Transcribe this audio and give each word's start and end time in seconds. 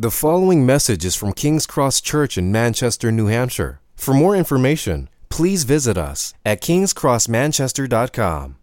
The 0.00 0.12
following 0.12 0.64
message 0.64 1.04
is 1.04 1.16
from 1.16 1.32
King's 1.32 1.66
Cross 1.66 2.02
Church 2.02 2.38
in 2.38 2.52
Manchester, 2.52 3.10
New 3.10 3.26
Hampshire. 3.26 3.80
For 3.96 4.14
more 4.14 4.36
information, 4.36 5.08
please 5.28 5.64
visit 5.64 5.98
us 5.98 6.34
at 6.46 6.62
kingscrossmanchester.com. 6.62 8.56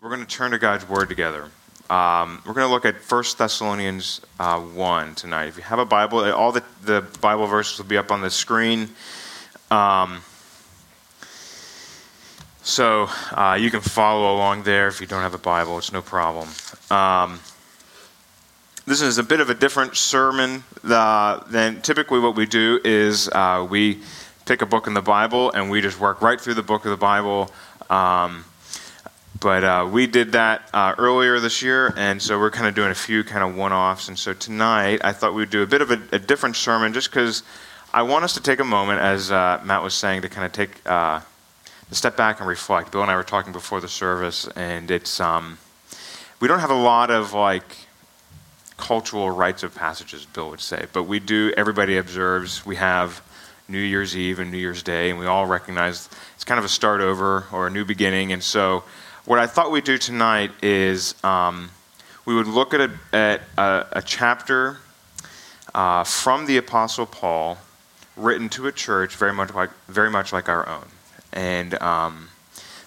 We're 0.00 0.08
going 0.08 0.24
to 0.24 0.26
turn 0.26 0.52
to 0.52 0.58
God's 0.58 0.88
Word 0.88 1.10
together. 1.10 1.50
Um, 1.90 2.40
we're 2.46 2.54
going 2.54 2.66
to 2.66 2.72
look 2.72 2.86
at 2.86 2.94
1 2.94 3.24
Thessalonians 3.36 4.22
uh, 4.40 4.60
1 4.60 5.14
tonight. 5.14 5.48
If 5.48 5.58
you 5.58 5.62
have 5.64 5.78
a 5.78 5.84
Bible, 5.84 6.24
all 6.32 6.52
the, 6.52 6.62
the 6.82 7.02
Bible 7.20 7.46
verses 7.46 7.76
will 7.76 7.84
be 7.84 7.98
up 7.98 8.10
on 8.10 8.22
the 8.22 8.30
screen. 8.30 8.88
Um, 9.70 10.22
so 12.62 13.10
uh, 13.32 13.58
you 13.60 13.70
can 13.70 13.82
follow 13.82 14.34
along 14.34 14.62
there 14.62 14.88
if 14.88 15.02
you 15.02 15.06
don't 15.06 15.20
have 15.20 15.34
a 15.34 15.38
Bible, 15.38 15.76
it's 15.76 15.92
no 15.92 16.00
problem. 16.00 16.48
Um, 16.90 17.40
this 18.86 19.00
is 19.00 19.16
a 19.16 19.22
bit 19.22 19.40
of 19.40 19.48
a 19.48 19.54
different 19.54 19.96
sermon 19.96 20.62
uh, 20.84 21.42
than 21.44 21.80
typically 21.80 22.18
what 22.18 22.36
we 22.36 22.44
do 22.44 22.80
is 22.84 23.28
uh, 23.28 23.66
we 23.68 24.00
pick 24.44 24.60
a 24.60 24.66
book 24.66 24.86
in 24.86 24.92
the 24.92 25.02
Bible 25.02 25.50
and 25.52 25.70
we 25.70 25.80
just 25.80 25.98
work 25.98 26.20
right 26.20 26.38
through 26.38 26.54
the 26.54 26.62
book 26.62 26.84
of 26.84 26.90
the 26.90 26.96
Bible. 26.96 27.50
Um, 27.88 28.44
but 29.40 29.64
uh, 29.64 29.88
we 29.90 30.06
did 30.06 30.32
that 30.32 30.68
uh, 30.72 30.94
earlier 30.98 31.40
this 31.40 31.62
year, 31.62 31.92
and 31.96 32.20
so 32.20 32.38
we're 32.38 32.50
kind 32.50 32.66
of 32.66 32.74
doing 32.74 32.90
a 32.90 32.94
few 32.94 33.24
kind 33.24 33.42
of 33.42 33.56
one-offs. 33.56 34.08
And 34.08 34.18
so 34.18 34.32
tonight, 34.32 35.00
I 35.02 35.12
thought 35.12 35.34
we'd 35.34 35.50
do 35.50 35.62
a 35.62 35.66
bit 35.66 35.82
of 35.82 35.90
a, 35.90 36.00
a 36.12 36.18
different 36.18 36.56
sermon, 36.56 36.92
just 36.92 37.10
because 37.10 37.42
I 37.92 38.02
want 38.02 38.24
us 38.24 38.32
to 38.34 38.40
take 38.40 38.60
a 38.60 38.64
moment, 38.64 39.00
as 39.00 39.30
uh, 39.30 39.60
Matt 39.64 39.82
was 39.82 39.92
saying, 39.92 40.22
to 40.22 40.28
kind 40.28 40.46
of 40.46 40.52
take 40.52 40.80
uh, 40.86 41.20
to 41.88 41.94
step 41.94 42.16
back 42.16 42.40
and 42.40 42.48
reflect. 42.48 42.90
Bill 42.92 43.02
and 43.02 43.10
I 43.10 43.16
were 43.16 43.24
talking 43.24 43.52
before 43.52 43.80
the 43.80 43.88
service, 43.88 44.48
and 44.56 44.90
it's 44.90 45.20
um, 45.20 45.58
we 46.40 46.48
don't 46.48 46.60
have 46.60 46.70
a 46.70 46.74
lot 46.74 47.10
of 47.10 47.34
like 47.34 47.83
cultural 48.84 49.30
rites 49.30 49.62
of 49.62 49.74
passages, 49.74 50.26
Bill 50.26 50.50
would 50.50 50.60
say. 50.60 50.84
But 50.92 51.04
we 51.04 51.18
do, 51.18 51.54
everybody 51.56 51.96
observes, 51.96 52.66
we 52.66 52.76
have 52.76 53.22
New 53.66 53.78
Year's 53.78 54.14
Eve 54.14 54.40
and 54.40 54.52
New 54.52 54.58
Year's 54.58 54.82
Day, 54.82 55.08
and 55.08 55.18
we 55.18 55.24
all 55.24 55.46
recognize 55.46 56.10
it's 56.34 56.44
kind 56.44 56.58
of 56.58 56.66
a 56.66 56.68
start 56.68 57.00
over 57.00 57.46
or 57.50 57.66
a 57.66 57.70
new 57.70 57.86
beginning. 57.86 58.30
And 58.30 58.44
so, 58.44 58.84
what 59.24 59.38
I 59.38 59.46
thought 59.46 59.70
we'd 59.70 59.84
do 59.84 59.96
tonight 59.96 60.50
is 60.62 61.14
um, 61.24 61.70
we 62.26 62.34
would 62.34 62.46
look 62.46 62.74
at 62.74 62.82
a, 62.82 62.90
at 63.14 63.40
a, 63.56 63.86
a 63.92 64.02
chapter 64.02 64.76
uh, 65.74 66.04
from 66.04 66.44
the 66.44 66.58
Apostle 66.58 67.06
Paul 67.06 67.56
written 68.18 68.50
to 68.50 68.66
a 68.66 68.72
church 68.72 69.16
very 69.16 69.32
much 69.32 69.54
like, 69.54 69.70
very 69.88 70.10
much 70.10 70.30
like 70.30 70.50
our 70.50 70.68
own. 70.68 70.84
And 71.32 71.80
um, 71.80 72.28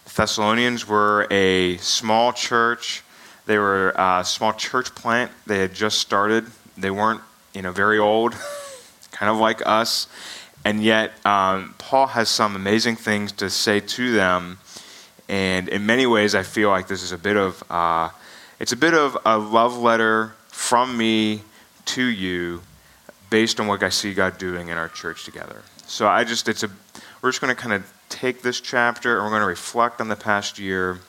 the 0.05 0.13
Thessalonians 0.15 0.87
were 0.87 1.25
a 1.31 1.77
small 1.77 2.33
church 2.33 3.03
they 3.47 3.57
were 3.57 3.93
a 3.95 4.23
small 4.25 4.53
church 4.53 4.93
plant. 4.93 5.31
They 5.45 5.59
had 5.59 5.73
just 5.73 5.99
started. 5.99 6.45
They 6.77 6.91
weren't, 6.91 7.21
you 7.55 7.61
know, 7.61 7.71
very 7.71 7.97
old, 7.97 8.35
kind 9.11 9.31
of 9.31 9.37
like 9.37 9.65
us. 9.65 10.07
And 10.65 10.83
yet, 10.83 11.13
um, 11.25 11.73
Paul 11.77 12.07
has 12.07 12.27
some 12.27 12.57
amazing 12.57 12.97
things 12.97 13.31
to 13.33 13.49
say 13.49 13.79
to 13.79 14.11
them. 14.11 14.59
And 15.29 15.69
in 15.69 15.85
many 15.85 16.05
ways, 16.05 16.35
I 16.35 16.43
feel 16.43 16.69
like 16.69 16.89
this 16.89 17.01
is 17.01 17.13
a 17.13 17.17
bit 17.17 17.37
of, 17.37 17.63
uh, 17.71 18.09
it's 18.59 18.73
a 18.73 18.77
bit 18.77 18.93
of 18.93 19.17
a 19.25 19.37
love 19.37 19.77
letter 19.77 20.33
from 20.49 20.97
me 20.97 21.41
to 21.85 22.03
you 22.03 22.61
based 23.29 23.61
on 23.61 23.67
what 23.67 23.81
I 23.81 23.89
see 23.89 24.13
God 24.13 24.37
doing 24.37 24.67
in 24.67 24.77
our 24.77 24.89
church 24.89 25.23
together. 25.23 25.61
So 25.85 26.05
I 26.07 26.25
just, 26.25 26.49
it's 26.49 26.63
a, 26.63 26.69
we're 27.21 27.29
just 27.29 27.39
going 27.39 27.55
to 27.55 27.61
kind 27.61 27.73
of 27.73 27.89
take 28.09 28.41
this 28.41 28.59
chapter 28.59 29.15
and 29.15 29.23
we're 29.23 29.31
going 29.31 29.41
to 29.41 29.47
reflect 29.47 30.01
on 30.01 30.09
the 30.09 30.17
past 30.17 30.59
year. 30.59 30.99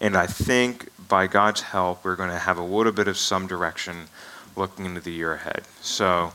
And 0.00 0.16
I 0.16 0.26
think 0.26 0.88
by 1.12 1.26
God's 1.26 1.60
help, 1.60 2.06
we're 2.06 2.16
going 2.16 2.30
to 2.30 2.38
have 2.38 2.56
a 2.56 2.62
little 2.62 2.90
bit 2.90 3.06
of 3.06 3.18
some 3.18 3.46
direction 3.46 4.08
looking 4.56 4.86
into 4.86 5.02
the 5.02 5.12
year 5.12 5.34
ahead. 5.34 5.64
So, 5.82 6.32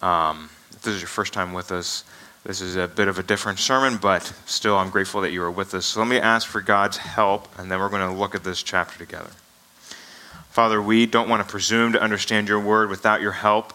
um, 0.00 0.48
if 0.70 0.80
this 0.80 0.94
is 0.94 1.02
your 1.02 1.08
first 1.08 1.34
time 1.34 1.52
with 1.52 1.70
us, 1.70 2.02
this 2.42 2.62
is 2.62 2.76
a 2.76 2.88
bit 2.88 3.08
of 3.08 3.18
a 3.18 3.22
different 3.22 3.58
sermon, 3.58 3.98
but 3.98 4.22
still, 4.46 4.78
I'm 4.78 4.88
grateful 4.88 5.20
that 5.20 5.32
you 5.32 5.42
are 5.42 5.50
with 5.50 5.74
us. 5.74 5.84
So, 5.84 6.00
let 6.00 6.08
me 6.08 6.18
ask 6.18 6.48
for 6.48 6.62
God's 6.62 6.96
help, 6.96 7.58
and 7.58 7.70
then 7.70 7.78
we're 7.78 7.90
going 7.90 8.10
to 8.10 8.18
look 8.18 8.34
at 8.34 8.42
this 8.42 8.62
chapter 8.62 8.96
together. 8.98 9.28
Father, 10.48 10.80
we 10.80 11.04
don't 11.04 11.28
want 11.28 11.46
to 11.46 11.50
presume 11.50 11.92
to 11.92 12.00
understand 12.00 12.48
your 12.48 12.60
word 12.60 12.88
without 12.88 13.20
your 13.20 13.32
help, 13.32 13.74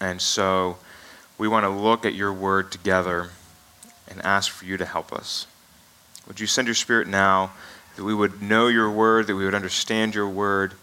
and 0.00 0.22
so 0.22 0.78
we 1.36 1.48
want 1.48 1.64
to 1.64 1.68
look 1.68 2.06
at 2.06 2.14
your 2.14 2.32
word 2.32 2.72
together 2.72 3.28
and 4.08 4.22
ask 4.24 4.50
for 4.50 4.64
you 4.64 4.78
to 4.78 4.86
help 4.86 5.12
us. 5.12 5.46
Would 6.26 6.40
you 6.40 6.46
send 6.46 6.66
your 6.66 6.74
spirit 6.74 7.08
now? 7.08 7.52
That 7.96 8.04
we 8.04 8.14
would 8.14 8.42
know 8.42 8.68
your 8.68 8.90
word, 8.90 9.26
that 9.26 9.36
we 9.36 9.44
would 9.44 9.54
understand 9.54 10.14
your 10.14 10.28
word, 10.28 10.74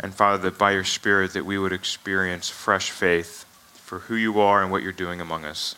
and 0.00 0.14
Father, 0.14 0.38
that 0.50 0.58
by 0.58 0.72
your 0.72 0.84
Spirit 0.84 1.32
that 1.32 1.44
we 1.44 1.58
would 1.58 1.72
experience 1.72 2.48
fresh 2.48 2.90
faith 2.90 3.44
for 3.74 4.00
who 4.00 4.14
you 4.14 4.40
are 4.40 4.62
and 4.62 4.70
what 4.70 4.82
you're 4.82 4.92
doing 4.92 5.20
among 5.20 5.44
us. 5.44 5.76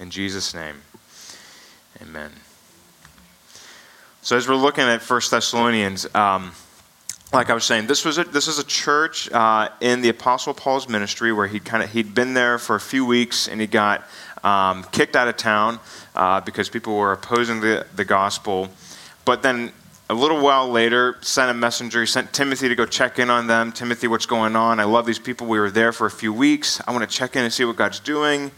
In 0.00 0.10
Jesus' 0.10 0.54
name, 0.54 0.82
amen. 2.00 2.30
So 4.22 4.36
as 4.36 4.48
we're 4.48 4.54
looking 4.54 4.84
at 4.84 5.02
1 5.02 5.20
Thessalonians, 5.30 6.12
um, 6.14 6.52
like 7.32 7.50
I 7.50 7.54
was 7.54 7.64
saying, 7.64 7.86
this 7.86 8.04
was 8.04 8.18
a, 8.18 8.24
this 8.24 8.46
is 8.46 8.58
a 8.58 8.64
church 8.64 9.30
uh, 9.32 9.68
in 9.80 10.02
the 10.02 10.10
Apostle 10.10 10.54
Paul's 10.54 10.88
ministry 10.88 11.32
where 11.32 11.46
he 11.46 11.60
kind 11.60 11.82
of 11.82 11.90
he'd 11.92 12.14
been 12.14 12.34
there 12.34 12.58
for 12.58 12.76
a 12.76 12.80
few 12.80 13.06
weeks 13.06 13.48
and 13.48 13.60
he 13.60 13.66
got 13.66 14.06
um, 14.44 14.84
kicked 14.92 15.16
out 15.16 15.28
of 15.28 15.36
town 15.36 15.80
uh, 16.14 16.40
because 16.40 16.68
people 16.68 16.96
were 16.96 17.12
opposing 17.12 17.60
the, 17.60 17.86
the 17.96 18.04
gospel. 18.04 18.68
But 19.24 19.42
then 19.42 19.72
a 20.12 20.14
little 20.14 20.42
while 20.42 20.68
later, 20.68 21.16
sent 21.22 21.50
a 21.50 21.54
messenger. 21.54 22.00
He 22.00 22.06
sent 22.06 22.34
Timothy 22.34 22.68
to 22.68 22.74
go 22.74 22.84
check 22.84 23.18
in 23.18 23.30
on 23.30 23.46
them. 23.46 23.72
Timothy, 23.72 24.08
what's 24.08 24.26
going 24.26 24.54
on? 24.54 24.78
I 24.78 24.84
love 24.84 25.06
these 25.06 25.18
people. 25.18 25.46
We 25.46 25.58
were 25.58 25.70
there 25.70 25.90
for 25.90 26.06
a 26.06 26.10
few 26.10 26.34
weeks. 26.34 26.82
I 26.86 26.92
want 26.92 27.08
to 27.08 27.16
check 27.16 27.34
in 27.34 27.42
and 27.44 27.52
see 27.52 27.64
what 27.64 27.76
God's 27.76 27.98
doing. 27.98 28.50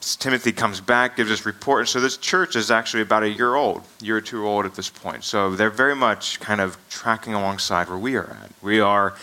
Timothy 0.00 0.52
comes 0.52 0.80
back, 0.80 1.18
gives 1.18 1.30
us 1.30 1.44
report. 1.44 1.88
So 1.88 2.00
this 2.00 2.16
church 2.16 2.56
is 2.56 2.70
actually 2.70 3.02
about 3.02 3.22
a 3.22 3.28
year 3.28 3.54
old, 3.54 3.82
year 4.00 4.16
or 4.16 4.20
two 4.22 4.46
old 4.46 4.64
at 4.64 4.74
this 4.74 4.88
point. 4.88 5.24
So 5.24 5.54
they're 5.54 5.68
very 5.68 5.94
much 5.94 6.40
kind 6.40 6.62
of 6.62 6.78
tracking 6.88 7.34
alongside 7.34 7.90
where 7.90 7.98
we 7.98 8.16
are 8.16 8.30
at. 8.30 8.50
We 8.62 8.80
are, 8.80 9.14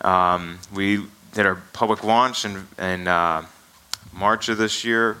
um, 0.00 0.58
we 0.74 1.06
did 1.34 1.46
our 1.46 1.62
public 1.72 2.02
launch 2.02 2.44
in, 2.44 2.66
in 2.80 3.06
uh, 3.06 3.46
March 4.12 4.48
of 4.48 4.58
this 4.58 4.84
year, 4.84 5.18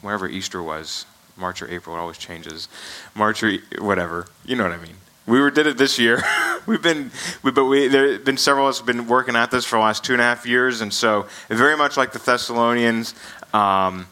wherever 0.00 0.26
Easter 0.26 0.60
was. 0.60 1.06
March 1.40 1.62
or 1.62 1.70
April. 1.70 1.96
It 1.96 1.98
always 1.98 2.18
changes. 2.18 2.68
March 3.14 3.42
or 3.42 3.54
whatever. 3.78 4.26
You 4.44 4.56
know 4.56 4.64
what 4.64 4.72
I 4.72 4.76
mean. 4.76 4.96
We 5.26 5.40
were, 5.40 5.50
did 5.50 5.66
it 5.66 5.78
this 5.78 5.98
year. 5.98 6.22
We've 6.66 6.82
been, 6.82 7.10
we, 7.42 7.50
but 7.52 7.66
we, 7.66 7.88
there 7.88 8.12
have 8.12 8.24
been 8.24 8.36
several 8.36 8.66
of 8.66 8.70
us 8.70 8.78
have 8.78 8.86
been 8.86 9.06
working 9.06 9.36
at 9.36 9.50
this 9.50 9.64
for 9.64 9.76
the 9.76 9.82
last 9.82 10.04
two 10.04 10.12
and 10.12 10.20
a 10.20 10.24
half 10.24 10.46
years, 10.46 10.80
and 10.80 10.92
so 10.92 11.26
very 11.48 11.76
much 11.76 11.96
like 11.96 12.12
the 12.12 12.18
Thessalonians, 12.18 13.14
um, 13.54 14.06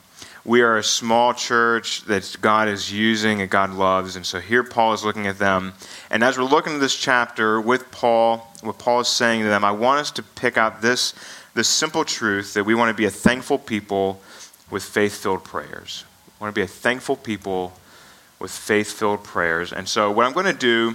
we 0.45 0.63
are 0.63 0.79
a 0.79 0.83
small 0.83 1.35
church 1.35 2.05
that 2.05 2.37
God 2.41 2.69
is 2.69 2.91
using 2.91 3.43
and 3.43 3.51
God 3.51 3.75
loves, 3.75 4.17
and 4.17 4.25
so 4.25 4.41
here 4.41 4.65
Paul 4.65 4.95
is 4.95 5.05
looking 5.05 5.27
at 5.27 5.39
them, 5.39 5.75
and 6.11 6.25
as 6.25 6.39
we're 6.39 6.45
looking 6.45 6.75
at 6.75 6.81
this 6.81 6.97
chapter 6.97 7.61
with 7.61 7.91
Paul, 7.91 8.51
what 8.63 8.79
Paul 8.79 9.01
is 9.01 9.09
saying 9.09 9.43
to 9.43 9.49
them, 9.49 9.65
I 9.65 9.73
want 9.73 10.01
us 10.01 10.11
to 10.13 10.23
pick 10.23 10.57
out 10.57 10.81
this 10.81 11.15
this 11.55 11.69
simple 11.69 12.05
truth 12.05 12.55
that 12.55 12.65
we 12.65 12.75
want 12.75 12.89
to 12.89 12.95
be 12.95 13.07
a 13.07 13.11
thankful 13.11 13.59
people 13.59 14.23
with 14.71 14.85
faith-filled 14.85 15.43
prayers. 15.43 16.05
I 16.39 16.45
want 16.45 16.55
to 16.55 16.59
be 16.59 16.65
a 16.65 16.69
thankful 16.69 17.17
people 17.17 17.73
with 18.39 18.53
faith 18.53 18.93
filled 18.93 19.25
prayers. 19.25 19.73
And 19.73 19.89
so, 19.89 20.11
what 20.13 20.25
I'm 20.25 20.33
going 20.33 20.47
to 20.47 20.53
do 20.53 20.95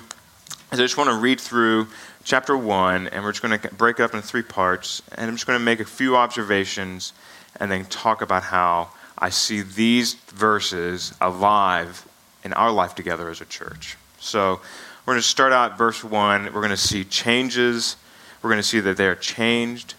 is 0.72 0.80
I 0.80 0.84
just 0.84 0.98
want 0.98 1.10
to 1.10 1.18
read 1.18 1.42
through 1.42 1.88
chapter 2.24 2.56
1, 2.58 3.08
and 3.08 3.24
we're 3.24 3.34
just 3.34 3.42
going 3.42 3.60
to 3.60 3.76
break 3.76 4.00
it 4.00 4.04
up 4.04 4.14
into 4.14 4.26
three 4.26 4.42
parts. 4.42 5.02
And 5.16 5.30
I'm 5.30 5.36
just 5.36 5.46
going 5.46 5.60
to 5.60 5.64
make 5.64 5.82
a 5.82 5.86
few 5.86 6.16
observations 6.16 7.12
and 7.60 7.70
then 7.70 7.86
talk 7.86 8.22
about 8.22 8.44
how 8.44 8.90
I 9.18 9.30
see 9.30 9.62
these 9.62 10.14
verses 10.14 11.14
alive 11.20 12.08
in 12.46 12.54
our 12.54 12.72
life 12.72 12.96
together 12.96 13.30
as 13.30 13.42
a 13.42 13.46
church. 13.46 13.98
So, 14.20 14.62
we're 15.06 15.16
going 15.16 15.22
to 15.22 15.28
start 15.28 15.52
out 15.52 15.78
verse 15.78 16.06
1. 16.06 16.46
We're 16.46 16.52
going 16.52 16.70
to 16.70 16.78
see 16.78 17.04
changes. 17.04 17.98
We're 18.42 18.50
going 18.50 18.62
to 18.62 18.68
see 18.68 18.80
that 18.80 18.96
they 18.96 19.08
are 19.08 19.16
changed 19.16 19.96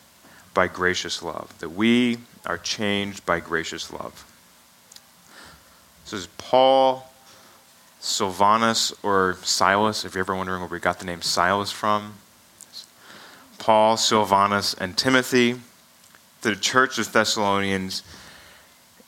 by 0.55 0.69
gracious 0.69 1.23
love, 1.23 1.53
that 1.59 1.71
we 1.71 2.19
are 2.47 2.57
changed 2.57 3.27
by 3.27 3.41
gracious 3.41 3.93
love. 3.93 4.25
This 6.05 6.13
is 6.13 6.29
Paul, 6.37 7.11
Silvanus, 7.99 8.93
or 9.03 9.39
Silas, 9.43 10.05
if 10.05 10.15
you're 10.15 10.21
ever 10.21 10.37
wondering 10.37 10.61
where 10.61 10.69
we 10.69 10.79
got 10.79 10.99
the 10.99 11.07
name 11.07 11.23
Silas 11.23 11.73
from. 11.73 12.17
Paul, 13.59 13.97
Silvanus, 13.97 14.75
and 14.75 14.99
Timothy, 14.99 15.55
to 16.43 16.51
the 16.51 16.57
church 16.57 16.99
of 16.99 17.11
Thessalonians, 17.11 18.03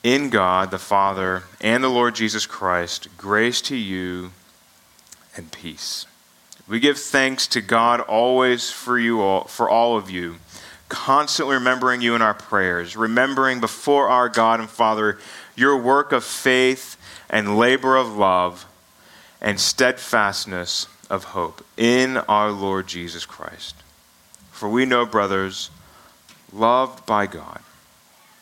in 0.02 0.30
God 0.30 0.70
the 0.70 0.78
Father 0.78 1.42
and 1.60 1.84
the 1.84 1.90
Lord 1.90 2.14
Jesus 2.14 2.46
Christ, 2.46 3.08
grace 3.18 3.60
to 3.62 3.76
you 3.76 4.32
and 5.36 5.52
peace. 5.52 6.06
We 6.66 6.80
give 6.80 6.98
thanks 6.98 7.46
to 7.48 7.60
God 7.60 8.00
always 8.00 8.70
for 8.70 8.98
you 8.98 9.20
all, 9.20 9.44
for 9.44 9.68
all 9.68 9.98
of 9.98 10.08
you, 10.08 10.36
constantly 10.88 11.56
remembering 11.56 12.00
you 12.00 12.14
in 12.14 12.22
our 12.22 12.32
prayers, 12.32 12.96
remembering 12.96 13.60
before 13.60 14.08
our 14.08 14.30
God 14.30 14.60
and 14.60 14.70
Father 14.70 15.18
your 15.56 15.76
work 15.76 16.12
of 16.12 16.22
faith 16.22 16.96
and 17.28 17.58
labor 17.58 17.96
of 17.96 18.16
love 18.16 18.66
and 19.40 19.58
steadfastness 19.58 20.86
of 21.10 21.24
hope 21.24 21.64
in 21.76 22.16
our 22.16 22.50
Lord 22.50 22.86
Jesus 22.86 23.26
Christ. 23.26 23.74
For 24.50 24.68
we 24.68 24.86
know, 24.86 25.04
brothers, 25.04 25.70
loved 26.52 27.04
by 27.06 27.26
God, 27.26 27.60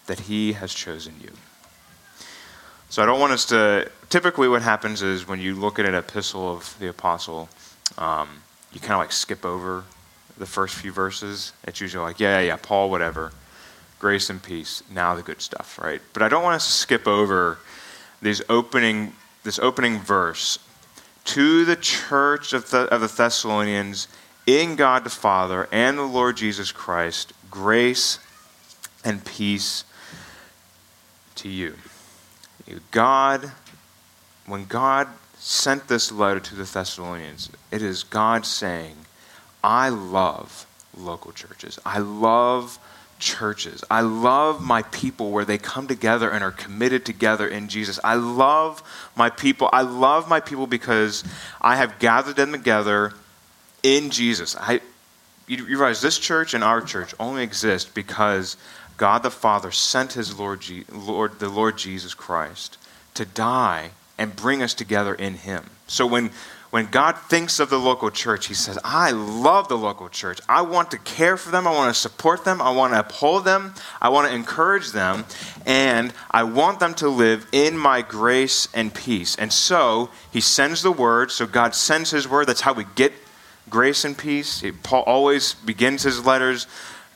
that 0.06 0.20
He 0.20 0.52
has 0.52 0.72
chosen 0.72 1.14
you. 1.22 1.32
So 2.90 3.02
I 3.02 3.06
don't 3.06 3.18
want 3.18 3.32
us 3.32 3.46
to. 3.46 3.90
Typically, 4.08 4.46
what 4.46 4.62
happens 4.62 5.02
is 5.02 5.26
when 5.26 5.40
you 5.40 5.54
look 5.54 5.78
at 5.78 5.86
an 5.86 5.94
epistle 5.94 6.54
of 6.54 6.76
the 6.78 6.88
apostle, 6.88 7.48
um, 7.98 8.28
you 8.72 8.78
kind 8.78 8.92
of 8.92 8.98
like 8.98 9.10
skip 9.10 9.44
over 9.44 9.84
the 10.38 10.46
first 10.46 10.76
few 10.76 10.92
verses. 10.92 11.52
It's 11.64 11.80
usually 11.80 12.04
like, 12.04 12.20
yeah, 12.20 12.38
yeah, 12.38 12.46
yeah, 12.46 12.56
Paul, 12.60 12.90
whatever. 12.90 13.32
Grace 14.04 14.28
and 14.28 14.42
peace. 14.42 14.82
Now 14.90 15.14
the 15.14 15.22
good 15.22 15.40
stuff, 15.40 15.78
right? 15.78 16.02
But 16.12 16.22
I 16.22 16.28
don't 16.28 16.42
want 16.42 16.60
to 16.60 16.66
skip 16.66 17.08
over 17.08 17.56
these 18.20 18.42
opening, 18.50 19.14
this 19.44 19.58
opening 19.58 19.98
verse. 19.98 20.58
To 21.24 21.64
the 21.64 21.74
church 21.74 22.52
of 22.52 22.68
the, 22.68 22.80
of 22.80 23.00
the 23.00 23.06
Thessalonians, 23.06 24.08
in 24.46 24.76
God 24.76 25.04
the 25.04 25.08
Father 25.08 25.70
and 25.72 25.96
the 25.96 26.02
Lord 26.02 26.36
Jesus 26.36 26.70
Christ, 26.70 27.32
grace 27.50 28.18
and 29.06 29.24
peace 29.24 29.84
to 31.36 31.48
you. 31.48 31.76
God, 32.90 33.52
when 34.44 34.66
God 34.66 35.08
sent 35.38 35.88
this 35.88 36.12
letter 36.12 36.40
to 36.40 36.54
the 36.54 36.64
Thessalonians, 36.64 37.48
it 37.70 37.80
is 37.80 38.04
God 38.04 38.44
saying, 38.44 38.96
I 39.62 39.88
love 39.88 40.66
local 40.94 41.32
churches. 41.32 41.78
I 41.86 42.00
love 42.00 42.78
churches. 43.18 43.84
I 43.90 44.00
love 44.00 44.62
my 44.62 44.82
people 44.82 45.30
where 45.30 45.44
they 45.44 45.58
come 45.58 45.86
together 45.86 46.30
and 46.30 46.44
are 46.44 46.50
committed 46.50 47.04
together 47.04 47.46
in 47.46 47.68
Jesus. 47.68 47.98
I 48.04 48.14
love 48.14 48.82
my 49.16 49.30
people. 49.30 49.70
I 49.72 49.82
love 49.82 50.28
my 50.28 50.40
people 50.40 50.66
because 50.66 51.24
I 51.60 51.76
have 51.76 51.98
gathered 51.98 52.36
them 52.36 52.52
together 52.52 53.12
in 53.82 54.10
Jesus. 54.10 54.56
I, 54.56 54.80
you, 55.46 55.64
realize 55.64 56.00
this 56.00 56.18
church 56.18 56.54
and 56.54 56.64
our 56.64 56.80
church 56.80 57.14
only 57.20 57.42
exist 57.42 57.94
because 57.94 58.56
God 58.96 59.22
the 59.22 59.30
Father 59.30 59.70
sent 59.70 60.12
his 60.12 60.38
Lord, 60.38 60.64
Lord, 60.90 61.38
the 61.38 61.48
Lord 61.48 61.78
Jesus 61.78 62.14
Christ 62.14 62.78
to 63.14 63.24
die 63.24 63.90
and 64.18 64.34
bring 64.34 64.62
us 64.62 64.74
together 64.74 65.14
in 65.14 65.34
him. 65.34 65.64
So 65.86 66.06
when 66.06 66.30
when 66.74 66.86
God 66.86 67.16
thinks 67.16 67.60
of 67.60 67.70
the 67.70 67.78
local 67.78 68.10
church, 68.10 68.48
He 68.48 68.54
says, 68.54 68.80
I 68.82 69.12
love 69.12 69.68
the 69.68 69.78
local 69.78 70.08
church. 70.08 70.40
I 70.48 70.62
want 70.62 70.90
to 70.90 70.98
care 70.98 71.36
for 71.36 71.52
them. 71.52 71.68
I 71.68 71.70
want 71.70 71.94
to 71.94 72.00
support 72.00 72.44
them. 72.44 72.60
I 72.60 72.72
want 72.72 72.94
to 72.94 72.98
uphold 72.98 73.44
them. 73.44 73.74
I 74.02 74.08
want 74.08 74.26
to 74.26 74.34
encourage 74.34 74.90
them. 74.90 75.24
And 75.64 76.12
I 76.32 76.42
want 76.42 76.80
them 76.80 76.92
to 76.94 77.08
live 77.08 77.46
in 77.52 77.78
my 77.78 78.02
grace 78.02 78.66
and 78.74 78.92
peace. 78.92 79.36
And 79.36 79.52
so 79.52 80.10
He 80.32 80.40
sends 80.40 80.82
the 80.82 80.90
word. 80.90 81.30
So 81.30 81.46
God 81.46 81.76
sends 81.76 82.10
His 82.10 82.26
word. 82.26 82.48
That's 82.48 82.62
how 82.62 82.72
we 82.72 82.86
get 82.96 83.12
grace 83.70 84.04
and 84.04 84.18
peace. 84.18 84.64
Paul 84.82 85.02
always 85.02 85.54
begins 85.54 86.02
his 86.02 86.24
letters 86.24 86.66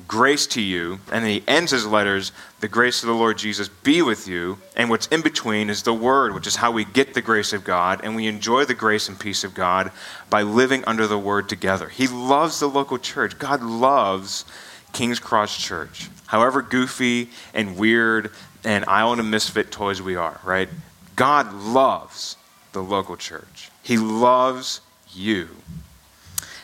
grace 0.07 0.47
to 0.49 0.61
you. 0.61 1.01
And 1.11 1.27
he 1.27 1.43
ends 1.49 1.73
his 1.73 1.87
letters, 1.87 2.33
the 2.61 2.69
grace 2.69 3.03
of 3.03 3.09
the 3.09 3.15
Lord 3.15 3.39
Jesus 3.39 3.69
be 3.69 4.03
with 4.03 4.29
you. 4.29 4.59
And 4.77 4.91
what's 4.91 5.07
in 5.09 5.23
between 5.23 5.71
is 5.71 5.83
the 5.83 5.95
word, 5.95 6.35
which 6.35 6.47
is 6.47 6.57
how 6.57 6.71
we 6.71 6.85
get 6.85 7.15
the 7.15 7.23
grace 7.23 7.53
of 7.53 7.65
God. 7.65 8.01
And 8.05 8.15
we 8.15 8.27
enjoy 8.27 8.65
the 8.65 8.75
grace 8.75 9.09
and 9.09 9.19
peace 9.19 9.45
of 9.45 9.55
God 9.55 9.91
by 10.31 10.43
living 10.43 10.85
under 10.87 11.07
the 11.07 11.19
word 11.19 11.49
together. 11.49 11.89
He 11.89 12.07
loves 12.07 12.61
the 12.61 12.69
local 12.69 12.99
church. 12.99 13.39
God 13.39 13.63
loves 13.63 14.45
King's 14.93 15.19
Cross 15.19 15.59
Church. 15.59 16.09
However 16.27 16.63
goofy 16.63 17.31
and 17.55 17.77
weird 17.77 18.31
and 18.65 18.85
island 18.87 19.21
of 19.21 19.27
misfit 19.27 19.71
toys 19.71 20.03
we 20.03 20.17
are, 20.17 20.41
right? 20.45 20.69
God 21.17 21.53
loves 21.53 22.37
the 22.73 22.83
local 22.83 23.17
church. 23.17 23.71
He 23.83 23.97
loves 23.97 24.81
you. 25.13 25.49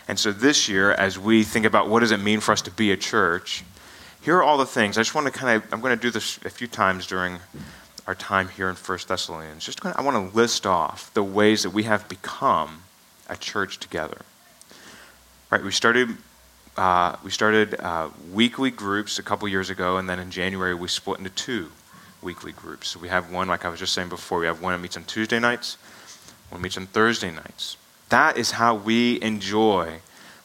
And 0.06 0.18
so 0.18 0.32
this 0.32 0.68
year, 0.68 0.92
as 0.92 1.18
we 1.18 1.44
think 1.44 1.64
about 1.64 1.88
what 1.88 2.00
does 2.00 2.10
it 2.10 2.20
mean 2.20 2.40
for 2.40 2.52
us 2.52 2.62
to 2.62 2.70
be 2.70 2.92
a 2.92 2.96
church, 2.96 3.64
here 4.20 4.36
are 4.36 4.42
all 4.42 4.58
the 4.58 4.66
things. 4.66 4.98
I 4.98 5.00
just 5.00 5.14
want 5.14 5.26
to 5.26 5.32
kind 5.32 5.56
of, 5.56 5.72
I'm 5.72 5.80
going 5.80 5.96
to 5.96 6.00
do 6.00 6.10
this 6.10 6.38
a 6.44 6.50
few 6.50 6.66
times 6.66 7.06
during 7.06 7.38
our 8.06 8.14
time 8.14 8.48
here 8.48 8.68
in 8.68 8.74
First 8.74 9.08
Thessalonians. 9.08 9.64
Just 9.64 9.80
kind 9.80 9.94
of, 9.94 10.00
I 10.00 10.04
want 10.04 10.30
to 10.30 10.36
list 10.36 10.66
off 10.66 11.12
the 11.14 11.22
ways 11.22 11.62
that 11.62 11.70
we 11.70 11.84
have 11.84 12.08
become 12.08 12.82
a 13.28 13.36
church 13.36 13.78
together. 13.78 14.18
Right, 15.50 15.62
we 15.62 15.70
started 15.70 16.16
uh, 16.76 17.16
we 17.22 17.30
started 17.30 17.78
uh, 17.78 18.08
weekly 18.32 18.70
groups 18.70 19.18
a 19.20 19.22
couple 19.22 19.46
years 19.46 19.70
ago, 19.70 19.96
and 19.96 20.08
then 20.08 20.18
in 20.18 20.30
January 20.30 20.74
we 20.74 20.88
split 20.88 21.18
into 21.18 21.30
two 21.30 21.70
weekly 22.20 22.52
groups. 22.52 22.88
So 22.88 22.98
we 22.98 23.08
have 23.08 23.30
one, 23.30 23.46
like 23.46 23.64
I 23.64 23.68
was 23.68 23.78
just 23.78 23.92
saying 23.92 24.08
before, 24.08 24.40
we 24.40 24.46
have 24.46 24.60
one 24.60 24.72
that 24.72 24.80
meets 24.80 24.96
on 24.96 25.04
Tuesday 25.04 25.38
nights, 25.38 25.76
one 26.50 26.60
meets 26.60 26.76
on 26.76 26.86
Thursday 26.86 27.30
nights. 27.30 27.76
That 28.08 28.36
is 28.36 28.52
how 28.52 28.74
we 28.74 29.20
enjoy 29.22 30.00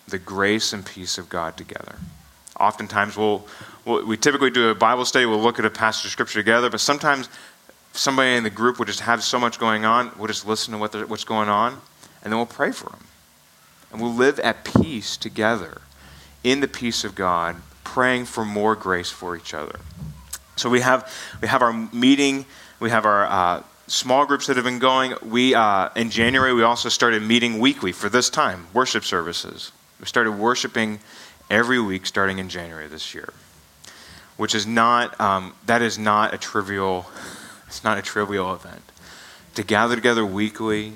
the 0.08 0.20
grace 0.20 0.74
and 0.74 0.86
peace 0.86 1.18
of 1.18 1.30
God 1.30 1.58
together. 1.58 1.96
Oftentimes, 2.60 3.16
we'll, 3.16 3.48
we'll, 3.86 4.06
we 4.06 4.18
typically 4.18 4.50
do 4.50 4.70
a 4.70 4.76
Bible 4.76 5.06
study, 5.06 5.26
we'll 5.26 5.42
look 5.42 5.60
at 5.60 5.66
a 5.66 5.70
passage 5.70 6.06
of 6.06 6.12
Scripture 6.12 6.40
together, 6.40 6.70
but 6.70 6.80
sometimes 6.80 7.30
somebody 7.94 8.36
in 8.36 8.44
the 8.44 8.50
group 8.50 8.80
will 8.80 8.86
just 8.86 9.02
have 9.02 9.24
so 9.24 9.40
much 9.40 9.60
going 9.60 9.86
on, 9.86 10.12
we'll 10.18 10.28
just 10.28 10.48
listen 10.48 10.74
to 10.74 10.78
what 10.78 11.10
what's 11.10 11.24
going 11.24 11.50
on, 11.50 11.74
and 12.24 12.32
then 12.32 12.38
we'll 12.38 12.46
pray 12.46 12.72
for 12.72 12.90
them. 12.90 13.06
And 13.92 14.02
we'll 14.02 14.14
live 14.14 14.40
at 14.40 14.64
peace 14.64 15.18
together 15.18 15.82
in 16.44 16.60
the 16.60 16.68
peace 16.68 17.04
of 17.04 17.16
God, 17.16 17.58
praying 17.84 18.26
for 18.26 18.46
more 18.46 18.76
grace 18.76 19.10
for 19.10 19.36
each 19.36 19.54
other. 19.54 19.80
So 20.56 20.70
we 20.70 20.82
have, 20.82 21.12
we 21.42 21.48
have 21.48 21.62
our 21.62 21.74
meeting, 21.74 22.46
we 22.80 22.90
have 22.90 23.06
our 23.06 23.26
uh, 23.26 23.64
small 23.90 24.26
groups 24.26 24.48
that 24.48 24.56
have 24.56 24.66
been 24.66 24.80
going. 24.80 25.16
We 25.24 25.56
uh, 25.56 25.90
in 25.96 26.10
January 26.10 26.54
we 26.54 26.64
also 26.64 26.90
started 26.90 27.22
meeting 27.24 27.60
weekly 27.60 27.92
for 27.92 28.10
this 28.10 28.30
time 28.30 28.68
worship 28.74 29.04
services. 29.04 29.72
We 30.00 30.06
started 30.06 30.32
worshiping 30.32 31.00
every 31.50 31.80
week 31.80 32.06
starting 32.06 32.40
in 32.40 32.50
January 32.50 32.88
this 32.88 33.14
year, 33.14 33.34
which 34.38 34.56
is 34.56 34.66
not 34.66 35.20
um, 35.20 35.54
that 35.66 35.82
is 35.82 35.98
not 35.98 36.34
a 36.34 36.38
trivial. 36.38 37.06
It's 37.68 37.84
not 37.84 38.00
a 38.00 38.02
trivial 38.02 38.52
event. 38.52 38.82
To 39.54 39.62
gather 39.62 39.94
together 39.94 40.26
weekly, 40.26 40.94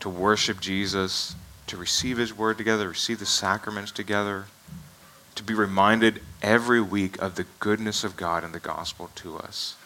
to 0.00 0.10
worship 0.10 0.60
Jesus, 0.60 1.34
to 1.66 1.78
receive 1.78 2.18
His 2.18 2.36
Word 2.36 2.58
together, 2.58 2.90
receive 2.90 3.20
the 3.20 3.24
sacraments 3.24 3.90
together, 3.90 4.44
to 5.34 5.42
be 5.42 5.54
reminded 5.54 6.20
every 6.42 6.82
week 6.82 7.16
of 7.22 7.36
the 7.36 7.46
goodness 7.58 8.04
of 8.04 8.16
God 8.18 8.44
and 8.44 8.52
the 8.52 8.60
gospel 8.60 9.08
to 9.14 9.38
us. 9.38 9.76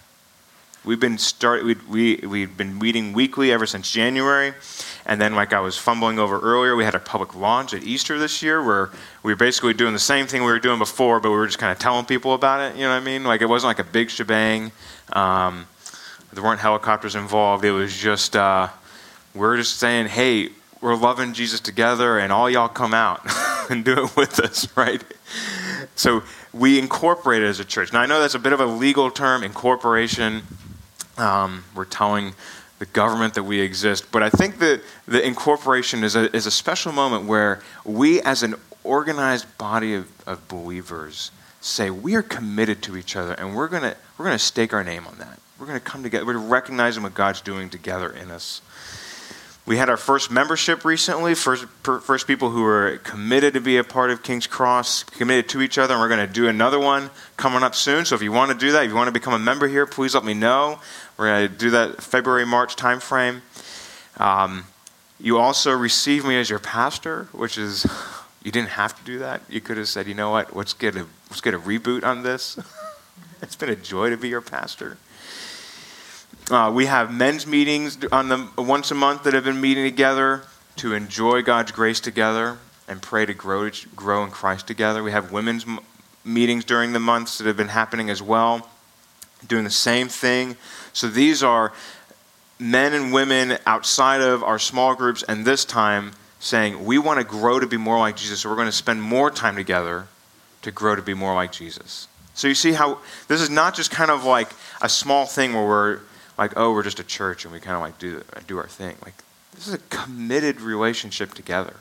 We've 0.84 0.98
been 0.98 1.16
start 1.16 1.64
we 1.64 1.76
we 1.88 2.16
we've 2.26 2.56
been 2.56 2.76
meeting 2.76 3.12
weekly 3.12 3.52
ever 3.52 3.66
since 3.66 3.88
January, 3.88 4.52
and 5.06 5.20
then 5.20 5.36
like 5.36 5.52
I 5.52 5.60
was 5.60 5.78
fumbling 5.78 6.18
over 6.18 6.40
earlier, 6.40 6.74
we 6.74 6.82
had 6.82 6.96
a 6.96 6.98
public 6.98 7.36
launch 7.36 7.72
at 7.72 7.84
Easter 7.84 8.18
this 8.18 8.42
year 8.42 8.60
where 8.60 8.90
we 9.22 9.32
were 9.32 9.36
basically 9.36 9.74
doing 9.74 9.92
the 9.92 10.00
same 10.00 10.26
thing 10.26 10.42
we 10.42 10.50
were 10.50 10.58
doing 10.58 10.80
before, 10.80 11.20
but 11.20 11.30
we 11.30 11.36
were 11.36 11.46
just 11.46 11.60
kind 11.60 11.70
of 11.70 11.78
telling 11.78 12.04
people 12.04 12.34
about 12.34 12.60
it. 12.60 12.74
You 12.74 12.82
know 12.82 12.88
what 12.88 13.00
I 13.00 13.04
mean? 13.04 13.22
Like 13.22 13.42
it 13.42 13.48
wasn't 13.48 13.68
like 13.68 13.78
a 13.78 13.88
big 13.88 14.10
shebang. 14.10 14.72
Um, 15.12 15.68
there 16.32 16.42
weren't 16.42 16.58
helicopters 16.58 17.14
involved. 17.14 17.64
It 17.64 17.70
was 17.70 17.96
just 17.96 18.34
uh, 18.34 18.66
we're 19.36 19.56
just 19.58 19.76
saying, 19.78 20.08
hey, 20.08 20.48
we're 20.80 20.96
loving 20.96 21.32
Jesus 21.32 21.60
together, 21.60 22.18
and 22.18 22.32
all 22.32 22.50
y'all 22.50 22.68
come 22.68 22.92
out 22.92 23.20
and 23.70 23.84
do 23.84 24.04
it 24.04 24.16
with 24.16 24.40
us, 24.40 24.66
right? 24.76 25.04
So 25.94 26.24
we 26.52 26.80
incorporate 26.80 27.44
it 27.44 27.46
as 27.46 27.60
a 27.60 27.64
church. 27.64 27.92
Now 27.92 28.00
I 28.00 28.06
know 28.06 28.20
that's 28.20 28.34
a 28.34 28.40
bit 28.40 28.52
of 28.52 28.58
a 28.58 28.66
legal 28.66 29.12
term, 29.12 29.44
incorporation. 29.44 30.42
Um, 31.22 31.64
we're 31.74 31.84
telling 31.84 32.34
the 32.78 32.86
government 32.86 33.34
that 33.34 33.44
we 33.44 33.60
exist. 33.60 34.10
But 34.10 34.22
I 34.22 34.30
think 34.30 34.58
that 34.58 34.82
the 35.06 35.24
incorporation 35.24 36.02
is 36.02 36.16
a, 36.16 36.34
is 36.34 36.46
a 36.46 36.50
special 36.50 36.92
moment 36.92 37.26
where 37.26 37.62
we, 37.84 38.20
as 38.22 38.42
an 38.42 38.56
organized 38.82 39.46
body 39.56 39.94
of, 39.94 40.08
of 40.26 40.48
believers, 40.48 41.30
say 41.60 41.90
we 41.90 42.16
are 42.16 42.22
committed 42.22 42.82
to 42.82 42.96
each 42.96 43.14
other 43.14 43.34
and 43.34 43.54
we're 43.54 43.68
going 43.68 43.94
we're 44.18 44.24
gonna 44.24 44.38
stake 44.38 44.72
our 44.72 44.82
name 44.82 45.06
on 45.06 45.16
that. 45.18 45.38
We're 45.62 45.68
going 45.68 45.78
to 45.78 45.84
come 45.84 46.02
together. 46.02 46.26
We're 46.26 46.38
recognizing 46.38 47.04
what 47.04 47.14
God's 47.14 47.40
doing 47.40 47.70
together 47.70 48.10
in 48.10 48.32
us. 48.32 48.62
We 49.64 49.76
had 49.76 49.88
our 49.88 49.96
first 49.96 50.30
membership 50.30 50.84
recently, 50.84 51.36
first, 51.36 51.66
first 51.84 52.26
people 52.26 52.50
who 52.50 52.62
were 52.62 52.98
committed 53.04 53.54
to 53.54 53.60
be 53.60 53.76
a 53.76 53.84
part 53.84 54.10
of 54.10 54.24
King's 54.24 54.48
Cross, 54.48 55.04
committed 55.04 55.48
to 55.50 55.62
each 55.62 55.78
other, 55.78 55.94
and 55.94 56.00
we're 56.00 56.08
going 56.08 56.26
to 56.26 56.32
do 56.32 56.48
another 56.48 56.80
one 56.80 57.10
coming 57.36 57.62
up 57.62 57.76
soon. 57.76 58.04
So 58.04 58.16
if 58.16 58.22
you 58.22 58.32
want 58.32 58.50
to 58.50 58.58
do 58.58 58.72
that, 58.72 58.84
if 58.84 58.90
you 58.90 58.96
want 58.96 59.06
to 59.06 59.12
become 59.12 59.34
a 59.34 59.38
member 59.38 59.68
here, 59.68 59.86
please 59.86 60.16
let 60.16 60.24
me 60.24 60.34
know. 60.34 60.80
We're 61.16 61.28
going 61.28 61.48
to 61.48 61.54
do 61.56 61.70
that 61.70 62.02
February, 62.02 62.44
March 62.44 62.74
timeframe. 62.74 63.40
Um, 64.16 64.64
you 65.20 65.38
also 65.38 65.70
receive 65.70 66.24
me 66.24 66.36
as 66.40 66.50
your 66.50 66.58
pastor, 66.58 67.28
which 67.30 67.56
is, 67.56 67.86
you 68.42 68.50
didn't 68.50 68.70
have 68.70 68.98
to 68.98 69.04
do 69.04 69.20
that. 69.20 69.42
You 69.48 69.60
could 69.60 69.76
have 69.76 69.88
said, 69.88 70.08
you 70.08 70.14
know 70.14 70.30
what, 70.30 70.56
let's 70.56 70.72
get 70.72 70.96
a, 70.96 71.06
let's 71.30 71.40
get 71.40 71.54
a 71.54 71.58
reboot 71.58 72.02
on 72.02 72.24
this. 72.24 72.58
it's 73.42 73.54
been 73.54 73.68
a 73.68 73.76
joy 73.76 74.10
to 74.10 74.16
be 74.16 74.28
your 74.28 74.40
pastor. 74.40 74.98
Uh, 76.50 76.70
we 76.74 76.86
have 76.86 77.12
men's 77.12 77.46
meetings 77.46 77.98
on 78.10 78.28
the, 78.28 78.48
once 78.58 78.90
a 78.90 78.94
month 78.94 79.22
that 79.22 79.32
have 79.32 79.44
been 79.44 79.60
meeting 79.60 79.84
together 79.84 80.42
to 80.76 80.92
enjoy 80.92 81.40
God's 81.40 81.70
grace 81.70 82.00
together 82.00 82.58
and 82.88 83.00
pray 83.00 83.24
to 83.24 83.32
grow, 83.32 83.70
grow 83.94 84.24
in 84.24 84.30
Christ 84.30 84.66
together. 84.66 85.02
We 85.02 85.12
have 85.12 85.30
women's 85.30 85.64
m- 85.64 85.78
meetings 86.24 86.64
during 86.64 86.92
the 86.92 86.98
months 86.98 87.38
that 87.38 87.46
have 87.46 87.56
been 87.56 87.68
happening 87.68 88.10
as 88.10 88.20
well, 88.20 88.68
doing 89.46 89.62
the 89.62 89.70
same 89.70 90.08
thing. 90.08 90.56
So 90.92 91.06
these 91.08 91.44
are 91.44 91.72
men 92.58 92.92
and 92.92 93.12
women 93.12 93.58
outside 93.64 94.20
of 94.20 94.42
our 94.42 94.58
small 94.58 94.94
groups, 94.96 95.22
and 95.22 95.44
this 95.44 95.64
time 95.64 96.12
saying, 96.40 96.84
We 96.84 96.98
want 96.98 97.20
to 97.20 97.24
grow 97.24 97.60
to 97.60 97.66
be 97.68 97.76
more 97.76 97.98
like 97.98 98.16
Jesus, 98.16 98.40
so 98.40 98.50
we're 98.50 98.56
going 98.56 98.66
to 98.66 98.72
spend 98.72 99.00
more 99.00 99.30
time 99.30 99.54
together 99.54 100.08
to 100.62 100.72
grow 100.72 100.96
to 100.96 101.02
be 101.02 101.14
more 101.14 101.34
like 101.34 101.52
Jesus. 101.52 102.08
So 102.34 102.48
you 102.48 102.54
see 102.54 102.72
how 102.72 102.98
this 103.28 103.40
is 103.40 103.50
not 103.50 103.74
just 103.74 103.90
kind 103.92 104.10
of 104.10 104.24
like 104.24 104.48
a 104.80 104.88
small 104.88 105.26
thing 105.26 105.52
where 105.52 105.64
we're 105.64 106.00
like, 106.42 106.54
oh, 106.56 106.72
we're 106.72 106.82
just 106.82 106.98
a 106.98 107.04
church 107.04 107.44
and 107.44 107.52
we 107.52 107.60
kind 107.60 107.76
of 107.76 107.82
like 107.82 107.98
do, 107.98 108.22
do 108.46 108.58
our 108.58 108.66
thing. 108.66 108.96
Like, 109.04 109.14
this 109.54 109.68
is 109.68 109.74
a 109.74 109.78
committed 109.90 110.60
relationship 110.60 111.34
together. 111.34 111.76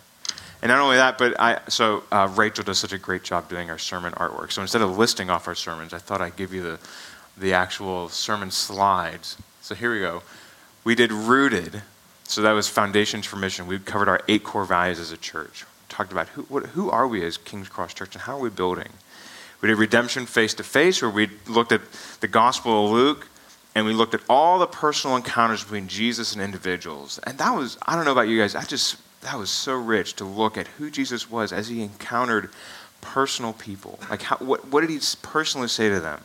And 0.62 0.70
not 0.70 0.80
only 0.80 0.98
that, 0.98 1.18
but 1.18 1.40
I, 1.40 1.60
so 1.68 2.04
uh, 2.12 2.32
Rachel 2.36 2.64
does 2.64 2.78
such 2.78 2.94
a 2.94 3.00
great 3.00 3.24
job 3.24 3.50
doing 3.50 3.72
our 3.72 3.80
sermon 3.80 4.14
artwork. 4.14 4.52
So 4.52 4.62
instead 4.62 4.84
of 4.84 4.96
listing 4.98 5.32
off 5.32 5.48
our 5.48 5.56
sermons, 5.56 5.94
I 5.94 5.98
thought 5.98 6.22
I'd 6.22 6.36
give 6.36 6.54
you 6.54 6.62
the, 6.62 6.80
the 7.38 7.54
actual 7.54 8.10
sermon 8.10 8.52
slides. 8.52 9.38
So 9.62 9.74
here 9.74 9.92
we 9.92 10.00
go. 10.00 10.22
We 10.84 10.94
did 10.94 11.12
Rooted. 11.12 11.82
So 12.26 12.44
that 12.44 12.52
was 12.52 12.68
Foundations 12.68 13.26
for 13.26 13.38
Mission. 13.38 13.66
We 13.66 13.80
covered 13.80 14.08
our 14.08 14.22
eight 14.28 14.44
core 14.44 14.66
values 14.66 15.00
as 15.00 15.12
a 15.12 15.18
church. 15.18 15.66
Talked 15.90 16.12
about 16.12 16.28
who, 16.30 16.44
what, 16.44 16.68
who 16.68 16.92
are 16.92 17.08
we 17.08 17.26
as 17.26 17.38
King's 17.38 17.68
Cross 17.68 17.96
Church 17.96 18.14
and 18.14 18.22
how 18.22 18.38
are 18.38 18.42
we 18.42 18.50
building. 18.52 18.90
We 19.62 19.70
did 19.70 19.78
Redemption 19.78 20.26
Face 20.28 20.54
to 20.56 20.64
Face, 20.64 21.02
where 21.02 21.12
we 21.12 21.30
looked 21.48 21.72
at 21.72 21.82
the 22.20 22.28
Gospel 22.28 22.86
of 22.86 22.92
Luke 22.92 23.28
and 23.74 23.86
we 23.86 23.94
looked 23.94 24.14
at 24.14 24.22
all 24.30 24.60
the 24.60 24.68
personal 24.68 25.16
encounters 25.16 25.64
between 25.64 25.88
Jesus 25.88 26.34
and 26.34 26.42
individuals. 26.42 27.20
And 27.24 27.38
that 27.38 27.52
was, 27.52 27.78
I 27.86 27.96
don't 27.96 28.06
know 28.06 28.12
about 28.12 28.28
you 28.28 28.40
guys, 28.40 28.56
I 28.56 28.64
just, 28.64 28.98
that 29.22 29.38
was 29.38 29.50
so 29.50 29.74
rich 29.76 30.16
to 30.16 30.26
look 30.26 30.58
at 30.58 30.68
who 30.68 30.92
Jesus 30.92 31.30
was 31.30 31.54
as 31.54 31.68
he 31.68 31.82
encountered 31.82 32.50
personal 33.00 33.54
people. 33.54 34.00
Like, 34.10 34.24
how, 34.24 34.38
what, 34.38 34.68
what 34.68 34.82
did 34.82 34.90
he 34.90 35.00
personally 35.22 35.68
say 35.68 35.90
to 35.90 36.00
them? 36.00 36.22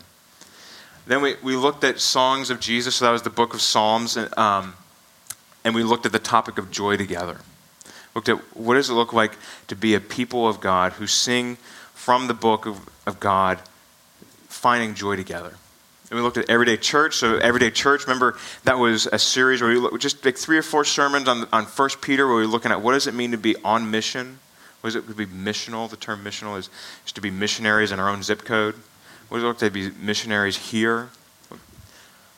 Then 1.07 1.23
we, 1.23 1.37
we 1.43 1.55
looked 1.55 1.85
at 1.85 2.01
songs 2.01 2.51
of 2.51 2.59
Jesus, 2.59 2.97
so 2.97 3.05
that 3.05 3.13
was 3.13 3.23
the 3.23 3.31
book 3.31 3.55
of 3.55 3.61
Psalms, 3.61 4.17
and, 4.17 4.37
um, 4.37 4.75
and 5.65 5.75
we 5.75 5.85
looked 5.85 6.05
at 6.05 6.13
the 6.13 6.19
topic 6.19 6.59
of 6.59 6.71
joy 6.71 6.97
together. 6.97 7.41
Looked 8.15 8.29
at 8.29 8.39
what 8.57 8.75
does 8.75 8.91
it 8.91 8.95
look 8.95 9.13
like 9.13 9.37
to 9.69 9.77
be 9.77 9.95
a 9.95 10.01
people 10.01 10.49
of 10.49 10.61
God 10.61 10.95
who 10.95 11.07
sing 11.07 11.59
from 11.95 12.27
the 12.27 12.35
book 12.35 12.67
of, 12.67 12.89
of 13.07 13.21
God, 13.21 13.61
finding 14.49 14.95
joy 14.95 15.17
together. 15.17 15.55
And 16.09 16.17
we 16.17 16.23
looked 16.23 16.37
at 16.37 16.49
Everyday 16.49 16.77
Church. 16.77 17.17
So, 17.17 17.37
Everyday 17.39 17.71
Church, 17.71 18.07
remember, 18.07 18.37
that 18.63 18.79
was 18.79 19.07
a 19.07 19.19
series 19.19 19.61
where 19.61 19.71
we 19.71 19.79
looked, 19.79 20.01
just 20.01 20.25
like 20.25 20.37
three 20.37 20.57
or 20.57 20.63
four 20.63 20.85
sermons 20.85 21.27
on, 21.27 21.49
on 21.53 21.65
1 21.65 21.91
Peter, 22.01 22.27
where 22.27 22.37
we 22.37 22.43
were 22.43 22.49
looking 22.49 22.71
at 22.71 22.81
what 22.81 22.93
does 22.93 23.09
it 23.09 23.15
mean 23.15 23.33
to 23.33 23.39
be 23.39 23.57
on 23.65 23.91
mission? 23.91 24.39
What 24.81 24.93
does 24.93 24.97
it 24.97 25.09
to 25.09 25.15
be 25.15 25.27
missional? 25.27 25.91
The 25.91 25.97
term 25.97 26.23
missional 26.23 26.57
is, 26.59 26.71
is 27.05 27.13
to 27.13 27.21
be 27.21 27.31
missionaries 27.31 27.91
in 27.91 27.99
our 27.99 28.09
own 28.09 28.23
zip 28.23 28.45
code. 28.45 28.77
What 29.29 29.39
does 29.39 29.45
it 29.45 29.47
look 29.49 29.59
to 29.59 29.71
be 29.71 29.91
missionaries 29.91 30.57
here? 30.57 31.09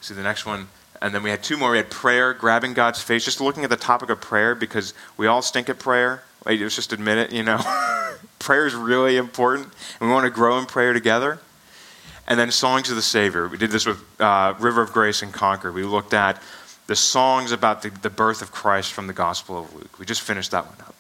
See 0.01 0.15
the 0.15 0.23
next 0.23 0.47
one. 0.47 0.69
And 1.03 1.15
then 1.15 1.23
we 1.23 1.29
had 1.29 1.43
two 1.43 1.59
more. 1.59 1.71
We 1.71 1.77
had 1.77 1.91
prayer, 1.91 2.33
grabbing 2.33 2.73
God's 2.73 3.03
face, 3.03 3.25
just 3.25 3.41
looking 3.41 3.65
at 3.65 3.71
the 3.71 3.77
topic 3.77 4.09
of 4.09 4.21
prayer 4.21 4.55
because 4.55 4.95
we 5.19 5.27
all 5.27 5.43
stink 5.43 5.69
at 5.69 5.79
prayer. 5.79 6.23
Like, 6.47 6.59
let's 6.61 6.75
just 6.75 6.95
admit 6.95 7.19
it, 7.19 7.33
you 7.33 7.43
know. 7.43 7.59
prayer 8.39 8.67
is 8.67 8.75
really 8.75 9.17
important, 9.17 9.69
and 10.01 10.09
we 10.09 10.15
want 10.15 10.25
to 10.25 10.31
grow 10.31 10.59
in 10.59 10.65
prayer 10.65 10.93
together. 10.93 11.39
And 12.29 12.39
then 12.39 12.51
Songs 12.53 12.91
of 12.91 12.97
the 12.97 13.03
Savior. 13.03 13.49
We 13.49 13.57
did 13.57 13.71
this 13.71 13.87
with 13.87 14.05
uh, 14.21 14.55
River 14.59 14.83
of 14.83 14.93
Grace 14.93 15.23
and 15.23 15.33
Concord. 15.33 15.75
We 15.75 15.83
looked 15.83 16.13
at 16.13 16.41
the 16.87 16.95
songs 16.95 17.53
about 17.53 17.83
the, 17.83 17.89
the 17.89 18.11
birth 18.11 18.43
of 18.43 18.53
Christ 18.53 18.93
from 18.93 19.07
the 19.07 19.15
Gospel 19.15 19.61
of 19.61 19.75
Luke. 19.75 19.99
We 19.99 20.05
just 20.05 20.21
finished 20.21 20.51
that 20.51 20.67
one 20.67 20.77
up. 20.81 20.95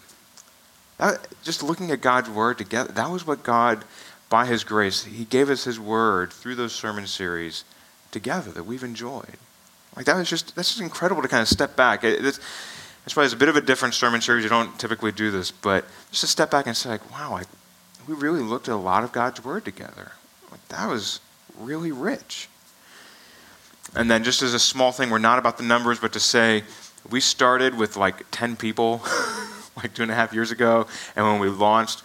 That, 0.96 1.28
just 1.44 1.62
looking 1.62 1.90
at 1.90 2.00
God's 2.00 2.30
Word 2.30 2.56
together, 2.58 2.92
that 2.92 3.10
was 3.10 3.26
what 3.26 3.42
God, 3.42 3.84
by 4.30 4.46
His 4.46 4.64
grace, 4.64 5.04
He 5.04 5.24
gave 5.26 5.50
us 5.50 5.64
His 5.64 5.78
Word 5.78 6.32
through 6.32 6.54
those 6.54 6.72
sermon 6.72 7.06
series 7.06 7.64
together 8.10 8.50
that 8.52 8.64
we've 8.64 8.82
enjoyed. 8.82 9.36
Like 9.96 10.06
that 10.06 10.16
was 10.16 10.30
just, 10.30 10.56
that's 10.56 10.70
just 10.70 10.80
incredible 10.80 11.20
to 11.20 11.28
kind 11.28 11.42
of 11.42 11.48
step 11.48 11.76
back. 11.76 12.04
It, 12.04 12.24
it's, 12.24 12.40
that's 13.04 13.16
why 13.16 13.24
it's 13.24 13.34
a 13.34 13.36
bit 13.38 13.48
of 13.48 13.56
a 13.56 13.60
different 13.60 13.94
sermon 13.94 14.20
series. 14.20 14.44
You 14.44 14.50
don't 14.50 14.78
typically 14.78 15.12
do 15.12 15.30
this, 15.30 15.50
but 15.50 15.84
just 16.10 16.22
to 16.22 16.26
step 16.26 16.50
back 16.50 16.66
and 16.66 16.76
say, 16.76 16.88
like, 16.88 17.10
wow, 17.10 17.32
like, 17.32 17.48
we 18.06 18.14
really 18.14 18.40
looked 18.40 18.68
at 18.68 18.74
a 18.74 18.76
lot 18.76 19.04
of 19.04 19.12
God's 19.12 19.44
Word 19.44 19.64
together. 19.64 20.12
Like, 20.50 20.66
that 20.68 20.88
was 20.88 21.20
really 21.58 21.92
rich. 21.92 22.48
And 23.94 24.10
then, 24.10 24.24
just 24.24 24.42
as 24.42 24.54
a 24.54 24.58
small 24.58 24.92
thing, 24.92 25.10
we're 25.10 25.18
not 25.18 25.38
about 25.38 25.56
the 25.56 25.64
numbers, 25.64 25.98
but 25.98 26.12
to 26.12 26.20
say 26.20 26.62
we 27.08 27.20
started 27.20 27.74
with 27.74 27.96
like 27.96 28.24
10 28.30 28.56
people 28.56 29.02
like 29.82 29.94
two 29.94 30.02
and 30.02 30.10
a 30.10 30.14
half 30.14 30.32
years 30.32 30.50
ago. 30.50 30.86
And 31.16 31.24
when 31.24 31.38
we 31.38 31.48
launched, 31.48 32.02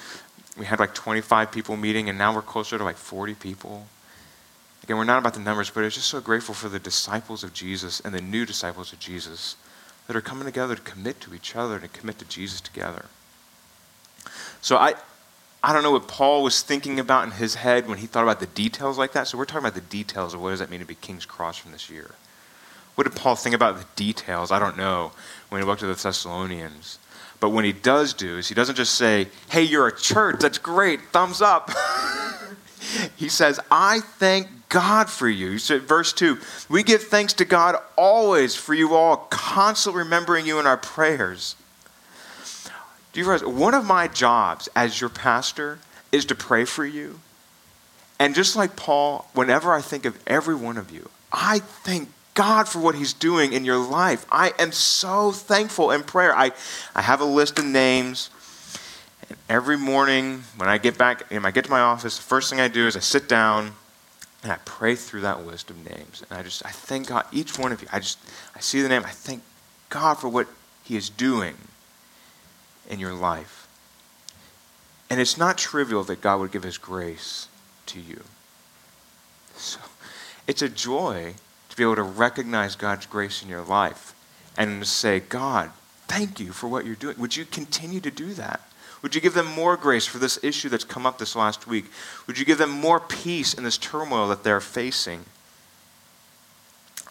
we 0.58 0.66
had 0.66 0.80
like 0.80 0.94
25 0.94 1.52
people 1.52 1.76
meeting, 1.76 2.10
and 2.10 2.18
now 2.18 2.34
we're 2.34 2.42
closer 2.42 2.78
to 2.78 2.84
like 2.84 2.98
40 2.98 3.34
people. 3.36 3.88
Again, 4.84 4.98
we're 4.98 5.06
not 5.06 5.20
about 5.20 5.34
the 5.34 5.40
numbers, 5.40 5.70
but 5.70 5.84
it's 5.84 5.96
just 5.96 6.10
so 6.10 6.20
grateful 6.20 6.54
for 6.54 6.70
the 6.70 6.80
disciples 6.80 7.44
of 7.44 7.54
Jesus 7.54 8.00
and 8.02 8.14
the 8.14 8.22
new 8.22 8.46
disciples 8.46 8.92
of 8.92 9.00
Jesus 9.00 9.56
that 10.08 10.16
are 10.16 10.22
coming 10.22 10.46
together 10.46 10.76
to 10.76 10.82
commit 10.82 11.22
to 11.22 11.34
each 11.34 11.56
other 11.56 11.76
and 11.76 11.84
to 11.84 12.00
commit 12.00 12.20
to 12.20 12.26
Jesus 12.26 12.60
together. 12.60 13.06
So 14.62 14.78
I, 14.78 14.96
I 15.66 15.72
don't 15.72 15.82
know 15.82 15.92
what 15.92 16.10
Paul 16.10 16.44
was 16.44 16.62
thinking 16.62 17.00
about 17.00 17.24
in 17.24 17.32
his 17.32 17.56
head 17.56 17.88
when 17.88 17.98
he 17.98 18.06
thought 18.06 18.24
about 18.24 18.42
the 18.42 18.48
details 18.48 18.98
like 18.98 19.14
that. 19.14 19.28
So 19.28 19.38
we're 19.38 19.46
talking 19.46 19.66
about 19.66 19.76
the 19.76 19.82
details 19.82 20.34
of 20.34 20.42
what 20.42 20.50
does 20.50 20.60
that 20.60 20.70
mean 20.70 20.82
to 20.82 20.86
be 20.86 20.96
King's 20.96 21.26
Cross 21.26 21.60
from 21.60 21.72
this 21.72 21.90
year. 21.90 22.12
What 22.96 23.06
did 23.06 23.16
Paul 23.16 23.36
think 23.36 23.56
about 23.56 23.78
the 23.78 23.86
details? 23.96 24.52
I 24.52 24.60
don't 24.60 24.78
know 24.78 25.14
when 25.50 25.62
he 25.62 25.66
looked 25.66 25.82
at 25.82 25.88
the 25.88 25.94
Thessalonians. 25.94 27.00
But 27.40 27.50
when 27.50 27.64
he 27.64 27.72
does 27.72 28.14
do 28.14 28.38
is 28.38 28.50
he 28.50 28.56
doesn't 28.56 28.76
just 28.76 28.96
say, 28.96 29.28
hey, 29.50 29.64
you're 29.64 29.88
a 29.88 29.96
church, 29.96 30.40
that's 30.40 30.58
great, 30.58 31.02
thumbs 31.12 31.42
up. 31.42 31.72
he 33.16 33.30
says, 33.30 33.60
I 33.72 34.02
thank 34.02 34.48
God 34.68 35.10
for 35.10 35.30
you. 35.30 35.60
So 35.60 35.80
verse 35.80 36.12
2 36.14 36.38
We 36.70 36.84
give 36.84 37.04
thanks 37.04 37.34
to 37.34 37.46
God 37.46 37.78
always 37.96 38.56
for 38.56 38.74
you 38.74 38.96
all, 38.96 39.28
constantly 39.30 40.04
remembering 40.04 40.46
you 40.46 40.60
in 40.60 40.68
our 40.68 40.78
prayers. 40.78 41.56
Do 43.14 43.20
you 43.20 43.30
realize 43.30 43.46
one 43.46 43.76
of 43.76 43.86
my 43.86 44.08
jobs 44.08 44.68
as 44.76 45.00
your 45.00 45.10
pastor 45.10 45.80
is 46.12 46.26
to 46.26 46.36
pray 46.36 46.66
for 46.66 46.86
you? 46.86 47.20
And 48.20 48.34
just 48.34 48.56
like 48.56 48.76
Paul, 48.76 49.30
whenever 49.34 49.72
I 49.72 49.82
think 49.82 50.06
of 50.06 50.18
every 50.26 50.56
one 50.56 50.78
of 50.78 50.92
you, 50.92 51.10
I 51.32 51.60
thank 51.60 52.10
God 52.34 52.68
for 52.68 52.80
what 52.80 52.96
He's 52.96 53.14
doing 53.14 53.54
in 53.54 53.66
your 53.66 53.78
life. 53.78 54.26
I 54.32 54.54
am 54.58 54.72
so 54.72 55.32
thankful 55.32 55.92
in 55.92 56.04
prayer. 56.04 56.36
I, 56.36 56.52
I 56.96 57.04
have 57.04 57.22
a 57.22 57.26
list 57.26 57.60
of 57.60 57.66
names. 57.66 58.32
And 59.30 59.38
every 59.48 59.78
morning 59.78 60.44
when 60.58 60.68
I 60.68 60.80
get 60.80 60.98
back, 60.98 61.30
when 61.30 61.46
I 61.46 61.52
get 61.52 61.66
to 61.66 61.72
my 61.72 61.82
office, 61.82 62.18
the 62.18 62.24
first 62.24 62.50
thing 62.50 62.60
I 62.60 62.68
do 62.68 62.88
is 62.88 62.98
I 62.98 63.00
sit 63.00 63.30
down 63.30 63.74
and 64.42 64.52
I 64.52 64.58
pray 64.66 64.96
through 64.96 65.22
that 65.22 65.46
list 65.46 65.70
of 65.70 65.78
names. 65.78 66.24
And 66.28 66.40
I 66.40 66.42
just, 66.42 66.66
I 66.66 66.70
thank 66.70 67.08
God, 67.08 67.26
each 67.32 67.60
one 67.60 67.72
of 67.72 67.82
you, 67.82 67.88
I 67.92 68.00
just, 68.00 68.18
I 68.56 68.60
see 68.60 68.82
the 68.82 68.90
name, 68.90 69.04
I 69.06 69.12
thank 69.12 69.44
God 69.90 70.16
for 70.16 70.30
what 70.30 70.48
He 70.84 70.98
is 70.98 71.10
doing 71.10 71.56
in 72.90 73.00
your 73.00 73.14
life. 73.14 73.68
And 75.10 75.20
it's 75.22 75.38
not 75.38 75.58
trivial 75.58 76.04
that 76.06 76.22
God 76.22 76.40
would 76.40 76.52
give 76.52 76.64
His 76.64 76.78
grace 76.78 77.48
to 77.88 78.00
you. 78.00 78.24
So 79.56 79.80
it's 80.48 80.62
a 80.62 80.70
joy 80.70 81.36
to 81.70 81.78
be 81.78 81.84
able 81.84 81.96
to 81.96 82.04
recognize 82.04 82.76
God's 82.76 83.06
grace 83.06 83.44
in 83.44 83.50
your 83.50 83.64
life 83.64 84.14
and 84.58 84.82
to 84.82 84.88
say, 84.88 85.20
God, 85.20 85.72
thank 86.08 86.40
you 86.40 86.52
for 86.52 86.68
what 86.68 86.86
you're 86.86 86.96
doing. 86.96 87.18
Would 87.18 87.36
you 87.36 87.46
continue 87.46 88.00
to 88.02 88.12
do 88.12 88.34
that? 88.34 88.62
Would 89.02 89.16
you 89.16 89.22
give 89.22 89.34
them 89.34 89.48
more 89.48 89.76
grace 89.76 90.06
for 90.06 90.18
this 90.18 90.42
issue 90.44 90.70
that's 90.70 90.84
come 90.84 91.06
up 91.06 91.18
this 91.18 91.36
last 91.36 91.68
week? 91.68 91.86
Would 92.26 92.40
you 92.40 92.46
give 92.46 92.58
them 92.58 92.70
more 92.70 93.00
peace 93.00 93.54
in 93.54 93.64
this 93.64 93.78
turmoil 93.78 94.30
that 94.30 94.44
they're 94.44 94.62
facing? 94.62 95.26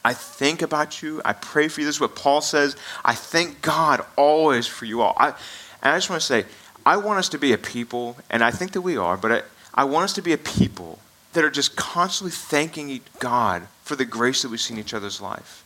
I 0.04 0.14
think 0.14 0.62
about 0.62 1.02
you. 1.02 1.22
I 1.24 1.32
pray 1.32 1.68
for 1.68 1.80
you. 1.80 1.86
This 1.86 1.96
is 1.96 2.00
what 2.00 2.16
Paul 2.16 2.40
says. 2.40 2.76
I 3.04 3.14
thank 3.14 3.62
God 3.62 4.04
always 4.16 4.66
for 4.66 4.84
you 4.84 5.00
all. 5.00 5.14
I, 5.16 5.28
and 5.28 5.92
I 5.92 5.96
just 5.96 6.10
want 6.10 6.20
to 6.20 6.26
say, 6.26 6.44
I 6.84 6.96
want 6.96 7.18
us 7.18 7.28
to 7.30 7.38
be 7.38 7.52
a 7.52 7.58
people, 7.58 8.16
and 8.28 8.42
I 8.42 8.50
think 8.50 8.72
that 8.72 8.80
we 8.80 8.96
are, 8.96 9.16
but 9.16 9.32
I, 9.32 9.42
I 9.74 9.84
want 9.84 10.04
us 10.04 10.12
to 10.14 10.22
be 10.22 10.32
a 10.32 10.38
people 10.38 10.98
that 11.32 11.44
are 11.44 11.50
just 11.50 11.76
constantly 11.76 12.32
thanking 12.32 13.00
God 13.20 13.68
for 13.84 13.96
the 13.96 14.04
grace 14.04 14.42
that 14.42 14.50
we 14.50 14.58
see 14.58 14.74
in 14.74 14.80
each 14.80 14.92
other's 14.94 15.20
life. 15.20 15.64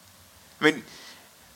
I 0.60 0.64
mean, 0.64 0.82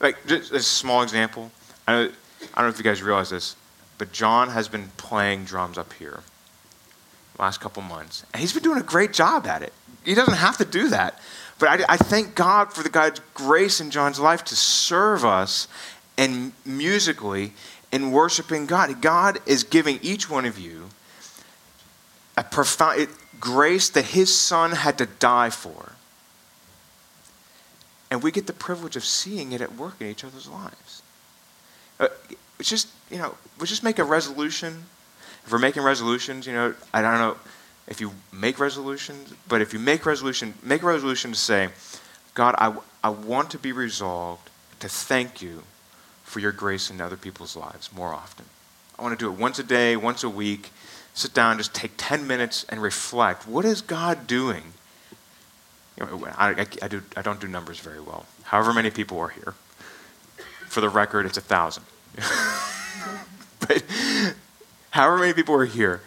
like, 0.00 0.16
just 0.26 0.52
a 0.52 0.60
small 0.60 1.02
example. 1.02 1.50
I, 1.86 1.92
know, 1.92 2.10
I 2.54 2.60
don't 2.60 2.64
know 2.64 2.68
if 2.68 2.78
you 2.78 2.84
guys 2.84 3.02
realize 3.02 3.30
this, 3.30 3.56
but 3.98 4.12
John 4.12 4.48
has 4.48 4.68
been 4.68 4.88
playing 4.96 5.44
drums 5.44 5.76
up 5.76 5.92
here 5.94 6.20
last 7.38 7.60
couple 7.60 7.82
months, 7.82 8.24
and 8.32 8.40
he's 8.40 8.52
been 8.52 8.62
doing 8.62 8.78
a 8.78 8.84
great 8.84 9.12
job 9.12 9.46
at 9.46 9.62
it. 9.62 9.72
He 10.04 10.14
doesn't 10.14 10.34
have 10.34 10.56
to 10.58 10.64
do 10.64 10.88
that. 10.88 11.18
But 11.60 11.68
I, 11.68 11.92
I 11.94 11.96
thank 11.98 12.34
God 12.34 12.72
for 12.72 12.82
the 12.82 12.88
God's 12.88 13.20
grace 13.34 13.80
in 13.80 13.90
John's 13.90 14.18
life 14.18 14.42
to 14.44 14.56
serve 14.56 15.24
us 15.24 15.68
and 16.18 16.52
musically 16.64 17.52
in 17.92 18.10
worshiping 18.10 18.66
God. 18.66 19.00
God 19.00 19.38
is 19.46 19.62
giving 19.62 20.00
each 20.02 20.28
one 20.28 20.46
of 20.46 20.58
you 20.58 20.88
a 22.36 22.42
profound 22.42 23.08
grace 23.38 23.90
that 23.90 24.06
his 24.06 24.36
son 24.36 24.72
had 24.72 24.96
to 24.98 25.06
die 25.06 25.50
for. 25.50 25.92
And 28.10 28.22
we 28.22 28.32
get 28.32 28.46
the 28.46 28.52
privilege 28.52 28.96
of 28.96 29.04
seeing 29.04 29.52
it 29.52 29.60
at 29.60 29.76
work 29.76 30.00
in 30.00 30.06
each 30.06 30.24
other's 30.24 30.48
lives. 30.48 31.02
Uh, 32.00 32.08
it's 32.58 32.70
just, 32.70 32.88
you 33.10 33.18
know, 33.18 33.36
we 33.60 33.66
just 33.66 33.84
make 33.84 33.98
a 33.98 34.04
resolution. 34.04 34.84
If 35.44 35.52
we're 35.52 35.58
making 35.58 35.82
resolutions, 35.82 36.46
you 36.46 36.54
know, 36.54 36.74
I 36.92 37.02
don't 37.02 37.18
know 37.18 37.36
if 37.88 38.00
you 38.00 38.12
make 38.32 38.58
resolutions, 38.58 39.34
but 39.48 39.60
if 39.60 39.72
you 39.72 39.78
make 39.78 40.06
resolution, 40.06 40.54
make 40.62 40.82
a 40.82 40.86
resolution 40.86 41.32
to 41.32 41.38
say, 41.38 41.68
God, 42.34 42.54
I, 42.58 42.74
I 43.02 43.10
want 43.10 43.50
to 43.50 43.58
be 43.58 43.72
resolved 43.72 44.50
to 44.80 44.88
thank 44.88 45.42
you 45.42 45.62
for 46.24 46.38
your 46.38 46.52
grace 46.52 46.90
in 46.90 47.00
other 47.00 47.16
people's 47.16 47.56
lives 47.56 47.92
more 47.92 48.14
often. 48.14 48.46
I 48.98 49.02
want 49.02 49.18
to 49.18 49.24
do 49.24 49.32
it 49.32 49.38
once 49.38 49.58
a 49.58 49.64
day, 49.64 49.96
once 49.96 50.22
a 50.22 50.28
week, 50.28 50.70
sit 51.14 51.34
down, 51.34 51.58
just 51.58 51.74
take 51.74 51.92
10 51.96 52.26
minutes 52.26 52.64
and 52.68 52.80
reflect. 52.80 53.48
What 53.48 53.64
is 53.64 53.80
God 53.80 54.26
doing? 54.26 54.62
You 55.98 56.06
know, 56.06 56.26
I, 56.36 56.50
I, 56.50 56.66
I, 56.82 56.88
do, 56.88 57.02
I 57.16 57.22
don't 57.22 57.40
do 57.40 57.48
numbers 57.48 57.80
very 57.80 58.00
well. 58.00 58.26
However 58.44 58.72
many 58.72 58.90
people 58.90 59.18
are 59.18 59.28
here. 59.28 59.54
For 60.68 60.80
the 60.80 60.88
record, 60.88 61.26
it's 61.26 61.36
a 61.36 61.40
thousand. 61.40 61.84
but 63.60 63.82
however 64.90 65.18
many 65.18 65.32
people 65.32 65.54
are 65.56 65.64
here, 65.64 66.00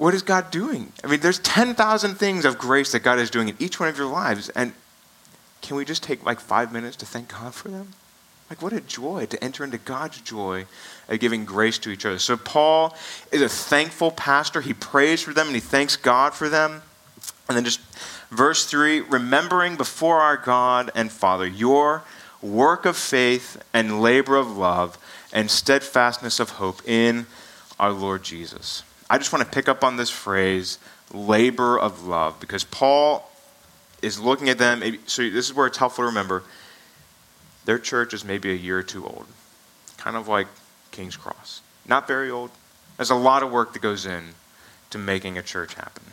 what 0.00 0.14
is 0.14 0.22
God 0.22 0.50
doing? 0.50 0.94
I 1.04 1.08
mean, 1.08 1.20
there's 1.20 1.40
10,000 1.40 2.14
things 2.14 2.46
of 2.46 2.56
grace 2.56 2.92
that 2.92 3.00
God 3.00 3.18
is 3.18 3.28
doing 3.28 3.50
in 3.50 3.56
each 3.58 3.78
one 3.78 3.90
of 3.90 3.98
your 3.98 4.06
lives. 4.06 4.48
And 4.48 4.72
can 5.60 5.76
we 5.76 5.84
just 5.84 6.02
take 6.02 6.24
like 6.24 6.40
five 6.40 6.72
minutes 6.72 6.96
to 6.96 7.06
thank 7.06 7.28
God 7.28 7.52
for 7.52 7.68
them? 7.68 7.92
Like, 8.48 8.62
what 8.62 8.72
a 8.72 8.80
joy 8.80 9.26
to 9.26 9.44
enter 9.44 9.62
into 9.62 9.76
God's 9.76 10.22
joy 10.22 10.64
of 11.06 11.20
giving 11.20 11.44
grace 11.44 11.76
to 11.80 11.90
each 11.90 12.06
other. 12.06 12.18
So, 12.18 12.38
Paul 12.38 12.96
is 13.30 13.42
a 13.42 13.48
thankful 13.50 14.10
pastor. 14.10 14.62
He 14.62 14.72
prays 14.72 15.20
for 15.20 15.34
them 15.34 15.48
and 15.48 15.54
he 15.54 15.60
thanks 15.60 15.96
God 15.96 16.32
for 16.32 16.48
them. 16.48 16.80
And 17.46 17.58
then, 17.58 17.64
just 17.66 17.80
verse 18.30 18.64
3 18.64 19.00
remembering 19.02 19.76
before 19.76 20.22
our 20.22 20.38
God 20.38 20.90
and 20.94 21.12
Father 21.12 21.46
your 21.46 22.04
work 22.40 22.86
of 22.86 22.96
faith 22.96 23.62
and 23.74 24.00
labor 24.00 24.36
of 24.36 24.56
love 24.56 24.96
and 25.30 25.50
steadfastness 25.50 26.40
of 26.40 26.52
hope 26.52 26.80
in 26.88 27.26
our 27.78 27.92
Lord 27.92 28.22
Jesus. 28.22 28.82
I 29.10 29.18
just 29.18 29.32
want 29.32 29.44
to 29.44 29.50
pick 29.50 29.68
up 29.68 29.82
on 29.82 29.96
this 29.96 30.08
phrase, 30.08 30.78
labor 31.12 31.76
of 31.78 32.06
love, 32.06 32.38
because 32.38 32.62
Paul 32.62 33.28
is 34.00 34.20
looking 34.20 34.48
at 34.48 34.56
them. 34.56 34.82
So, 35.06 35.28
this 35.28 35.46
is 35.46 35.54
where 35.54 35.66
it's 35.66 35.78
helpful 35.78 36.04
to 36.04 36.06
remember 36.06 36.44
their 37.64 37.78
church 37.78 38.14
is 38.14 38.24
maybe 38.24 38.52
a 38.52 38.54
year 38.54 38.78
or 38.78 38.82
two 38.82 39.04
old, 39.04 39.26
kind 39.96 40.16
of 40.16 40.28
like 40.28 40.46
King's 40.92 41.16
Cross. 41.16 41.60
Not 41.86 42.06
very 42.06 42.30
old. 42.30 42.50
There's 42.96 43.10
a 43.10 43.16
lot 43.16 43.42
of 43.42 43.50
work 43.50 43.72
that 43.72 43.82
goes 43.82 44.06
in 44.06 44.34
to 44.90 44.98
making 44.98 45.36
a 45.36 45.42
church 45.42 45.74
happen. 45.74 46.04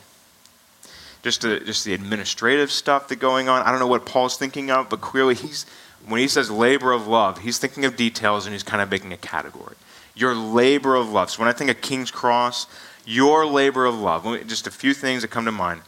Just, 1.22 1.42
the, 1.42 1.60
just 1.60 1.86
the 1.86 1.94
administrative 1.94 2.72
stuff 2.72 3.08
that's 3.08 3.20
going 3.20 3.50
on. 3.50 3.62
I 3.63 3.72
don't 3.72 3.80
know 3.80 3.88
what 3.88 4.06
Paul's 4.06 4.38
thinking 4.38 4.72
of, 4.72 4.89
but 4.89 5.01
clearly 5.01 5.36
he's, 5.36 5.66
when 6.06 6.20
he 6.20 6.27
says 6.27 6.50
labor 6.50 6.92
of 6.92 7.08
love, 7.08 7.39
he's 7.39 7.58
thinking 7.58 7.86
of 7.86 7.96
details 7.96 8.46
and 8.46 8.54
he's 8.54 8.63
kind 8.63 8.82
of 8.82 8.89
making 8.89 9.12
a 9.13 9.18
category. 9.18 9.75
Your 10.18 10.34
labor 10.34 10.96
of 10.96 11.10
love. 11.10 11.30
So 11.30 11.40
when 11.40 11.48
I 11.48 11.54
think 11.54 11.70
of 11.70 11.80
King's 11.82 12.12
Cross, 12.12 12.68
your 13.06 13.46
labor 13.46 13.86
of 13.86 13.96
love, 14.00 14.26
just 14.48 14.68
a 14.68 14.72
few 14.72 14.94
things 14.94 15.22
that 15.22 15.30
come 15.30 15.46
to 15.46 15.52
mind. 15.52 15.82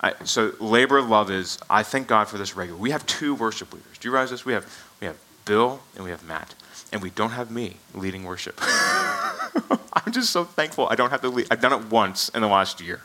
I, 0.00 0.14
so 0.24 0.52
labor 0.60 0.98
of 0.98 1.08
love 1.08 1.30
is 1.30 1.58
I 1.70 1.82
thank 1.82 2.08
God 2.08 2.28
for 2.28 2.36
this 2.36 2.56
regular. 2.56 2.78
We 2.78 2.90
have 2.90 3.06
two 3.06 3.34
worship 3.34 3.72
leaders. 3.72 3.98
Do 3.98 4.08
you 4.08 4.12
realize 4.12 4.30
this? 4.30 4.44
We 4.44 4.52
have 4.52 4.66
we 5.00 5.06
have 5.06 5.16
Bill 5.44 5.80
and 5.94 6.04
we 6.04 6.10
have 6.10 6.24
Matt, 6.24 6.54
and 6.92 7.02
we 7.02 7.10
don't 7.10 7.30
have 7.30 7.50
me 7.50 7.76
leading 7.94 8.24
worship. 8.24 8.58
I'm 8.62 10.12
just 10.12 10.30
so 10.30 10.44
thankful 10.44 10.88
I 10.88 10.94
don't 10.94 11.10
have 11.10 11.20
to 11.22 11.28
lead. 11.28 11.46
I've 11.50 11.60
done 11.60 11.72
it 11.72 11.90
once 11.90 12.28
in 12.30 12.42
the 12.42 12.48
last 12.48 12.80
year, 12.80 13.00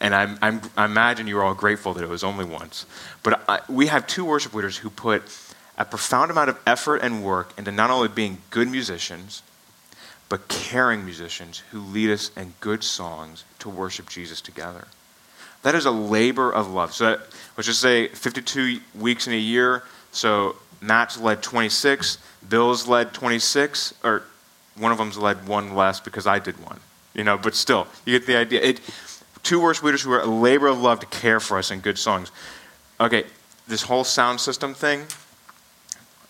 and 0.00 0.14
I'm, 0.14 0.38
I'm, 0.42 0.60
i 0.76 0.84
imagine 0.84 1.26
you're 1.26 1.42
all 1.42 1.54
grateful 1.54 1.94
that 1.94 2.02
it 2.02 2.08
was 2.08 2.24
only 2.24 2.44
once. 2.44 2.86
But 3.22 3.42
I, 3.48 3.60
we 3.68 3.86
have 3.86 4.06
two 4.06 4.24
worship 4.24 4.52
leaders 4.54 4.78
who 4.78 4.90
put 4.90 5.22
a 5.78 5.84
profound 5.84 6.30
amount 6.30 6.50
of 6.50 6.58
effort 6.66 6.98
and 6.98 7.24
work 7.24 7.54
into 7.56 7.72
not 7.72 7.90
only 7.90 8.08
being 8.08 8.38
good 8.50 8.68
musicians, 8.68 9.42
but 10.30 10.48
caring 10.48 11.04
musicians 11.04 11.58
who 11.72 11.80
lead 11.80 12.08
us 12.08 12.30
in 12.36 12.54
good 12.60 12.82
songs 12.82 13.44
to 13.58 13.68
worship 13.68 14.08
Jesus 14.08 14.40
together. 14.40 14.86
That 15.62 15.74
is 15.74 15.84
a 15.84 15.90
labor 15.90 16.50
of 16.50 16.70
love. 16.70 16.94
So 16.94 17.04
that, 17.04 17.18
let's 17.56 17.66
just 17.66 17.80
say 17.80 18.08
52 18.08 18.80
weeks 18.94 19.26
in 19.26 19.34
a 19.34 19.36
year. 19.36 19.82
So 20.12 20.56
Matt's 20.80 21.18
led 21.18 21.42
26, 21.42 22.16
Bill's 22.48 22.86
led 22.86 23.12
26, 23.12 23.92
or 24.02 24.22
one 24.78 24.92
of 24.92 24.98
them's 24.98 25.18
led 25.18 25.46
one 25.46 25.74
less 25.74 26.00
because 26.00 26.26
I 26.26 26.38
did 26.38 26.64
one. 26.64 26.78
You 27.12 27.24
know, 27.24 27.36
but 27.36 27.56
still, 27.56 27.88
you 28.06 28.16
get 28.16 28.26
the 28.26 28.36
idea. 28.36 28.62
It, 28.62 28.80
two 29.42 29.60
worship 29.60 29.84
leaders 29.84 30.02
who 30.02 30.12
are 30.12 30.20
a 30.20 30.26
labor 30.26 30.68
of 30.68 30.80
love 30.80 31.00
to 31.00 31.06
care 31.06 31.40
for 31.40 31.58
us 31.58 31.72
in 31.72 31.80
good 31.80 31.98
songs. 31.98 32.30
Okay, 33.00 33.24
this 33.66 33.82
whole 33.82 34.04
sound 34.04 34.40
system 34.40 34.74
thing, 34.74 35.06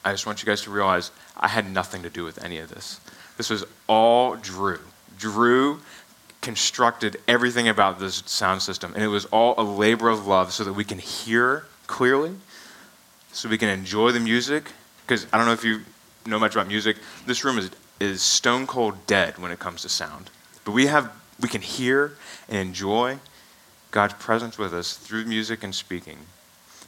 I 0.05 0.13
just 0.13 0.25
want 0.25 0.43
you 0.43 0.47
guys 0.47 0.63
to 0.63 0.71
realize 0.71 1.11
I 1.37 1.49
had 1.49 1.71
nothing 1.71 2.03
to 2.03 2.11
do 2.11 2.25
with 2.25 2.43
any 2.43 2.59
of 2.59 2.71
this. 2.71 2.99
This 3.41 3.49
was 3.49 3.65
all 3.87 4.37
Drew. 4.37 4.81
Drew 5.19 5.81
constructed 6.43 7.17
everything 7.27 7.69
about 7.69 7.99
this 7.99 8.23
sound 8.27 8.61
system, 8.61 8.93
and 8.95 9.03
it 9.03 9.09
was 9.09 9.25
all 9.25 9.55
a 9.57 9.63
labor 9.65 10.11
of 10.11 10.27
love 10.27 10.53
so 10.53 10.63
that 10.63 10.75
we 10.75 10.85
can 10.85 10.99
hear 10.99 11.65
clearly, 11.87 12.35
so 13.33 13.49
we 13.49 13.57
can 13.57 13.71
enjoy 13.71 14.13
the 14.13 14.21
music. 14.21 14.73
Because 15.07 15.27
I 15.33 15.39
don't 15.39 15.47
know 15.47 15.55
if 15.55 15.65
you 15.65 15.81
know 16.27 16.39
much 16.39 16.55
about 16.55 16.69
music, 16.69 16.99
this 17.25 17.43
room 17.43 17.57
is, 17.57 17.71
is 17.99 18.21
stone 18.21 18.67
cold 18.67 19.07
dead 19.07 19.39
when 19.39 19.51
it 19.51 19.59
comes 19.59 19.81
to 19.83 19.89
sound. 19.89 20.29
But 20.67 20.73
we 20.73 20.89
have 20.89 21.11
we 21.41 21.49
can 21.49 21.63
hear 21.63 22.19
and 22.47 22.59
enjoy 22.59 23.21
God's 23.91 24.13
presence 24.13 24.59
with 24.59 24.75
us 24.75 24.99
through 24.99 25.25
music 25.25 25.65
and 25.65 25.75
speaking 25.75 26.19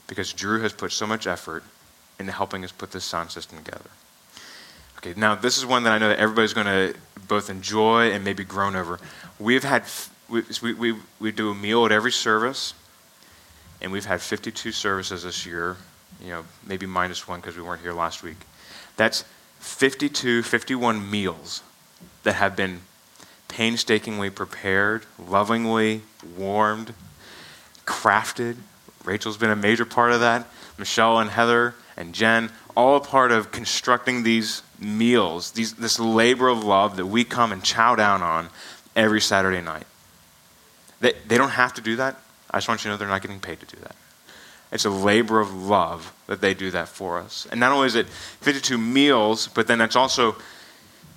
because 0.07 0.35
Drew 0.35 0.61
has 0.61 0.75
put 0.75 0.93
so 0.93 1.07
much 1.07 1.27
effort 1.27 1.65
into 2.19 2.33
helping 2.33 2.63
us 2.63 2.73
put 2.73 2.93
this 2.93 3.05
sound 3.05 3.31
system 3.31 3.57
together. 3.57 3.89
Okay, 5.05 5.19
now 5.19 5.35
this 5.35 5.59
is 5.59 5.67
one 5.67 5.83
that 5.83 5.93
I 5.93 5.99
know 5.99 6.11
that 6.11 6.21
everybody's 6.21 6.53
going 6.53 6.67
to 6.67 6.95
both 7.27 7.51
enjoy 7.51 8.13
and 8.13 8.25
maybe 8.25 8.45
groan 8.45 8.77
over. 8.77 9.01
We've 9.41 9.65
had, 9.65 9.83
we, 10.29 10.43
we, 10.75 10.95
we 11.19 11.33
do 11.33 11.51
a 11.51 11.55
meal 11.57 11.85
at 11.85 11.91
every 11.91 12.13
service, 12.13 12.73
and 13.81 13.91
we've 13.91 14.05
had 14.05 14.21
52 14.21 14.71
services 14.71 15.25
this 15.25 15.45
year, 15.45 15.77
you 16.23 16.29
know, 16.29 16.45
maybe 16.65 16.87
minus 16.87 17.27
one 17.27 17.41
because 17.41 17.57
we 17.57 17.63
weren't 17.63 17.83
here 17.83 17.93
last 17.93 18.23
week. 18.23 18.37
That's 18.97 19.25
52, 19.59 20.45
51 20.45 21.11
meals 21.11 21.65
that 22.23 22.35
have 22.37 22.55
been 22.55 22.83
painstakingly 23.49 24.31
prepared, 24.31 25.05
lovingly 25.19 26.03
warmed, 26.37 26.95
crafted. 27.87 28.57
Rachel's 29.05 29.37
been 29.37 29.51
a 29.51 29.57
major 29.57 29.85
part 29.85 30.13
of 30.13 30.21
that. 30.21 30.47
Michelle 30.79 31.19
and 31.19 31.31
Heather 31.31 31.75
and 31.97 32.15
Jen, 32.15 32.51
all 32.77 32.97
a 32.97 33.01
part 33.01 33.33
of 33.33 33.51
constructing 33.51 34.23
these 34.23 34.63
meals, 34.83 35.53
these, 35.53 35.75
this 35.75 35.99
labor 35.99 36.49
of 36.49 36.65
love 36.65 36.97
that 36.97 37.07
we 37.07 37.25
come 37.25 37.53
and 37.53 37.63
chow 37.63 37.95
down 37.95 38.23
on 38.23 38.49
every 38.97 39.21
Saturday 39.21 39.61
night. 39.61 39.87
They, 41.01 41.15
they 41.27 41.39
don't 41.39 41.51
have 41.51 41.75
to 41.75 41.81
do 41.81 41.97
that. 41.97 42.17
I 42.51 42.59
just 42.59 42.69
want 42.69 42.81
you 42.81 42.85
to 42.85 42.89
know 42.91 42.97
they're 42.97 43.09
not 43.09 43.23
getting 43.23 43.41
paid 43.41 43.61
to 43.61 43.67
do 43.67 43.81
that. 43.83 43.97
It's 44.71 44.85
a 44.85 44.91
labor 44.91 45.41
of 45.41 45.55
love 45.55 46.13
that 46.27 46.41
they 46.41 46.55
do 46.55 46.71
that 46.71 46.89
for 46.89 47.19
us. 47.19 47.47
And 47.51 47.61
not 47.61 47.73
only 47.73 47.87
is 47.87 47.95
it 47.95 48.09
52 48.09 48.79
meals, 48.79 49.49
but 49.49 49.67
then 49.67 49.81
it's 49.81 49.97
also 49.97 50.37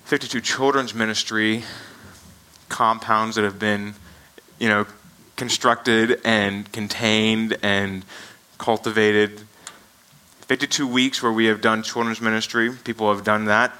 52 0.04 0.40
children's 0.40 0.94
ministry 0.94 1.64
compounds 2.68 3.36
that 3.36 3.44
have 3.44 3.58
been, 3.58 3.94
you 4.58 4.68
know, 4.68 4.86
constructed 5.36 6.20
and 6.24 6.70
contained 6.72 7.56
and 7.62 8.04
cultivated. 8.58 9.40
52 10.46 10.86
weeks 10.86 11.22
where 11.22 11.32
we 11.32 11.46
have 11.46 11.60
done 11.60 11.82
children's 11.82 12.20
ministry. 12.20 12.70
People 12.84 13.12
have 13.12 13.24
done 13.24 13.46
that. 13.46 13.72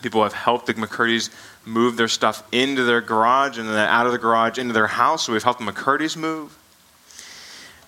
People 0.00 0.22
have 0.22 0.32
helped 0.32 0.66
the 0.66 0.74
McCurdy's 0.74 1.30
move 1.64 1.96
their 1.96 2.08
stuff 2.08 2.46
into 2.52 2.84
their 2.84 3.00
garage 3.00 3.58
and 3.58 3.68
then 3.68 3.76
out 3.76 4.06
of 4.06 4.12
the 4.12 4.18
garage 4.18 4.58
into 4.58 4.72
their 4.72 4.86
house. 4.86 5.26
So 5.26 5.32
we've 5.32 5.42
helped 5.42 5.58
the 5.64 5.70
McCurdy's 5.70 6.16
move. 6.16 6.56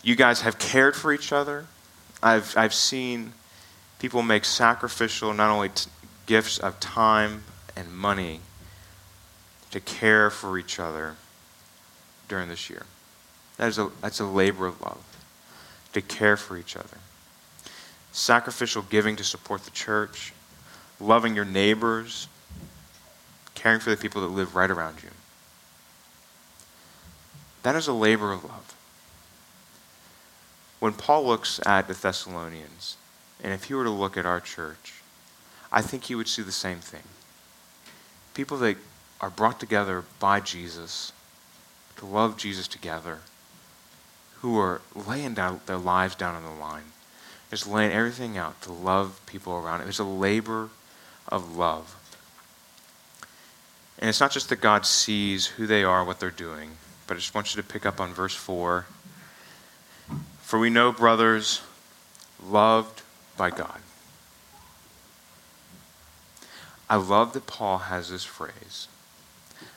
You 0.03 0.17
guys 0.17 0.41
have 0.41 0.59
cared 0.59 0.97
for 0.97 1.13
each 1.13 1.33
other. 1.33 1.67
I've, 2.23 2.57
I've 2.57 2.75
seen 2.75 3.33
people 4.01 4.23
make 4.23 4.45
sacrificial, 4.45 5.33
not 5.33 5.51
only 5.51 5.69
t- 5.69 5.89
gifts 6.27 6.59
of 6.59 6.81
time 6.81 7.45
and 7.77 7.93
money, 7.93 8.41
to 9.71 9.79
care 9.79 10.31
for 10.31 10.59
each 10.59 10.81
other 10.81 11.15
during 12.29 12.49
this 12.49 12.69
year. 12.69 12.87
That 13.57 13.69
is 13.69 13.79
a, 13.79 13.91
that's 14.01 14.19
a 14.19 14.25
labor 14.25 14.67
of 14.67 14.81
love, 14.81 15.05
to 15.93 16.01
care 16.01 16.37
for 16.37 16.57
each 16.57 16.77
other. 16.77 16.99
Sacrificial 18.13 18.83
giving 18.83 19.17
to 19.17 19.25
support 19.25 19.65
the 19.65 19.71
church, 19.71 20.33
loving 20.99 21.35
your 21.35 21.45
neighbors, 21.45 22.29
caring 23.55 23.81
for 23.81 23.91
the 23.91 23.97
people 23.97 24.21
that 24.23 24.29
live 24.29 24.55
right 24.55 24.71
around 24.71 25.03
you. 25.03 25.11
That 27.63 27.77
is 27.77 27.89
a 27.89 27.93
labor 27.93 28.33
of 28.33 28.45
love. 28.45 28.75
When 30.81 30.95
Paul 30.95 31.27
looks 31.27 31.61
at 31.67 31.89
the 31.89 31.95
Thessalonians, 31.95 32.97
and 33.43 33.53
if 33.53 33.65
he 33.65 33.75
were 33.75 33.85
to 33.85 33.91
look 33.91 34.17
at 34.17 34.25
our 34.25 34.41
church, 34.41 34.95
I 35.71 35.83
think 35.83 36.05
he 36.05 36.15
would 36.15 36.29
see 36.29 36.43
the 36.43 36.53
same 36.53 36.79
thing. 36.79 37.03
People 38.35 38.57
that 38.59 38.79
are 39.21 39.31
brought 39.31 39.61
together 39.61 40.05
by 40.19 40.41
Jesus 40.41 41.13
to 41.97 42.07
love 42.07 42.39
Jesus 42.39 42.67
together, 42.67 43.19
who 44.41 44.59
are 44.59 44.81
laying 44.95 45.35
down 45.35 45.61
their 45.67 45.77
lives 45.77 46.15
down 46.15 46.35
on 46.35 46.43
the 46.43 46.61
line, 46.61 46.93
just 47.51 47.67
laying 47.67 47.93
everything 47.93 48.39
out 48.39 48.61
to 48.63 48.73
love 48.73 49.21
people 49.27 49.53
around 49.55 49.81
it. 49.81 49.85
There's 49.85 49.99
a 49.99 50.05
labor 50.05 50.71
of 51.29 51.57
love. 51.57 51.97
And 53.99 54.09
it's 54.09 54.21
not 54.21 54.31
just 54.31 54.49
that 54.49 54.61
God 54.61 54.87
sees 54.87 55.47
who 55.47 55.67
they 55.67 55.85
are, 55.85 56.05
what 56.05 56.21
they're 56.21 56.31
doing, 56.31 56.71
but 57.07 57.17
I 57.17 57.21
just 57.21 57.35
want 57.35 57.55
you 57.55 57.61
to 57.61 57.69
pick 57.69 57.85
up 57.85 58.01
on 58.01 58.15
verse 58.15 58.35
4. 58.35 58.87
For 60.41 60.59
we 60.59 60.71
know, 60.71 60.91
brothers, 60.93 61.61
loved 62.43 63.03
by 63.37 63.51
God. 63.51 63.81
I 66.89 66.97
love 66.97 67.35
that 67.35 67.47
Paul 67.47 67.79
has 67.79 68.11
this 68.11 68.25
phrase. 68.25 68.89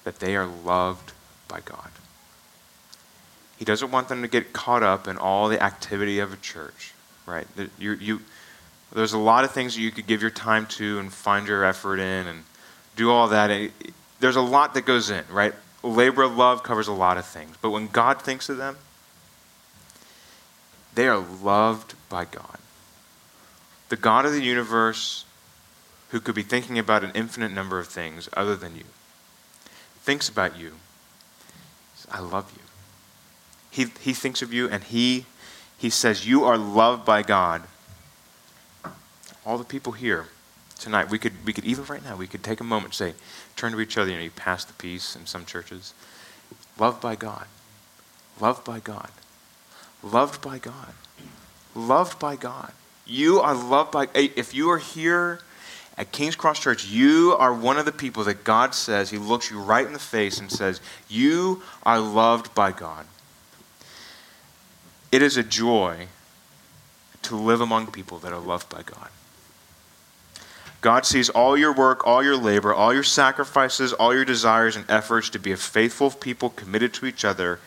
that 0.04 0.20
they 0.20 0.36
are 0.36 0.46
loved 0.46 1.14
by 1.48 1.60
God. 1.62 1.92
He 3.58 3.66
doesn't 3.66 3.92
want 3.92 4.10
them 4.10 4.22
to 4.22 4.28
get 4.28 4.54
caught 4.54 4.84
up 4.84 5.08
in 5.08 5.18
all 5.18 5.48
the 5.48 5.62
activity 5.62 6.20
of 6.20 6.34
a 6.34 6.38
church, 6.38 6.94
right? 7.26 7.48
You, 7.78 7.94
you, 7.94 8.22
there's 8.94 9.14
a 9.14 9.18
lot 9.18 9.44
of 9.44 9.52
things 9.52 9.76
that 9.76 9.82
you 9.82 9.92
could 9.92 10.08
give 10.08 10.22
your 10.22 10.32
time 10.32 10.66
to 10.68 11.00
and 11.00 11.12
find 11.12 11.48
your 11.48 11.64
effort 11.64 12.00
in 12.00 12.28
and 12.28 12.44
do 12.96 13.12
all 13.12 13.28
that. 13.30 13.72
There's 14.20 14.36
a 14.36 14.42
lot 14.42 14.74
that 14.76 14.86
goes 14.86 15.10
in, 15.10 15.24
right? 15.32 15.54
Labor 15.82 16.24
of 16.24 16.38
love 16.38 16.64
covers 16.64 16.88
a 16.88 16.94
lot 16.94 17.18
of 17.18 17.26
things. 17.26 17.56
But 17.62 17.72
when 17.72 17.88
God 17.88 18.22
thinks 18.22 18.50
of 18.50 18.58
them, 18.58 18.78
they 20.96 21.08
are 21.08 21.18
loved 21.18 21.96
by 22.10 22.26
God. 22.26 22.58
The 23.90 23.96
God 23.96 24.26
of 24.26 24.32
the 24.32 24.42
universe, 24.42 25.26
who 26.10 26.20
could 26.20 26.36
be 26.36 26.44
thinking 26.44 26.78
about 26.80 27.04
an 27.04 27.12
infinite 27.16 27.52
number 27.52 27.80
of 27.80 27.88
things 27.88 28.30
other 28.34 28.56
than 28.56 28.76
you, 28.76 28.86
thinks 30.02 30.30
about 30.30 30.58
you. 30.58 30.74
I 32.12 32.20
love 32.20 32.52
you. 32.56 32.62
He, 33.72 33.92
he 34.00 34.14
thinks 34.14 34.42
of 34.42 34.54
you 34.54 34.70
and 34.70 34.84
he, 34.84 35.26
he 35.84 35.90
says, 35.90 36.26
You 36.26 36.46
are 36.46 36.58
loved 36.58 37.04
by 37.04 37.24
God. 37.24 37.62
All 39.46 39.58
the 39.58 39.66
people 39.66 39.92
here 39.92 40.28
tonight, 40.80 41.10
we 41.10 41.20
could, 41.20 41.34
we 41.46 41.52
could, 41.52 41.66
even 41.66 41.84
right 41.88 42.02
now, 42.02 42.16
we 42.16 42.26
could 42.26 42.42
take 42.42 42.62
a 42.62 42.64
moment 42.64 42.86
and 42.86 42.94
say, 42.94 43.14
turn 43.58 43.74
to 43.74 43.82
each 43.82 43.98
other, 43.98 44.10
know, 44.10 44.20
you 44.20 44.32
pass 44.32 44.64
the 44.64 44.72
peace 44.76 45.14
in 45.14 45.26
some 45.26 45.44
churches. 45.44 45.94
Loved 46.80 47.02
by 47.02 47.18
God. 47.18 47.48
Loved 48.40 48.64
by 48.64 48.80
God. 48.80 49.10
Loved 50.02 50.42
by 50.42 50.58
God. 50.58 50.94
Loved 51.76 52.18
by 52.18 52.38
God. 52.38 52.72
You 53.06 53.42
are 53.42 53.54
loved 53.54 53.92
by, 53.92 54.08
if 54.14 54.54
you 54.54 54.70
are 54.70 54.78
here 54.78 55.42
at 55.98 56.14
King's 56.14 56.38
Cross 56.38 56.60
Church, 56.60 56.86
you 56.86 57.36
are 57.38 57.54
one 57.54 57.78
of 57.78 57.84
the 57.84 57.92
people 57.92 58.24
that 58.24 58.46
God 58.46 58.74
says, 58.74 59.10
He 59.10 59.18
looks 59.18 59.52
you 59.52 59.60
right 59.60 59.86
in 59.86 59.92
the 59.92 60.00
face 60.00 60.40
and 60.40 60.50
says, 60.50 60.80
You 61.10 61.62
are 61.84 62.00
loved 62.00 62.56
by 62.56 62.72
God. 62.72 63.06
It 65.14 65.22
is 65.22 65.38
a 65.38 65.44
joy 65.44 66.08
to 67.22 67.36
live 67.36 67.62
among 67.62 67.92
people 67.92 68.18
that 68.18 68.34
are 68.34 68.40
loved 68.40 68.68
by 68.70 68.82
God. 68.82 69.10
God 70.82 71.06
sees 71.06 71.30
all 71.30 71.56
your 71.56 71.72
work, 71.72 72.08
all 72.08 72.24
your 72.24 72.36
labor, 72.36 72.74
all 72.74 72.92
your 72.92 73.04
sacrifices, 73.04 73.94
all 73.94 74.16
your 74.16 74.26
desires 74.26 74.76
and 74.76 74.90
efforts 74.90 75.30
to 75.30 75.38
be 75.38 75.52
a 75.52 75.56
faithful 75.56 76.10
people 76.10 76.50
committed 76.50 76.96
to 76.96 77.06
each 77.06 77.24
other. 77.24 77.60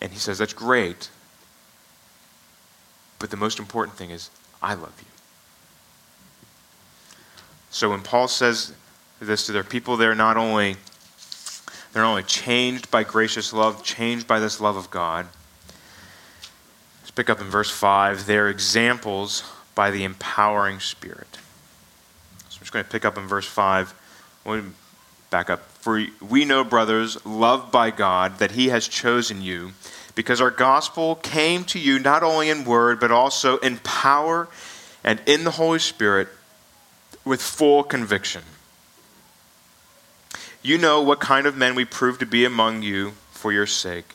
And 0.00 0.12
He 0.12 0.18
says, 0.20 0.38
That's 0.38 0.52
great. 0.52 1.10
But 3.18 3.32
the 3.32 3.36
most 3.36 3.58
important 3.58 3.98
thing 3.98 4.10
is, 4.10 4.30
I 4.62 4.74
love 4.74 4.94
you. 5.00 5.10
So 7.70 7.90
when 7.90 8.02
Paul 8.02 8.28
says 8.28 8.72
this 9.18 9.46
to 9.46 9.52
their 9.52 9.64
people, 9.64 9.96
they're 9.96 10.14
not 10.14 10.36
only 10.36 10.76
they're 11.92 12.04
not 12.04 12.10
only 12.10 12.22
changed 12.22 12.88
by 12.92 13.02
gracious 13.02 13.52
love, 13.52 13.82
changed 13.82 14.28
by 14.28 14.38
this 14.38 14.60
love 14.60 14.76
of 14.76 14.92
God. 14.92 15.26
Pick 17.14 17.30
up 17.30 17.40
in 17.40 17.46
verse 17.46 17.70
5. 17.70 18.26
They're 18.26 18.48
examples 18.48 19.44
by 19.74 19.90
the 19.90 20.04
empowering 20.04 20.80
Spirit 20.80 21.38
So 22.48 22.56
I'm 22.56 22.60
just 22.60 22.72
going 22.72 22.84
to 22.84 22.90
pick 22.90 23.04
up 23.04 23.18
in 23.18 23.26
verse 23.26 23.46
5. 23.46 23.94
We'll 24.44 24.62
back 25.30 25.50
up. 25.50 25.68
For 25.80 26.04
we 26.20 26.44
know, 26.44 26.64
brothers, 26.64 27.24
loved 27.26 27.72
by 27.72 27.90
God, 27.90 28.38
that 28.38 28.52
He 28.52 28.68
has 28.68 28.86
chosen 28.86 29.42
you, 29.42 29.72
because 30.14 30.40
our 30.40 30.50
gospel 30.50 31.16
came 31.16 31.64
to 31.64 31.78
you 31.78 31.98
not 31.98 32.22
only 32.22 32.50
in 32.50 32.64
word, 32.64 33.00
but 33.00 33.10
also 33.10 33.58
in 33.58 33.78
power 33.78 34.48
and 35.02 35.20
in 35.26 35.44
the 35.44 35.52
Holy 35.52 35.80
Spirit 35.80 36.28
with 37.24 37.42
full 37.42 37.82
conviction. 37.82 38.42
You 40.62 40.78
know 40.78 41.02
what 41.02 41.20
kind 41.20 41.46
of 41.46 41.56
men 41.56 41.74
we 41.74 41.84
proved 41.84 42.20
to 42.20 42.26
be 42.26 42.44
among 42.44 42.82
you 42.82 43.12
for 43.32 43.52
your 43.52 43.66
sake, 43.66 44.14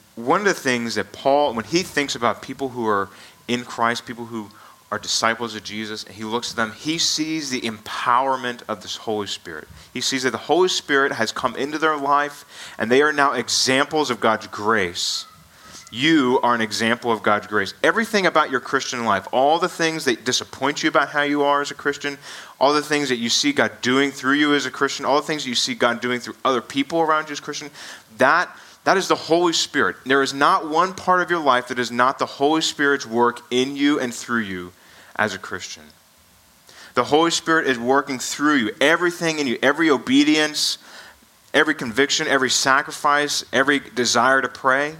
one 0.15 0.41
of 0.41 0.45
the 0.45 0.53
things 0.53 0.95
that 0.95 1.11
Paul, 1.11 1.53
when 1.53 1.65
he 1.65 1.83
thinks 1.83 2.15
about 2.15 2.41
people 2.41 2.69
who 2.69 2.87
are 2.87 3.09
in 3.47 3.63
Christ, 3.63 4.05
people 4.05 4.25
who 4.25 4.49
are 4.91 4.99
disciples 4.99 5.55
of 5.55 5.63
Jesus, 5.63 6.03
and 6.03 6.15
he 6.15 6.25
looks 6.25 6.51
at 6.51 6.57
them, 6.57 6.73
he 6.73 6.97
sees 6.97 7.49
the 7.49 7.61
empowerment 7.61 8.61
of 8.67 8.81
this 8.81 8.97
Holy 8.97 9.27
Spirit. 9.27 9.67
He 9.93 10.01
sees 10.01 10.23
that 10.23 10.31
the 10.31 10.37
Holy 10.37 10.67
Spirit 10.67 11.13
has 11.13 11.31
come 11.31 11.55
into 11.55 11.77
their 11.77 11.97
life, 11.97 12.45
and 12.77 12.91
they 12.91 13.01
are 13.01 13.13
now 13.13 13.31
examples 13.31 14.09
of 14.09 14.19
God's 14.19 14.47
grace. 14.47 15.25
You 15.93 16.39
are 16.41 16.55
an 16.55 16.61
example 16.61 17.11
of 17.11 17.21
God's 17.21 17.47
grace. 17.47 17.73
Everything 17.83 18.25
about 18.25 18.49
your 18.49 18.61
Christian 18.61 19.03
life, 19.03 19.27
all 19.33 19.59
the 19.59 19.69
things 19.69 20.05
that 20.05 20.23
disappoint 20.23 20.83
you 20.83 20.89
about 20.89 21.09
how 21.09 21.23
you 21.23 21.43
are 21.43 21.61
as 21.61 21.71
a 21.71 21.75
Christian, 21.75 22.17
all 22.59 22.73
the 22.73 22.81
things 22.81 23.09
that 23.09 23.17
you 23.17 23.29
see 23.29 23.51
God 23.51 23.71
doing 23.81 24.11
through 24.11 24.35
you 24.35 24.53
as 24.55 24.65
a 24.65 24.71
Christian, 24.71 25.05
all 25.05 25.17
the 25.17 25.27
things 25.27 25.43
that 25.43 25.49
you 25.49 25.55
see 25.55 25.75
God 25.75 25.99
doing 25.99 26.21
through 26.21 26.35
other 26.45 26.61
people 26.61 27.01
around 27.01 27.27
you 27.27 27.33
as 27.33 27.39
a 27.39 27.43
Christian, 27.43 27.69
that 28.17 28.49
that 28.83 28.97
is 28.97 29.07
the 29.07 29.15
Holy 29.15 29.53
Spirit. 29.53 29.97
There 30.05 30.23
is 30.23 30.33
not 30.33 30.67
one 30.67 30.93
part 30.93 31.21
of 31.21 31.29
your 31.29 31.39
life 31.39 31.67
that 31.67 31.77
is 31.77 31.91
not 31.91 32.17
the 32.17 32.25
Holy 32.25 32.61
Spirit's 32.61 33.05
work 33.05 33.41
in 33.51 33.75
you 33.75 33.99
and 33.99 34.13
through 34.13 34.41
you 34.41 34.73
as 35.15 35.35
a 35.35 35.37
Christian. 35.37 35.83
The 36.93 37.03
Holy 37.05 37.31
Spirit 37.31 37.67
is 37.67 37.77
working 37.77 38.19
through 38.19 38.55
you. 38.55 38.75
Everything 38.81 39.39
in 39.39 39.47
you, 39.47 39.57
every 39.61 39.89
obedience, 39.89 40.77
every 41.53 41.75
conviction, 41.75 42.27
every 42.27 42.49
sacrifice, 42.49 43.45
every 43.53 43.79
desire 43.79 44.41
to 44.41 44.49
pray, 44.49 44.95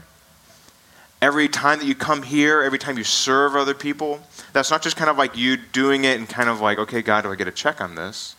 every 1.21 1.47
time 1.47 1.79
that 1.79 1.85
you 1.85 1.95
come 1.95 2.23
here, 2.23 2.61
every 2.61 2.79
time 2.79 2.97
you 2.97 3.03
serve 3.03 3.55
other 3.55 3.73
people, 3.73 4.21
that's 4.53 4.71
not 4.71 4.81
just 4.81 4.95
kind 4.95 5.09
of 5.09 5.17
like 5.17 5.35
you 5.35 5.57
doing 5.57 6.03
it 6.03 6.17
and 6.17 6.29
kind 6.29 6.49
of 6.49 6.61
like, 6.61 6.77
okay, 6.77 7.01
God, 7.01 7.23
do 7.23 7.31
I 7.31 7.35
get 7.35 7.47
a 7.47 7.51
check 7.51 7.81
on 7.81 7.95
this? 7.95 8.35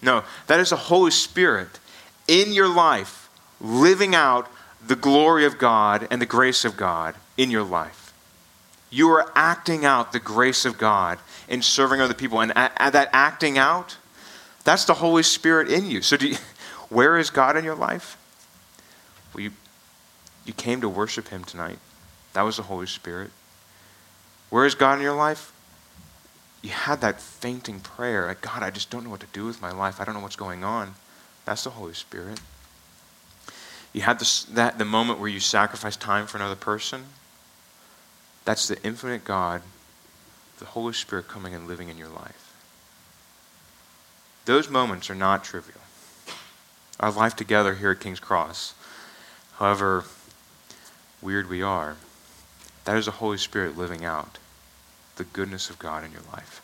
No, 0.00 0.24
that 0.46 0.60
is 0.60 0.70
the 0.70 0.76
Holy 0.76 1.10
Spirit 1.10 1.80
in 2.28 2.52
your 2.52 2.68
life 2.68 3.28
living 3.60 4.14
out 4.14 4.50
the 4.86 4.96
glory 4.96 5.44
of 5.44 5.58
God 5.58 6.06
and 6.10 6.20
the 6.20 6.26
grace 6.26 6.64
of 6.64 6.76
God 6.76 7.14
in 7.36 7.50
your 7.50 7.62
life. 7.62 8.12
You 8.90 9.10
are 9.10 9.30
acting 9.34 9.84
out 9.84 10.12
the 10.12 10.20
grace 10.20 10.64
of 10.64 10.78
God 10.78 11.18
in 11.48 11.62
serving 11.62 12.00
other 12.00 12.14
people. 12.14 12.40
And 12.40 12.52
that 12.52 13.10
acting 13.12 13.58
out, 13.58 13.96
that's 14.64 14.84
the 14.84 14.94
Holy 14.94 15.22
Spirit 15.22 15.70
in 15.70 15.86
you. 15.86 16.02
So, 16.02 16.16
you, 16.16 16.36
where 16.88 17.18
is 17.18 17.30
God 17.30 17.56
in 17.56 17.64
your 17.64 17.74
life? 17.74 18.16
Well, 19.34 19.42
you, 19.42 19.50
you 20.44 20.52
came 20.52 20.80
to 20.80 20.88
worship 20.88 21.28
Him 21.28 21.44
tonight. 21.44 21.78
That 22.32 22.42
was 22.42 22.56
the 22.56 22.62
Holy 22.62 22.86
Spirit. 22.86 23.30
Where 24.50 24.64
is 24.64 24.74
God 24.74 24.98
in 24.98 25.02
your 25.02 25.16
life? 25.16 25.52
You 26.62 26.70
had 26.70 27.00
that 27.00 27.20
fainting 27.20 27.80
prayer 27.80 28.26
like, 28.26 28.40
God, 28.40 28.62
I 28.62 28.70
just 28.70 28.90
don't 28.90 29.04
know 29.04 29.10
what 29.10 29.20
to 29.20 29.26
do 29.32 29.46
with 29.46 29.60
my 29.60 29.72
life. 29.72 30.00
I 30.00 30.04
don't 30.04 30.14
know 30.14 30.20
what's 30.20 30.36
going 30.36 30.64
on. 30.64 30.94
That's 31.44 31.64
the 31.64 31.70
Holy 31.70 31.94
Spirit. 31.94 32.40
You 33.96 34.02
had 34.02 34.18
this, 34.18 34.44
that, 34.44 34.76
the 34.76 34.84
moment 34.84 35.20
where 35.20 35.30
you 35.30 35.40
sacrifice 35.40 35.96
time 35.96 36.26
for 36.26 36.36
another 36.36 36.54
person. 36.54 37.06
That's 38.44 38.68
the 38.68 38.76
infinite 38.84 39.24
God, 39.24 39.62
the 40.58 40.66
Holy 40.66 40.92
Spirit 40.92 41.28
coming 41.28 41.54
and 41.54 41.66
living 41.66 41.88
in 41.88 41.96
your 41.96 42.10
life. 42.10 42.54
Those 44.44 44.68
moments 44.68 45.08
are 45.08 45.14
not 45.14 45.44
trivial. 45.44 45.80
Our 47.00 47.10
life 47.10 47.36
together 47.36 47.76
here 47.76 47.92
at 47.92 48.00
King's 48.00 48.20
Cross, 48.20 48.74
however 49.54 50.04
weird 51.22 51.48
we 51.48 51.62
are, 51.62 51.96
that 52.84 52.98
is 52.98 53.06
the 53.06 53.12
Holy 53.12 53.38
Spirit 53.38 53.78
living 53.78 54.04
out 54.04 54.36
the 55.16 55.24
goodness 55.24 55.70
of 55.70 55.78
God 55.78 56.04
in 56.04 56.12
your 56.12 56.20
life. 56.34 56.60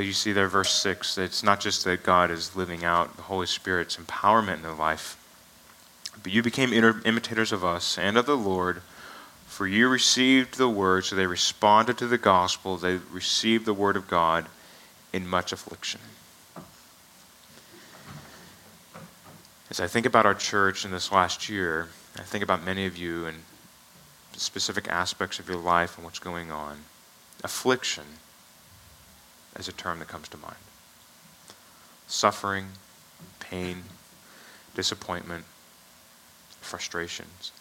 But 0.00 0.06
you 0.06 0.14
see 0.14 0.32
there, 0.32 0.48
verse 0.48 0.72
6, 0.72 1.18
it's 1.18 1.42
not 1.42 1.60
just 1.60 1.84
that 1.84 2.02
God 2.02 2.30
is 2.30 2.56
living 2.56 2.86
out 2.86 3.16
the 3.16 3.22
Holy 3.24 3.46
Spirit's 3.46 3.98
empowerment 3.98 4.54
in 4.54 4.62
their 4.62 4.72
life, 4.72 5.22
but 6.22 6.32
you 6.32 6.42
became 6.42 6.72
imitators 6.72 7.52
of 7.52 7.66
us 7.66 7.98
and 7.98 8.16
of 8.16 8.24
the 8.24 8.34
Lord 8.34 8.80
for 9.44 9.66
you 9.66 9.88
received 9.88 10.56
the 10.56 10.70
word, 10.70 11.04
so 11.04 11.16
they 11.16 11.26
responded 11.26 11.98
to 11.98 12.06
the 12.06 12.16
gospel. 12.16 12.78
They 12.78 12.96
received 13.12 13.66
the 13.66 13.74
word 13.74 13.94
of 13.94 14.08
God 14.08 14.46
in 15.12 15.28
much 15.28 15.52
affliction. 15.52 16.00
As 19.68 19.80
I 19.80 19.86
think 19.86 20.06
about 20.06 20.24
our 20.24 20.32
church 20.34 20.86
in 20.86 20.92
this 20.92 21.12
last 21.12 21.50
year, 21.50 21.88
I 22.16 22.22
think 22.22 22.42
about 22.42 22.64
many 22.64 22.86
of 22.86 22.96
you 22.96 23.26
and 23.26 23.42
specific 24.34 24.88
aspects 24.88 25.38
of 25.38 25.46
your 25.46 25.58
life 25.58 25.98
and 25.98 26.06
what's 26.06 26.20
going 26.20 26.50
on. 26.50 26.84
Affliction 27.44 28.06
is 29.60 29.68
a 29.68 29.72
term 29.72 30.00
that 30.00 30.08
comes 30.08 30.28
to 30.30 30.36
mind. 30.38 30.56
Suffering, 32.08 32.66
pain, 33.38 33.84
disappointment, 34.74 35.44
frustrations. 36.60 37.52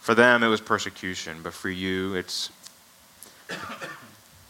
For 0.00 0.14
them, 0.14 0.42
it 0.42 0.48
was 0.48 0.60
persecution, 0.60 1.40
but 1.42 1.52
for 1.52 1.68
you, 1.68 2.14
it's 2.14 2.50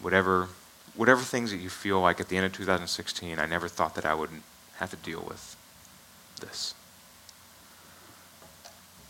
whatever, 0.00 0.48
whatever 0.94 1.20
things 1.20 1.50
that 1.50 1.58
you 1.58 1.68
feel 1.68 2.00
like 2.00 2.20
at 2.20 2.28
the 2.28 2.36
end 2.36 2.46
of 2.46 2.52
2016, 2.52 3.38
I 3.38 3.46
never 3.46 3.68
thought 3.68 3.94
that 3.96 4.06
I 4.06 4.14
would 4.14 4.30
have 4.76 4.90
to 4.90 4.96
deal 4.96 5.24
with 5.28 5.56
this. 6.40 6.74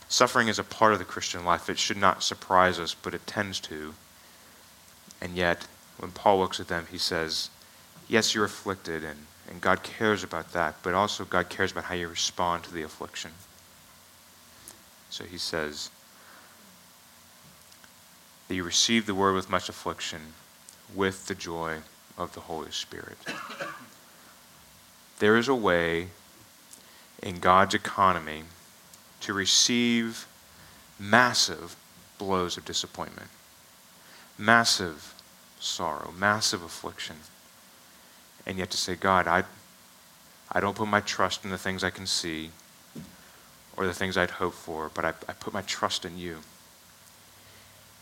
Suffering 0.07 0.47
is 0.47 0.57
a 0.57 0.63
part 0.63 0.93
of 0.93 0.99
the 0.99 1.05
Christian 1.05 1.45
life. 1.45 1.69
It 1.69 1.77
should 1.77 1.97
not 1.97 2.23
surprise 2.23 2.79
us, 2.79 2.95
but 2.95 3.13
it 3.13 3.27
tends 3.27 3.59
to. 3.61 3.93
And 5.21 5.35
yet, 5.35 5.67
when 5.99 6.11
Paul 6.11 6.39
looks 6.39 6.59
at 6.59 6.67
them, 6.67 6.87
he 6.89 6.97
says, 6.97 7.49
Yes, 8.07 8.33
you're 8.33 8.45
afflicted, 8.45 9.03
and, 9.03 9.27
and 9.49 9.61
God 9.61 9.83
cares 9.83 10.23
about 10.23 10.53
that, 10.53 10.75
but 10.81 10.93
also 10.93 11.25
God 11.25 11.49
cares 11.49 11.71
about 11.71 11.85
how 11.85 11.95
you 11.95 12.07
respond 12.07 12.63
to 12.63 12.73
the 12.73 12.81
affliction. 12.81 13.31
So 15.11 15.23
he 15.25 15.37
says, 15.37 15.91
that 18.49 18.55
you 18.55 18.63
receive 18.63 19.05
the 19.05 19.15
word 19.15 19.35
with 19.35 19.49
much 19.49 19.69
affliction 19.69 20.19
with 20.93 21.27
the 21.27 21.35
joy 21.35 21.77
of 22.17 22.33
the 22.33 22.41
Holy 22.41 22.71
Spirit. 22.71 23.17
There 25.19 25.37
is 25.37 25.47
a 25.47 25.55
way 25.55 26.07
in 27.21 27.39
God's 27.39 27.75
economy 27.75 28.43
to 29.21 29.33
receive 29.33 30.27
massive 30.97 31.75
blows 32.17 32.57
of 32.57 32.65
disappointment, 32.65 33.27
massive 34.37 35.13
sorrow, 35.59 36.13
massive 36.17 36.63
affliction, 36.63 37.17
and 38.45 38.57
yet 38.57 38.69
to 38.71 38.77
say, 38.77 38.95
God, 38.95 39.27
I, 39.27 39.43
I 40.51 40.59
don't 40.59 40.75
put 40.75 40.87
my 40.87 41.01
trust 41.01 41.43
in 41.43 41.51
the 41.51 41.57
things 41.57 41.83
I 41.83 41.89
can 41.89 42.07
see 42.07 42.51
or 43.77 43.85
the 43.85 43.93
things 43.93 44.17
I'd 44.17 44.31
hope 44.31 44.53
for, 44.53 44.91
but 44.93 45.05
I, 45.05 45.09
I 45.27 45.33
put 45.33 45.53
my 45.53 45.61
trust 45.61 46.03
in 46.05 46.17
you. 46.17 46.39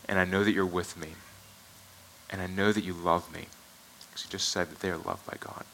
And 0.08 0.17
I 0.17 0.26
know 0.26 0.43
that 0.43 0.52
you're 0.52 0.65
with 0.65 0.98
me. 0.98 1.10
And 2.30 2.41
I 2.41 2.48
know 2.48 2.72
that 2.72 2.84
you 2.84 2.93
love 2.93 3.32
me. 3.34 3.46
Because 4.00 4.26
you 4.26 4.32
just 4.32 4.50
said 4.50 4.70
that 4.72 4.80
they 4.80 4.89
are 4.89 4.98
loved 4.98 5.26
by 5.28 5.38
God. 5.39 5.65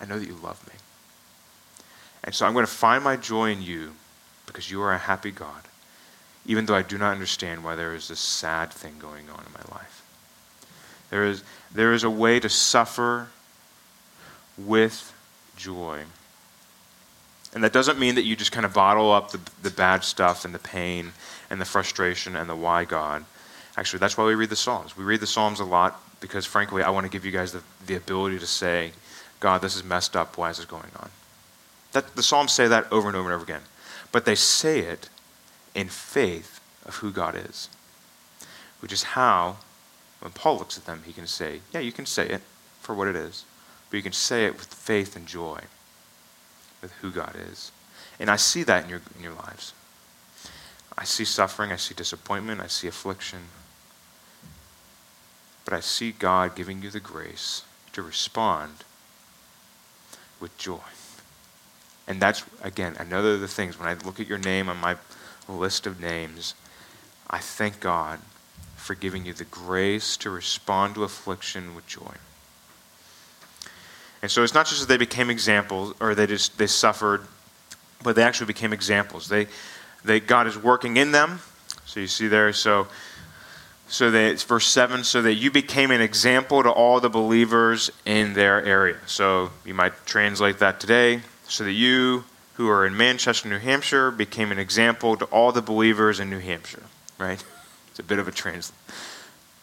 I 0.00 0.04
know 0.04 0.18
that 0.18 0.28
you 0.28 0.36
love 0.40 0.64
me. 0.68 0.74
And 2.24 2.34
so 2.34 2.46
I'm 2.46 2.52
going 2.52 2.66
to 2.66 2.70
find 2.70 3.02
my 3.02 3.16
joy 3.16 3.50
in 3.50 3.62
you 3.62 3.94
because 4.46 4.70
you 4.70 4.80
are 4.82 4.92
a 4.92 4.98
happy 4.98 5.30
God, 5.30 5.62
even 6.46 6.66
though 6.66 6.74
I 6.74 6.82
do 6.82 6.98
not 6.98 7.12
understand 7.12 7.64
why 7.64 7.74
there 7.74 7.94
is 7.94 8.08
this 8.08 8.20
sad 8.20 8.72
thing 8.72 8.96
going 8.98 9.28
on 9.30 9.44
in 9.44 9.52
my 9.52 9.76
life. 9.76 10.02
There 11.10 11.24
is, 11.24 11.42
there 11.72 11.92
is 11.92 12.04
a 12.04 12.10
way 12.10 12.40
to 12.40 12.48
suffer 12.48 13.28
with 14.56 15.14
joy. 15.56 16.02
And 17.54 17.64
that 17.64 17.72
doesn't 17.72 17.98
mean 17.98 18.16
that 18.16 18.24
you 18.24 18.36
just 18.36 18.52
kind 18.52 18.66
of 18.66 18.74
bottle 18.74 19.10
up 19.10 19.30
the, 19.30 19.40
the 19.62 19.70
bad 19.70 20.04
stuff 20.04 20.44
and 20.44 20.54
the 20.54 20.58
pain 20.58 21.12
and 21.48 21.60
the 21.60 21.64
frustration 21.64 22.36
and 22.36 22.48
the 22.48 22.56
why 22.56 22.84
God. 22.84 23.24
Actually, 23.76 24.00
that's 24.00 24.18
why 24.18 24.24
we 24.24 24.34
read 24.34 24.50
the 24.50 24.56
Psalms. 24.56 24.96
We 24.96 25.04
read 25.04 25.20
the 25.20 25.26
Psalms 25.26 25.60
a 25.60 25.64
lot 25.64 26.00
because, 26.20 26.44
frankly, 26.44 26.82
I 26.82 26.90
want 26.90 27.04
to 27.04 27.10
give 27.10 27.24
you 27.24 27.30
guys 27.30 27.52
the, 27.52 27.62
the 27.86 27.94
ability 27.94 28.38
to 28.40 28.46
say, 28.46 28.92
God, 29.40 29.62
this 29.62 29.76
is 29.76 29.84
messed 29.84 30.16
up. 30.16 30.36
Why 30.36 30.50
is 30.50 30.56
this 30.56 30.66
going 30.66 30.90
on? 31.00 31.10
That, 31.92 32.16
the 32.16 32.22
Psalms 32.22 32.52
say 32.52 32.68
that 32.68 32.92
over 32.92 33.08
and 33.08 33.16
over 33.16 33.28
and 33.28 33.34
over 33.34 33.44
again. 33.44 33.62
But 34.12 34.24
they 34.24 34.34
say 34.34 34.80
it 34.80 35.08
in 35.74 35.88
faith 35.88 36.60
of 36.84 36.96
who 36.96 37.12
God 37.12 37.36
is, 37.36 37.68
which 38.80 38.92
is 38.92 39.02
how, 39.02 39.58
when 40.20 40.32
Paul 40.32 40.58
looks 40.58 40.76
at 40.76 40.86
them, 40.86 41.02
he 41.04 41.12
can 41.12 41.26
say, 41.26 41.60
Yeah, 41.72 41.80
you 41.80 41.92
can 41.92 42.06
say 42.06 42.28
it 42.28 42.42
for 42.80 42.94
what 42.94 43.08
it 43.08 43.16
is, 43.16 43.44
but 43.90 43.96
you 43.96 44.02
can 44.02 44.12
say 44.12 44.46
it 44.46 44.54
with 44.54 44.72
faith 44.72 45.16
and 45.16 45.26
joy 45.26 45.60
with 46.82 46.92
who 47.00 47.10
God 47.10 47.34
is. 47.50 47.72
And 48.20 48.30
I 48.30 48.36
see 48.36 48.62
that 48.64 48.84
in 48.84 48.90
your, 48.90 49.00
in 49.16 49.22
your 49.22 49.34
lives. 49.34 49.72
I 50.96 51.04
see 51.04 51.24
suffering, 51.24 51.70
I 51.70 51.76
see 51.76 51.94
disappointment, 51.94 52.60
I 52.60 52.66
see 52.66 52.88
affliction, 52.88 53.38
but 55.64 55.72
I 55.72 55.80
see 55.80 56.10
God 56.10 56.56
giving 56.56 56.82
you 56.82 56.90
the 56.90 56.98
grace 56.98 57.62
to 57.92 58.02
respond 58.02 58.72
with 60.40 60.56
joy. 60.58 60.80
And 62.08 62.20
that's, 62.20 62.44
again, 62.62 62.96
another 62.98 63.34
of 63.34 63.40
the 63.40 63.48
things. 63.48 63.78
When 63.78 63.88
I 63.88 63.94
look 63.94 64.18
at 64.18 64.26
your 64.26 64.38
name 64.38 64.68
on 64.68 64.78
my 64.78 64.96
list 65.48 65.86
of 65.86 66.00
names, 66.00 66.54
I 67.30 67.38
thank 67.38 67.80
God 67.80 68.20
for 68.78 68.94
giving 68.94 69.26
you 69.26 69.34
the 69.34 69.44
grace 69.44 70.16
to 70.16 70.30
respond 70.30 70.94
to 70.94 71.04
affliction 71.04 71.74
with 71.74 71.86
joy. 71.86 72.14
And 74.22 74.30
so 74.30 74.42
it's 74.42 74.54
not 74.54 74.66
just 74.66 74.80
that 74.80 74.88
they 74.88 74.96
became 74.96 75.30
examples 75.30 75.94
or 76.00 76.14
they 76.14 76.26
just 76.26 76.58
they 76.58 76.66
suffered, 76.66 77.22
but 78.02 78.16
they 78.16 78.22
actually 78.22 78.46
became 78.46 78.72
examples. 78.72 79.28
They, 79.28 79.46
they 80.04 80.20
God 80.20 80.46
is 80.46 80.56
working 80.56 80.96
in 80.96 81.12
them. 81.12 81.40
So 81.84 82.00
you 82.00 82.06
see 82.06 82.28
there, 82.28 82.52
so 82.52 82.88
so 83.88 84.10
that 84.10 84.22
it's 84.32 84.42
verse 84.42 84.66
7 84.66 85.02
so 85.02 85.22
that 85.22 85.34
you 85.34 85.50
became 85.50 85.90
an 85.90 86.02
example 86.02 86.62
to 86.62 86.70
all 86.70 87.00
the 87.00 87.08
believers 87.08 87.90
in 88.04 88.34
their 88.34 88.62
area 88.62 88.98
so 89.06 89.50
you 89.64 89.72
might 89.72 89.94
translate 90.04 90.58
that 90.58 90.78
today 90.78 91.22
so 91.48 91.64
that 91.64 91.72
you 91.72 92.24
who 92.54 92.68
are 92.68 92.86
in 92.86 92.94
manchester 92.94 93.48
new 93.48 93.58
hampshire 93.58 94.10
became 94.10 94.52
an 94.52 94.58
example 94.58 95.16
to 95.16 95.24
all 95.26 95.52
the 95.52 95.62
believers 95.62 96.20
in 96.20 96.28
new 96.28 96.38
hampshire 96.38 96.82
right 97.16 97.42
it's 97.98 98.06
a 98.06 98.08
bit 98.08 98.20
of 98.20 98.28
a 98.28 98.30
trans 98.30 98.72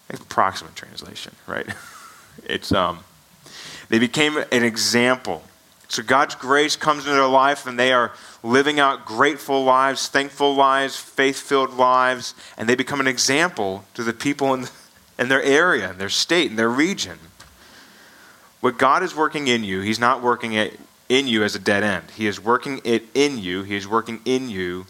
approximate 0.09 0.75
translation 0.75 1.33
right 1.47 1.67
it's 2.43 2.73
um 2.73 2.99
they 3.87 3.97
became 3.97 4.37
an 4.51 4.63
example 4.63 5.41
so 5.87 6.03
God's 6.03 6.35
grace 6.35 6.75
comes 6.75 7.05
into 7.05 7.15
their 7.15 7.27
life 7.27 7.65
and 7.65 7.79
they 7.79 7.93
are 7.93 8.11
living 8.43 8.79
out 8.79 9.05
grateful 9.05 9.63
lives, 9.63 10.07
thankful 10.07 10.55
lives, 10.55 10.97
faith 10.97 11.39
filled 11.39 11.75
lives, 11.75 12.33
and 12.57 12.67
they 12.67 12.75
become 12.75 12.99
an 12.99 13.07
example 13.07 13.85
to 13.93 14.03
the 14.03 14.11
people 14.11 14.53
in, 14.55 14.65
in 15.19 15.29
their 15.29 15.43
area, 15.43 15.91
in 15.91 15.99
their 15.99 16.09
state, 16.09 16.49
in 16.49 16.55
their 16.55 16.71
region. 16.71 17.19
What 18.61 18.79
God 18.79 19.03
is 19.03 19.15
working 19.15 19.47
in 19.47 19.63
you, 19.63 19.81
He's 19.81 19.99
not 19.99 20.23
working 20.23 20.53
it 20.53 20.79
in 21.07 21.27
you 21.27 21.43
as 21.43 21.53
a 21.53 21.59
dead 21.59 21.83
end. 21.83 22.05
He 22.15 22.25
is 22.25 22.41
working 22.41 22.81
it 22.83 23.03
in 23.13 23.37
you. 23.37 23.61
He 23.61 23.75
is 23.75 23.87
working 23.87 24.21
in 24.25 24.49
you 24.49 24.87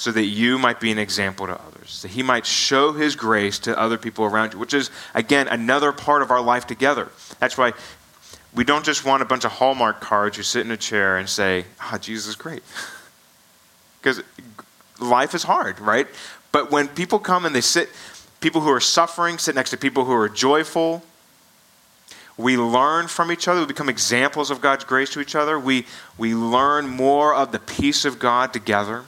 so 0.00 0.10
that 0.10 0.24
you 0.24 0.58
might 0.58 0.80
be 0.80 0.90
an 0.90 0.98
example 0.98 1.46
to 1.46 1.52
others, 1.52 2.00
that 2.00 2.08
He 2.08 2.22
might 2.22 2.46
show 2.46 2.92
His 2.92 3.16
grace 3.16 3.58
to 3.58 3.78
other 3.78 3.98
people 3.98 4.24
around 4.24 4.54
you, 4.54 4.58
which 4.58 4.72
is, 4.72 4.90
again, 5.14 5.46
another 5.46 5.92
part 5.92 6.22
of 6.22 6.30
our 6.30 6.40
life 6.40 6.66
together. 6.66 7.10
That's 7.38 7.58
why 7.58 7.74
we 8.54 8.64
don't 8.64 8.82
just 8.82 9.04
want 9.04 9.20
a 9.20 9.26
bunch 9.26 9.44
of 9.44 9.52
Hallmark 9.52 10.00
cards 10.00 10.38
you 10.38 10.42
sit 10.42 10.64
in 10.64 10.70
a 10.70 10.76
chair 10.78 11.18
and 11.18 11.28
say, 11.28 11.66
ah, 11.80 11.90
oh, 11.92 11.98
Jesus 11.98 12.28
is 12.28 12.36
great. 12.36 12.62
Because 14.00 14.22
life 14.98 15.34
is 15.34 15.42
hard, 15.42 15.78
right? 15.78 16.06
But 16.52 16.70
when 16.70 16.88
people 16.88 17.18
come 17.18 17.44
and 17.44 17.54
they 17.54 17.60
sit, 17.60 17.90
people 18.40 18.62
who 18.62 18.70
are 18.70 18.80
suffering 18.80 19.36
sit 19.36 19.54
next 19.54 19.68
to 19.72 19.76
people 19.76 20.06
who 20.06 20.14
are 20.14 20.30
joyful, 20.30 21.02
we 22.38 22.56
learn 22.56 23.08
from 23.08 23.30
each 23.30 23.46
other. 23.46 23.60
We 23.60 23.66
become 23.66 23.90
examples 23.90 24.50
of 24.50 24.62
God's 24.62 24.84
grace 24.84 25.10
to 25.10 25.20
each 25.20 25.34
other. 25.34 25.60
We, 25.60 25.84
we 26.16 26.34
learn 26.34 26.88
more 26.88 27.34
of 27.34 27.52
the 27.52 27.58
peace 27.58 28.06
of 28.06 28.18
God 28.18 28.54
together. 28.54 29.04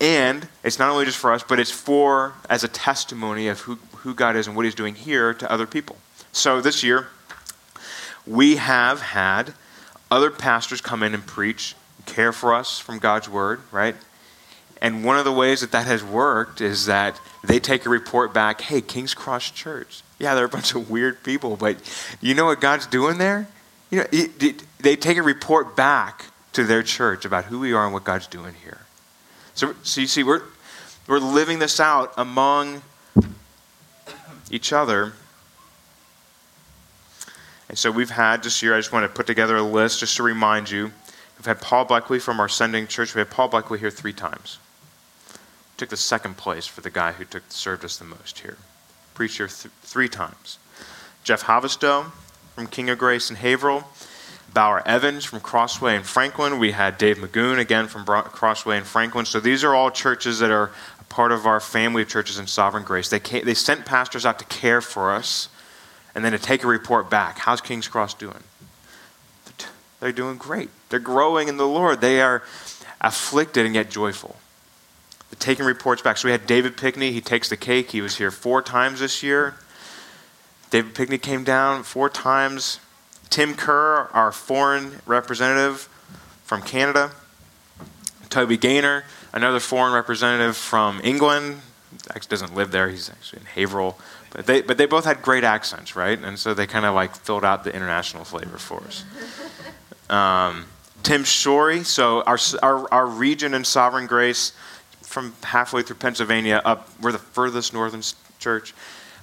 And 0.00 0.48
it's 0.64 0.78
not 0.78 0.90
only 0.90 1.04
just 1.04 1.18
for 1.18 1.32
us, 1.32 1.42
but 1.46 1.60
it's 1.60 1.70
for 1.70 2.32
as 2.48 2.64
a 2.64 2.68
testimony 2.68 3.48
of 3.48 3.60
who, 3.60 3.78
who 3.96 4.14
God 4.14 4.34
is 4.34 4.46
and 4.46 4.56
what 4.56 4.64
He's 4.64 4.74
doing 4.74 4.94
here 4.94 5.34
to 5.34 5.50
other 5.50 5.66
people. 5.66 5.96
So 6.32 6.60
this 6.60 6.82
year, 6.82 7.08
we 8.26 8.56
have 8.56 9.00
had 9.00 9.54
other 10.10 10.30
pastors 10.30 10.80
come 10.80 11.02
in 11.02 11.14
and 11.14 11.26
preach, 11.26 11.74
care 12.06 12.32
for 12.32 12.54
us 12.54 12.78
from 12.78 12.98
God's 12.98 13.28
word, 13.28 13.60
right? 13.70 13.94
And 14.80 15.04
one 15.04 15.18
of 15.18 15.24
the 15.24 15.32
ways 15.32 15.60
that 15.60 15.72
that 15.72 15.86
has 15.86 16.02
worked 16.02 16.60
is 16.60 16.86
that 16.86 17.20
they 17.44 17.60
take 17.60 17.84
a 17.84 17.90
report 17.90 18.32
back 18.32 18.62
hey, 18.62 18.80
King's 18.80 19.12
Cross 19.12 19.50
Church. 19.50 20.02
Yeah, 20.18 20.34
they're 20.34 20.46
a 20.46 20.48
bunch 20.48 20.74
of 20.74 20.90
weird 20.90 21.22
people, 21.22 21.56
but 21.56 21.76
you 22.20 22.34
know 22.34 22.46
what 22.46 22.60
God's 22.60 22.86
doing 22.86 23.18
there? 23.18 23.48
You 23.90 23.98
know, 23.98 24.06
it, 24.12 24.42
it, 24.42 24.62
they 24.78 24.96
take 24.96 25.18
a 25.18 25.22
report 25.22 25.76
back 25.76 26.26
to 26.52 26.64
their 26.64 26.82
church 26.82 27.24
about 27.24 27.44
who 27.44 27.60
we 27.60 27.72
are 27.72 27.84
and 27.84 27.92
what 27.92 28.04
God's 28.04 28.26
doing 28.26 28.54
here. 28.62 28.80
So, 29.54 29.74
so 29.82 30.00
you 30.00 30.06
see, 30.06 30.22
we're, 30.22 30.42
we're 31.06 31.18
living 31.18 31.58
this 31.58 31.80
out 31.80 32.12
among 32.16 32.82
each 34.50 34.72
other 34.72 35.12
and 37.70 37.78
so 37.78 37.92
we've 37.92 38.10
had 38.10 38.42
this 38.42 38.64
year, 38.64 38.74
I 38.74 38.80
just 38.80 38.92
want 38.92 39.04
to 39.04 39.08
put 39.08 39.28
together 39.28 39.56
a 39.56 39.62
list 39.62 40.00
just 40.00 40.16
to 40.16 40.24
remind 40.24 40.68
you. 40.68 40.90
We've 41.38 41.46
had 41.46 41.60
Paul 41.60 41.84
Buckley 41.84 42.18
from 42.18 42.40
our 42.40 42.48
sending 42.48 42.88
church. 42.88 43.14
We 43.14 43.20
had 43.20 43.30
Paul 43.30 43.46
Buckley 43.46 43.78
here 43.78 43.92
three 43.92 44.12
times. 44.12 44.58
Took 45.76 45.90
the 45.90 45.96
second 45.96 46.36
place 46.36 46.66
for 46.66 46.80
the 46.80 46.90
guy 46.90 47.12
who 47.12 47.24
took, 47.24 47.44
served 47.48 47.84
us 47.84 47.96
the 47.96 48.04
most 48.04 48.40
here. 48.40 48.56
Preached 49.14 49.36
here 49.36 49.46
th- 49.46 49.72
three 49.82 50.08
times. 50.08 50.58
Jeff 51.22 51.44
Havistow 51.44 52.10
from 52.56 52.66
King 52.66 52.90
of 52.90 52.98
Grace 52.98 53.30
in 53.30 53.36
Haverhill. 53.36 53.84
Bauer 54.52 54.82
Evans 54.86 55.24
from 55.24 55.40
Crossway 55.40 55.96
in 55.96 56.02
Franklin. 56.02 56.58
We 56.58 56.72
had 56.72 56.98
Dave 56.98 57.18
Magoon 57.18 57.58
again 57.58 57.86
from 57.86 58.04
Crossway 58.04 58.76
in 58.76 58.84
Franklin. 58.84 59.24
So 59.24 59.40
these 59.40 59.64
are 59.64 59.74
all 59.74 59.90
churches 59.90 60.40
that 60.40 60.50
are 60.50 60.70
part 61.08 61.32
of 61.32 61.46
our 61.46 61.60
family 61.60 62.02
of 62.02 62.08
churches 62.08 62.38
in 62.38 62.46
Sovereign 62.46 62.84
Grace. 62.84 63.08
They, 63.08 63.18
they 63.18 63.54
sent 63.54 63.84
pastors 63.84 64.26
out 64.26 64.38
to 64.38 64.44
care 64.46 64.80
for 64.80 65.12
us 65.12 65.48
and 66.14 66.24
then 66.24 66.32
to 66.32 66.38
take 66.38 66.64
a 66.64 66.66
report 66.66 67.10
back. 67.10 67.38
How's 67.38 67.60
King's 67.60 67.88
Cross 67.88 68.14
doing? 68.14 68.42
They're 70.00 70.12
doing 70.12 70.38
great. 70.38 70.70
They're 70.88 70.98
growing 70.98 71.48
in 71.48 71.56
the 71.56 71.66
Lord. 71.66 72.00
They 72.00 72.20
are 72.22 72.42
afflicted 73.00 73.66
and 73.66 73.74
yet 73.74 73.90
joyful. 73.90 74.36
The 75.28 75.36
taking 75.36 75.66
reports 75.66 76.02
back. 76.02 76.16
So 76.16 76.26
we 76.26 76.32
had 76.32 76.46
David 76.46 76.76
Pickney. 76.76 77.12
He 77.12 77.20
takes 77.20 77.48
the 77.48 77.56
cake. 77.56 77.90
He 77.90 78.00
was 78.00 78.16
here 78.16 78.30
four 78.30 78.62
times 78.62 79.00
this 79.00 79.22
year. 79.22 79.54
David 80.70 80.94
Pickney 80.94 81.18
came 81.18 81.44
down 81.44 81.82
four 81.82 82.08
times. 82.08 82.80
Tim 83.30 83.54
Kerr, 83.54 84.08
our 84.12 84.32
foreign 84.32 85.00
representative 85.06 85.88
from 86.44 86.62
Canada. 86.62 87.12
Toby 88.28 88.56
Gaynor, 88.56 89.04
another 89.32 89.60
foreign 89.60 89.92
representative 89.92 90.56
from 90.56 91.00
England. 91.02 91.60
Actually 92.10 92.28
doesn't 92.28 92.54
live 92.54 92.70
there. 92.70 92.88
He's 92.88 93.10
actually 93.10 93.40
in 93.40 93.46
Haverhill. 93.46 93.98
But 94.30 94.46
they, 94.46 94.62
but 94.62 94.78
they 94.78 94.86
both 94.86 95.04
had 95.04 95.22
great 95.22 95.42
accents, 95.42 95.96
right? 95.96 96.18
And 96.18 96.38
so 96.38 96.54
they 96.54 96.66
kind 96.66 96.84
of 96.84 96.94
like 96.94 97.14
filled 97.16 97.44
out 97.44 97.64
the 97.64 97.74
international 97.74 98.24
flavor 98.24 98.58
for 98.58 98.80
us. 98.84 99.04
Um, 100.08 100.66
Tim 101.02 101.24
Shorey, 101.24 101.84
so 101.84 102.22
our, 102.22 102.38
our, 102.62 102.92
our 102.92 103.06
region 103.06 103.54
in 103.54 103.64
Sovereign 103.64 104.06
Grace, 104.06 104.52
from 105.02 105.34
halfway 105.42 105.82
through 105.82 105.96
Pennsylvania 105.96 106.62
up, 106.64 106.88
we're 107.00 107.10
the 107.10 107.18
furthest 107.18 107.72
northern 107.72 108.02
church. 108.38 108.74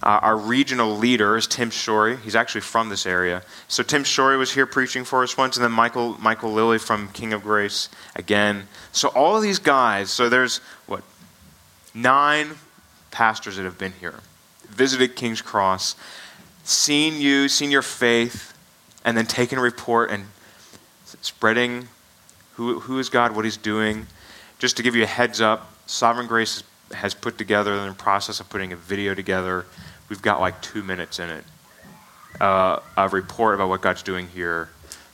Uh, 0.04 0.20
our 0.22 0.38
regional 0.38 0.96
leader 0.96 1.38
is 1.38 1.48
Tim 1.48 1.70
Shorey. 1.70 2.20
He's 2.22 2.36
actually 2.36 2.62
from 2.62 2.90
this 2.90 3.06
area. 3.06 3.42
So 3.68 3.82
Tim 3.84 4.04
Shorey 4.04 4.38
was 4.38 4.52
here 4.52 4.66
preaching 4.66 5.04
for 5.04 5.24
us 5.24 5.36
once, 5.36 5.58
and 5.58 5.64
then 5.64 5.72
Michael 5.72 6.18
Michael 6.20 6.52
Lilly 6.52 6.78
from 6.78 7.10
King 7.10 7.34
of 7.34 7.44
Grace 7.44 7.90
again. 8.16 8.68
So 8.92 9.10
all 9.10 9.36
of 9.36 9.42
these 9.42 9.60
guys. 9.60 10.10
So 10.12 10.30
there's 10.30 10.60
what 10.86 11.04
nine 11.94 12.56
pastors 13.12 13.58
that 13.58 13.64
have 13.64 13.78
been 13.78 13.94
here, 14.00 14.20
visited 14.70 15.16
King's 15.16 15.42
Cross, 15.42 15.96
seen 16.64 17.20
you, 17.20 17.50
seen 17.50 17.72
your 17.72 17.82
faith, 17.82 18.56
and 19.04 19.18
then 19.18 19.26
taken 19.26 19.58
a 19.58 19.62
report 19.62 20.12
and 20.12 20.26
spreading 21.22 21.88
who, 22.54 22.80
who 22.82 23.00
is 23.00 23.10
God, 23.10 23.36
what 23.36 23.46
He's 23.46 23.58
doing. 23.58 24.08
Just 24.60 24.78
to 24.78 24.84
give 24.84 24.96
you 24.96 25.04
a 25.04 25.08
heads 25.08 25.42
up, 25.42 25.72
Sovereign 25.86 26.28
Grace 26.28 26.64
has 26.94 27.14
put 27.14 27.38
together, 27.38 27.74
in 27.74 27.88
the 27.88 27.94
process 27.94 28.40
of 28.40 28.50
putting 28.50 28.72
a 28.72 28.76
video 28.76 29.14
together 29.14 29.66
We've 30.10 30.22
got 30.22 30.40
like 30.40 30.62
two 30.62 30.84
minutes 30.84 31.20
in 31.20 31.30
it. 31.30 31.44
Uh, 32.40 32.80
a 32.96 33.10
report 33.10 33.56
about 33.56 33.70
what 33.70 33.82
God's 33.82 34.04
doing 34.04 34.28
here 34.28 34.70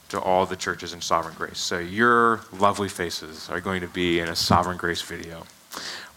to 0.10 0.20
all 0.20 0.46
the 0.46 0.56
churches 0.56 0.94
in 0.94 1.02
Sovereign 1.02 1.34
Grace. 1.36 1.58
So 1.58 1.80
your 1.80 2.42
lovely 2.52 2.90
faces 2.90 3.50
are 3.50 3.60
going 3.60 3.82
to 3.82 3.88
be 3.88 4.20
in 4.20 4.28
a 4.28 4.36
Sovereign 4.36 4.78
Grace 4.78 5.02
video, 5.02 5.46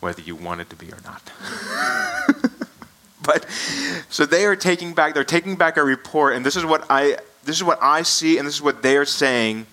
whether 0.01 0.21
you 0.21 0.37
want 0.37 0.61
it 0.61 0.69
to 0.71 0.77
be 0.77 0.93
or 0.93 0.99
not. 1.05 1.23
but 3.23 3.47
so 4.11 4.27
they 4.27 4.45
are 4.45 4.57
taking 4.57 4.93
back. 4.93 5.15
They're 5.15 5.25
taking 5.25 5.57
back 5.57 5.77
a 5.77 5.85
report, 5.85 6.35
and 6.35 6.45
this 6.45 6.57
is 6.57 6.65
what 6.65 6.85
I 6.91 7.17
this 7.45 7.57
is 7.57 7.65
what 7.65 7.79
I 7.81 8.03
see, 8.03 8.37
and 8.37 8.47
this 8.47 8.55
is 8.55 8.63
what 8.63 8.83
they 8.83 8.97
are 8.97 9.05
saying 9.07 9.67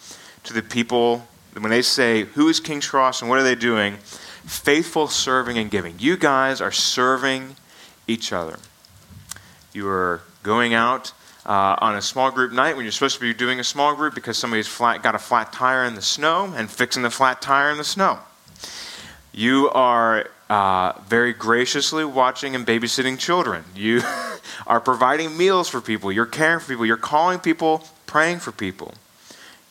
to 0.43 0.53
the 0.53 0.61
people 0.61 1.27
when 1.57 1.71
they 1.71 1.81
say, 1.81 2.23
"Who 2.23 2.47
is 2.47 2.59
King's 2.59 2.87
Cross 2.87 3.21
and 3.21 3.29
what 3.29 3.39
are 3.39 3.43
they 3.43 3.55
doing?" 3.55 3.97
Faithful 4.45 5.07
serving 5.07 5.57
and 5.57 5.71
giving. 5.71 5.95
You 5.99 6.17
guys 6.17 6.61
are 6.61 6.71
serving 6.71 7.55
each 8.07 8.33
other 8.33 8.59
you 9.73 9.89
are 9.89 10.21
going 10.43 10.73
out 10.73 11.11
uh, 11.45 11.75
on 11.79 11.95
a 11.95 12.01
small 12.01 12.31
group 12.31 12.51
night 12.51 12.75
when 12.75 12.85
you're 12.85 12.91
supposed 12.91 13.15
to 13.15 13.21
be 13.21 13.33
doing 13.33 13.59
a 13.59 13.63
small 13.63 13.95
group 13.95 14.15
because 14.15 14.37
somebody's 14.37 14.67
flat, 14.67 15.03
got 15.03 15.15
a 15.15 15.19
flat 15.19 15.51
tire 15.51 15.83
in 15.83 15.95
the 15.95 16.01
snow 16.01 16.53
and 16.55 16.69
fixing 16.69 17.03
the 17.03 17.09
flat 17.09 17.41
tire 17.41 17.71
in 17.71 17.77
the 17.77 17.83
snow. 17.83 18.19
You 19.33 19.69
are 19.71 20.29
uh, 20.49 20.93
very 21.07 21.33
graciously 21.33 22.05
watching 22.05 22.55
and 22.55 22.65
babysitting 22.65 23.17
children. 23.17 23.65
You 23.75 24.01
are 24.67 24.79
providing 24.79 25.35
meals 25.35 25.69
for 25.69 25.81
people. 25.81 26.11
You're 26.11 26.25
caring 26.25 26.59
for 26.59 26.67
people. 26.67 26.85
You're 26.85 26.97
calling 26.97 27.39
people, 27.39 27.83
praying 28.05 28.39
for 28.39 28.51
people. 28.51 28.93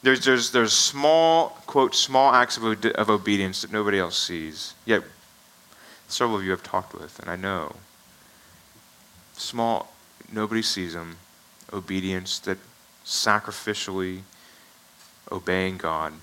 There's, 0.03 0.25
there's, 0.25 0.51
there's 0.51 0.73
small, 0.73 1.61
quote, 1.67 1.95
small 1.95 2.35
acts 2.35 2.57
of, 2.57 2.65
of 2.65 3.11
obedience 3.11 3.63
that 3.63 3.73
nobody 3.73 3.99
else 3.99 4.19
sees. 4.19 4.75
Yet, 4.85 5.03
several 6.09 6.39
of 6.39 6.45
you 6.45 6.51
have 6.51 6.63
talked 6.63 6.93
with, 6.93 7.19
and 7.21 7.31
I 7.31 7.37
know. 7.37 7.77
Small 9.35 9.93
nobody 10.33 10.63
sees 10.63 10.95
them, 10.95 11.17
obedience, 11.73 12.39
that 12.41 12.59
sacrificially 13.05 14.23
obeying 15.31 15.77
God. 15.77 16.15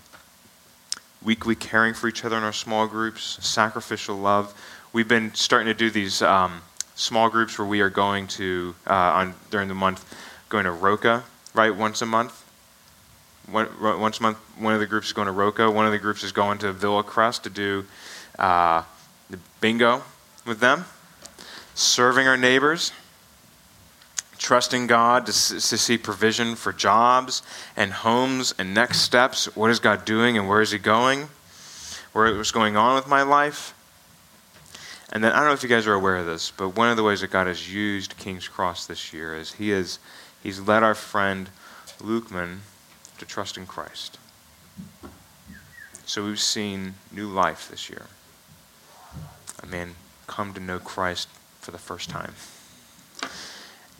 Weekly 1.24 1.56
caring 1.56 1.94
for 1.94 2.08
each 2.08 2.26
other 2.26 2.38
in 2.38 2.44
our 2.44 2.54
small 2.54 2.88
groups, 2.88 3.38
sacrificial 3.46 4.18
love. 4.18 4.54
We've 4.94 5.08
been 5.08 5.34
starting 5.36 5.68
to 5.68 5.74
do 5.74 5.90
these 5.90 6.22
um, 6.22 6.62
small 6.96 7.30
groups 7.30 7.58
where 7.60 7.68
we 7.68 7.82
are 7.82 7.90
going 7.90 8.28
to, 8.28 8.76
uh, 8.88 8.94
on 8.94 9.36
during 9.52 9.68
the 9.68 9.76
month, 9.76 10.06
going 10.50 10.66
to 10.66 10.72
Roca, 10.72 11.24
right, 11.54 11.76
once 11.76 12.02
a 12.02 12.06
month. 12.06 12.46
Once 13.52 14.20
a 14.20 14.24
month, 14.24 14.38
one 14.58 14.74
of 14.74 14.80
the 14.80 14.88
groups 14.88 15.08
is 15.08 15.14
going 15.14 15.28
to 15.28 15.32
Roca. 15.32 15.70
One 15.70 15.86
of 15.86 15.92
the 15.92 16.00
groups 16.00 16.24
is 16.24 16.32
going 16.32 16.60
to 16.60 16.72
Villa 16.74 17.04
Crest 17.04 17.44
to 17.44 17.50
do 17.50 17.86
uh, 18.38 18.84
the 19.30 19.40
bingo 19.62 20.04
with 20.46 20.60
them. 20.60 20.86
Serving 21.76 22.28
our 22.28 22.38
neighbors 22.38 22.92
trusting 24.40 24.88
God 24.88 25.28
to, 25.28 25.32
to 25.32 25.78
see 25.78 25.98
provision 25.98 26.56
for 26.56 26.74
jobs 26.74 27.44
and 27.78 27.92
homes 27.92 28.56
and 28.58 28.74
next 28.74 29.02
steps. 29.02 29.54
What 29.56 29.70
is 29.70 29.80
God 29.80 30.06
doing 30.06 30.38
and 30.38 30.48
where 30.48 30.62
is 30.62 30.72
He 30.72 30.80
going? 30.80 31.28
Where 32.14 32.36
what's 32.36 32.52
going 32.52 32.76
on 32.76 32.96
with 32.96 33.08
my 33.08 33.22
life? 33.22 33.76
And 35.12 35.24
then 35.24 35.34
I 35.34 35.38
don't 35.38 35.48
know 35.48 35.54
if 35.54 35.62
you 35.62 35.70
guys 35.70 35.86
are 35.86 35.94
aware 35.94 36.18
of 36.18 36.26
this, 36.26 36.52
but 36.52 36.70
one 36.70 36.90
of 36.90 36.98
the 36.98 37.04
ways 37.04 37.22
that 37.22 37.32
God 37.32 37.48
has 37.48 37.72
used 37.72 38.18
King's 38.18 38.48
Cross 38.48 38.88
this 38.88 39.14
year 39.14 39.36
is 39.36 39.54
He 39.54 39.70
has 39.70 40.00
He's 40.42 40.60
led 40.60 40.84
our 40.84 40.96
friend 40.96 41.50
Lukeman 42.02 42.62
to 43.20 43.26
trust 43.26 43.58
in 43.58 43.66
Christ. 43.66 44.18
So 46.06 46.26
we've 46.26 46.40
seen 46.40 46.96
new 47.12 47.28
life 47.28 47.70
this 47.70 47.90
year. 47.90 48.08
A 49.62 49.68
man 49.68 49.96
come 50.26 50.54
to 50.54 50.60
know 50.60 50.80
Christ 50.80 51.28
for 51.62 51.72
the 51.72 51.78
first 51.78 52.10
time. 52.10 52.34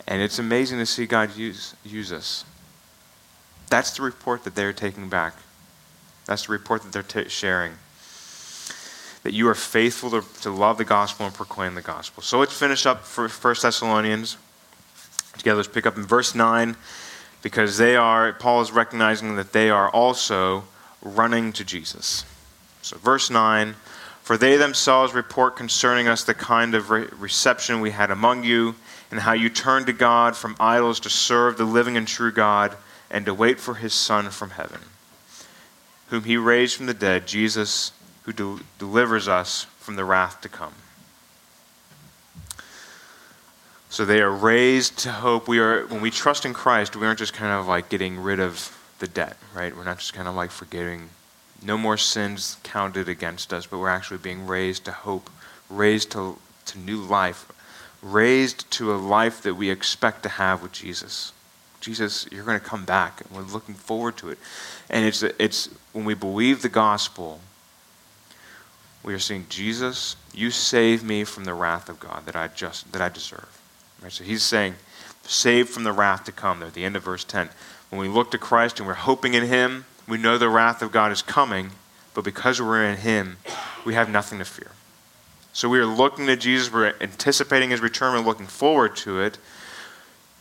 And 0.08 0.20
it's 0.20 0.38
amazing 0.38 0.78
to 0.78 0.86
see 0.86 1.06
God 1.06 1.36
use, 1.36 1.76
use 1.84 2.12
us. 2.12 2.44
That's 3.68 3.96
the 3.96 4.02
report 4.02 4.42
that 4.44 4.56
they're 4.56 4.72
taking 4.72 5.08
back. 5.08 5.34
That's 6.26 6.46
the 6.46 6.52
report 6.52 6.82
that 6.82 6.92
they're 6.92 7.02
t- 7.02 7.28
sharing. 7.28 7.74
That 9.22 9.32
you 9.32 9.48
are 9.48 9.54
faithful 9.54 10.10
to, 10.10 10.24
to 10.40 10.50
love 10.50 10.78
the 10.78 10.84
gospel 10.84 11.26
and 11.26 11.34
proclaim 11.34 11.74
the 11.74 11.82
gospel. 11.82 12.22
So 12.22 12.40
let's 12.40 12.58
finish 12.58 12.86
up 12.86 13.04
for 13.04 13.28
1 13.28 13.54
Thessalonians. 13.62 14.36
Together, 15.38 15.58
let's 15.58 15.68
pick 15.68 15.86
up 15.86 15.96
in 15.96 16.04
verse 16.04 16.34
9 16.34 16.74
because 17.42 17.78
they 17.78 17.96
are, 17.96 18.32
Paul 18.32 18.60
is 18.60 18.72
recognizing 18.72 19.36
that 19.36 19.52
they 19.52 19.70
are 19.70 19.88
also 19.90 20.64
running 21.02 21.52
to 21.54 21.64
Jesus. 21.64 22.24
So, 22.82 22.96
verse 22.98 23.30
9 23.30 23.74
For 24.22 24.36
they 24.36 24.56
themselves 24.56 25.14
report 25.14 25.56
concerning 25.56 26.08
us 26.08 26.24
the 26.24 26.34
kind 26.34 26.74
of 26.74 26.90
re- 26.90 27.08
reception 27.18 27.80
we 27.80 27.90
had 27.90 28.10
among 28.10 28.44
you 28.44 28.74
and 29.10 29.20
how 29.20 29.32
you 29.32 29.48
turned 29.48 29.86
to 29.86 29.92
God 29.92 30.36
from 30.36 30.56
idols 30.60 31.00
to 31.00 31.10
serve 31.10 31.56
the 31.56 31.64
living 31.64 31.96
and 31.96 32.06
true 32.06 32.32
God 32.32 32.76
and 33.10 33.26
to 33.26 33.34
wait 33.34 33.58
for 33.58 33.74
his 33.74 33.92
Son 33.92 34.30
from 34.30 34.50
heaven, 34.50 34.80
whom 36.08 36.24
he 36.24 36.36
raised 36.36 36.76
from 36.76 36.86
the 36.86 36.94
dead, 36.94 37.26
Jesus, 37.26 37.92
who 38.22 38.32
de- 38.32 38.60
delivers 38.78 39.26
us 39.26 39.64
from 39.78 39.96
the 39.96 40.04
wrath 40.04 40.40
to 40.42 40.48
come. 40.48 40.74
So 43.90 44.04
they 44.04 44.20
are 44.20 44.30
raised 44.30 44.98
to 45.00 45.10
hope. 45.10 45.48
We 45.48 45.58
are 45.58 45.84
when 45.86 46.00
we 46.00 46.12
trust 46.12 46.46
in 46.46 46.54
Christ, 46.54 46.94
we 46.94 47.06
aren't 47.06 47.18
just 47.18 47.32
kind 47.32 47.52
of 47.52 47.66
like 47.66 47.88
getting 47.88 48.20
rid 48.20 48.38
of 48.38 48.76
the 49.00 49.08
debt, 49.08 49.36
right? 49.52 49.76
We're 49.76 49.84
not 49.84 49.98
just 49.98 50.14
kind 50.14 50.28
of 50.28 50.36
like 50.36 50.52
forgetting 50.52 51.10
no 51.60 51.76
more 51.76 51.96
sins 51.96 52.56
counted 52.62 53.08
against 53.08 53.52
us, 53.52 53.66
but 53.66 53.78
we're 53.78 53.88
actually 53.88 54.18
being 54.18 54.46
raised 54.46 54.84
to 54.84 54.92
hope, 54.92 55.28
raised 55.68 56.12
to, 56.12 56.38
to 56.66 56.78
new 56.78 56.98
life, 56.98 57.50
raised 58.00 58.70
to 58.70 58.94
a 58.94 58.96
life 58.96 59.42
that 59.42 59.54
we 59.54 59.70
expect 59.70 60.22
to 60.22 60.28
have 60.28 60.62
with 60.62 60.72
Jesus. 60.72 61.32
Jesus, 61.80 62.28
you're 62.30 62.44
going 62.44 62.60
to 62.60 62.64
come 62.64 62.84
back, 62.84 63.22
and 63.22 63.36
we're 63.36 63.52
looking 63.52 63.74
forward 63.74 64.16
to 64.18 64.30
it. 64.30 64.38
And 64.88 65.04
it's, 65.04 65.22
it's 65.22 65.68
when 65.92 66.04
we 66.04 66.14
believe 66.14 66.62
the 66.62 66.68
gospel, 66.68 67.40
we 69.02 69.14
are 69.14 69.18
saying, 69.18 69.46
Jesus, 69.48 70.14
you 70.32 70.50
save 70.50 71.02
me 71.02 71.24
from 71.24 71.44
the 71.44 71.54
wrath 71.54 71.88
of 71.88 71.98
God 71.98 72.26
that 72.26 72.36
I 72.36 72.48
just 72.48 72.92
that 72.92 73.02
I 73.02 73.08
deserve. 73.08 73.59
Right? 74.02 74.12
So 74.12 74.24
he's 74.24 74.42
saying, 74.42 74.74
saved 75.24 75.68
from 75.70 75.84
the 75.84 75.92
wrath 75.92 76.24
to 76.24 76.32
come. 76.32 76.58
There 76.58 76.68
at 76.68 76.74
the 76.74 76.84
end 76.84 76.96
of 76.96 77.02
verse 77.02 77.24
10. 77.24 77.50
When 77.90 78.00
we 78.00 78.08
look 78.08 78.30
to 78.30 78.38
Christ 78.38 78.78
and 78.78 78.86
we're 78.86 78.94
hoping 78.94 79.34
in 79.34 79.46
him, 79.46 79.84
we 80.08 80.18
know 80.18 80.38
the 80.38 80.48
wrath 80.48 80.82
of 80.82 80.92
God 80.92 81.12
is 81.12 81.22
coming, 81.22 81.70
but 82.14 82.24
because 82.24 82.60
we're 82.60 82.84
in 82.84 82.98
him, 82.98 83.38
we 83.84 83.94
have 83.94 84.08
nothing 84.08 84.38
to 84.38 84.44
fear. 84.44 84.70
So 85.52 85.68
we 85.68 85.78
are 85.78 85.86
looking 85.86 86.26
to 86.26 86.36
Jesus, 86.36 86.72
we're 86.72 86.94
anticipating 87.00 87.70
his 87.70 87.80
return, 87.80 88.14
we're 88.14 88.28
looking 88.28 88.46
forward 88.46 88.96
to 88.96 89.20
it. 89.20 89.38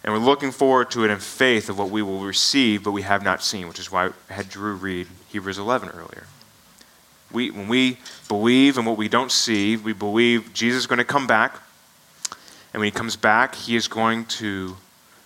And 0.04 0.14
we're 0.14 0.20
looking 0.20 0.52
forward 0.52 0.92
to 0.92 1.04
it 1.04 1.12
in 1.12 1.20
faith 1.20 1.70
of 1.70 1.78
what 1.78 1.90
we 1.90 2.02
will 2.02 2.24
receive, 2.24 2.84
but 2.84 2.92
we 2.92 3.02
have 3.02 3.22
not 3.22 3.44
seen, 3.44 3.68
which 3.68 3.80
is 3.80 3.92
why 3.92 4.12
I 4.30 4.34
had 4.34 4.50
Drew 4.50 4.74
read 4.76 5.08
Hebrews 5.28 5.58
11 5.58 5.90
earlier. 5.90 6.26
We, 7.32 7.52
when 7.52 7.68
we 7.68 7.98
believe 8.28 8.78
in 8.78 8.86
what 8.86 8.98
we 8.98 9.10
don't 9.10 9.32
see, 9.32 9.76
we 9.76 9.94
believe 9.94 10.54
Jesus 10.54 10.82
is 10.82 10.88
going 10.88 11.00
to 11.00 11.06
come 11.06 11.28
back. 11.28 11.60
And 12.74 12.80
when 12.80 12.88
he 12.88 12.92
comes 12.92 13.16
back, 13.16 13.56
he 13.56 13.76
is 13.76 13.88
going 13.88 14.26
to 14.26 14.78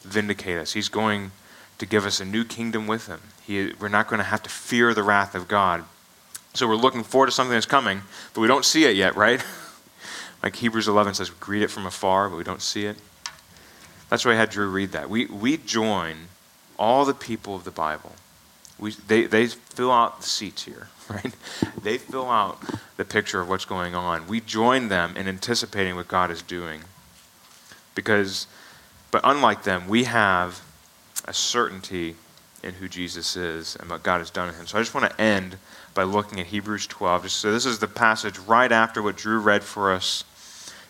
vindicate 0.02 0.58
us. 0.58 0.74
He's 0.74 0.90
going 0.90 1.32
to 1.78 1.86
give 1.86 2.06
us 2.06 2.20
a 2.20 2.26
new 2.26 2.46
kingdom 2.46 2.88
with 2.88 3.08
him. 3.08 3.20
He, 3.46 3.74
we're 3.80 3.90
not 3.90 4.08
going 4.08 4.20
to 4.20 4.26
have 4.26 4.44
to 4.44 4.50
fear 4.50 4.94
the 4.94 5.04
wrath 5.04 5.36
of 5.36 5.48
God. 5.48 5.84
So 6.54 6.68
we're 6.68 6.76
looking 6.76 7.04
forward 7.04 7.28
to 7.28 7.32
something 7.32 7.54
that's 7.54 7.66
coming, 7.66 8.02
but 8.34 8.42
we 8.42 8.48
don't 8.48 8.64
see 8.64 8.86
it 8.86 8.96
yet, 8.96 9.16
right? 9.16 9.44
like 10.44 10.56
Hebrews 10.56 10.88
11 10.88 11.16
says, 11.16 11.32
we 11.32 11.38
greet 11.40 11.64
it 11.64 11.72
from 11.72 11.86
afar, 11.86 12.30
but 12.30 12.38
we 12.38 12.44
don't 12.44 12.62
see 12.62 12.86
it. 12.86 12.98
That's 14.10 14.24
why 14.24 14.34
I 14.34 14.36
had 14.36 14.52
Drew 14.52 14.70
read 14.70 14.92
that. 14.92 15.10
We, 15.10 15.26
we 15.26 15.58
join 15.58 16.28
all 16.78 17.06
the 17.06 17.14
people 17.14 17.56
of 17.56 17.64
the 17.64 17.72
Bible. 17.72 18.14
We, 18.78 18.92
they, 19.08 19.26
they 19.26 19.48
fill 19.48 19.92
out 19.92 20.22
the 20.22 20.28
seats 20.28 20.66
here, 20.66 20.90
right? 21.10 21.34
They 21.82 21.98
fill 21.98 22.30
out 22.30 22.62
the 22.98 23.06
picture 23.06 23.42
of 23.42 23.50
what's 23.50 23.66
going 23.66 23.96
on. 23.96 24.28
We 24.28 24.40
join 24.40 24.90
them 24.90 25.18
in 25.18 25.28
anticipating 25.28 25.96
what 25.96 26.08
God 26.08 26.30
is 26.30 26.42
doing. 26.42 26.82
Because, 27.96 28.48
but 29.12 29.22
unlike 29.24 29.64
them, 29.64 29.88
we 29.88 30.06
have 30.06 30.62
a 31.26 31.34
certainty 31.34 32.16
in 32.64 32.74
who 32.76 32.88
Jesus 32.88 33.36
is 33.36 33.76
and 33.76 33.90
what 33.90 34.04
God 34.04 34.20
has 34.20 34.30
done 34.30 34.50
in 34.50 34.56
him. 34.56 34.66
So 34.66 34.78
I 34.78 34.82
just 34.82 34.94
want 34.94 35.10
to 35.10 35.22
end 35.22 35.58
by 35.94 36.04
looking 36.04 36.40
at 36.40 36.48
Hebrews 36.48 36.88
12. 36.88 37.30
So 37.30 37.52
this 37.52 37.66
is 37.66 37.80
the 37.80 37.88
passage 37.88 38.40
right 38.40 38.72
after 38.72 39.02
what 39.02 39.18
Drew 39.18 39.40
read 39.40 39.64
for 39.64 39.92
us. 39.92 40.24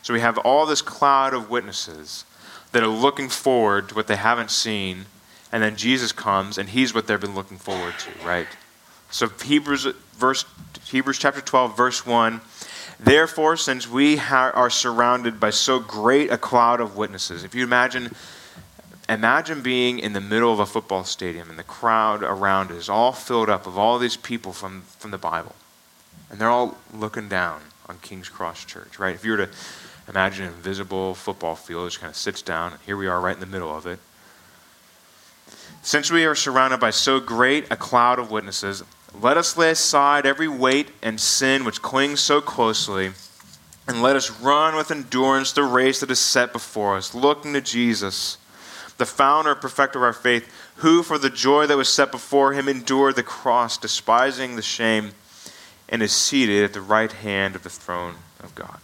So 0.02 0.14
we 0.14 0.20
have 0.20 0.38
all 0.40 0.66
this 0.66 0.82
cloud 0.82 1.34
of 1.34 1.50
witnesses 1.50 2.26
that 2.72 2.84
are 2.84 2.88
looking 2.88 3.30
forward 3.30 3.90
to 3.90 3.96
what 3.96 4.08
they 4.08 4.16
haven't 4.16 4.52
seen, 4.52 5.06
and 5.52 5.64
then 5.64 5.76
Jesus 5.76 6.12
comes 6.12 6.58
and 6.58 6.70
he's 6.70 6.94
what 6.94 7.08
they've 7.08 7.20
been 7.20 7.36
looking 7.36 7.58
forward 7.58 7.94
to, 8.00 8.28
right? 8.28 8.48
So 9.12 9.30
Hebrews 9.30 9.88
verse 10.16 10.46
Hebrews 10.86 11.20
chapter 11.20 11.40
12 11.40 11.78
verse 11.78 12.06
1 12.06 12.42
Therefore 13.00 13.58
since 13.58 13.88
we 13.88 14.18
ha- 14.18 14.52
are 14.54 14.70
surrounded 14.70 15.40
by 15.40 15.50
so 15.50 15.80
great 15.80 16.32
a 16.32 16.38
cloud 16.38 16.80
of 16.80 16.96
witnesses 16.96 17.44
if 17.44 17.54
you 17.56 17.64
imagine 17.64 18.16
imagine 19.10 19.62
being 19.62 20.00
in 20.00 20.14
the 20.14 20.22
middle 20.22 20.54
of 20.54 20.60
a 20.60 20.66
football 20.66 21.04
stadium 21.04 21.50
and 21.50 21.60
the 21.60 21.64
crowd 21.64 22.24
around 22.24 22.72
is 22.72 22.88
all 22.88 23.12
filled 23.12 23.50
up 23.50 23.68
of 23.68 23.78
all 23.78 24.00
these 24.00 24.16
people 24.16 24.54
from, 24.54 24.84
from 24.98 25.12
the 25.12 25.18
Bible 25.18 25.56
and 26.30 26.40
they're 26.40 26.50
all 26.50 26.78
looking 26.94 27.28
down 27.28 27.62
on 27.88 28.00
King's 28.00 28.30
Cross 28.30 28.66
Church, 28.66 29.00
right? 29.00 29.14
If 29.14 29.24
you 29.24 29.32
were 29.32 29.46
to 29.46 29.50
imagine 30.08 30.46
an 30.48 30.54
invisible 30.54 31.14
football 31.14 31.56
field, 31.56 31.90
just 31.90 32.00
kind 32.00 32.12
of 32.12 32.18
sits 32.18 32.42
down, 32.42 32.74
and 32.74 32.82
here 32.82 32.98
we 32.98 33.08
are 33.08 33.22
right 33.22 33.36
in 33.36 33.40
the 33.40 33.46
middle 33.46 33.76
of 33.76 33.86
it. 33.86 34.00
Since 35.82 36.12
we 36.12 36.26
are 36.26 36.36
surrounded 36.36 36.80
by 36.80 36.92
so 36.92 37.20
great 37.20 37.72
a 37.72 37.76
cloud 37.76 38.20
of 38.20 38.32
witnesses, 38.32 38.84
let 39.20 39.38
us 39.38 39.58
lay 39.58 39.72
aside 39.72 40.26
every 40.26 40.48
weight 40.48 40.90
and 41.02 41.20
sin 41.20 41.66
which 41.66 41.82
clings 41.82 42.20
so 42.20 42.42
closely, 42.42 43.12
and 43.88 44.02
let 44.02 44.16
us 44.16 44.32
run 44.42 44.76
with 44.76 44.92
endurance 44.92 45.52
the 45.52 45.64
race 45.64 46.00
that 46.00 46.12
is 46.12 46.20
set 46.20 46.54
before 46.54 46.98
us, 46.98 47.14
looking 47.14 47.54
to 47.54 47.62
Jesus, 47.62 48.38
the 48.98 49.06
founder 49.06 49.52
and 49.52 49.62
perfecter 49.62 50.00
of 50.00 50.04
our 50.04 50.14
faith, 50.14 50.52
who 50.78 51.04
for 51.04 51.18
the 51.18 51.30
joy 51.30 51.68
that 51.68 51.78
was 51.78 51.94
set 51.94 52.12
before 52.12 52.54
him 52.54 52.68
endured 52.68 53.16
the 53.16 53.24
cross, 53.24 53.78
despising 53.78 54.56
the 54.56 54.62
shame, 54.62 55.12
and 55.90 56.02
is 56.02 56.12
seated 56.12 56.64
at 56.64 56.74
the 56.74 56.82
right 56.82 57.12
hand 57.12 57.56
of 57.56 57.64
the 57.64 57.70
throne 57.70 58.16
of 58.42 58.56
God. 58.56 58.80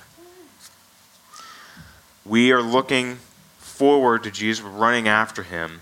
We 2.26 2.52
are 2.52 2.62
looking 2.62 3.20
forward 3.58 4.24
to 4.24 4.32
Jesus, 4.32 4.64
we're 4.64 4.72
running 4.72 5.08
after 5.08 5.44
him 5.44 5.80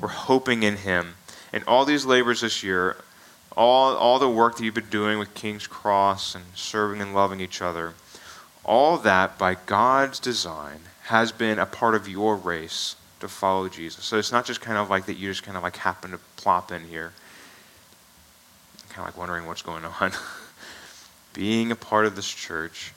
we're 0.00 0.08
hoping 0.08 0.62
in 0.62 0.76
Him. 0.76 1.14
And 1.52 1.64
all 1.66 1.84
these 1.84 2.04
labors 2.04 2.42
this 2.42 2.62
year, 2.62 2.96
all, 3.56 3.96
all 3.96 4.18
the 4.18 4.28
work 4.28 4.56
that 4.56 4.64
you've 4.64 4.74
been 4.74 4.90
doing 4.90 5.18
with 5.18 5.34
King's 5.34 5.66
Cross 5.66 6.34
and 6.34 6.44
serving 6.54 7.00
and 7.00 7.14
loving 7.14 7.40
each 7.40 7.62
other, 7.62 7.94
all 8.64 8.98
that 8.98 9.38
by 9.38 9.54
God's 9.54 10.18
design 10.18 10.80
has 11.04 11.32
been 11.32 11.58
a 11.58 11.66
part 11.66 11.94
of 11.94 12.08
your 12.08 12.36
race 12.36 12.96
to 13.20 13.28
follow 13.28 13.68
Jesus. 13.68 14.04
So 14.04 14.18
it's 14.18 14.32
not 14.32 14.44
just 14.44 14.60
kind 14.60 14.76
of 14.76 14.90
like 14.90 15.06
that 15.06 15.14
you 15.14 15.30
just 15.30 15.42
kind 15.42 15.56
of 15.56 15.62
like 15.62 15.76
happen 15.76 16.10
to 16.10 16.18
plop 16.36 16.72
in 16.72 16.84
here, 16.84 17.12
kind 18.88 19.06
of 19.06 19.14
like 19.14 19.16
wondering 19.16 19.46
what's 19.46 19.62
going 19.62 19.84
on. 19.84 20.12
Being 21.32 21.70
a 21.70 21.76
part 21.76 22.06
of 22.06 22.16
this 22.16 22.28
church, 22.28 22.92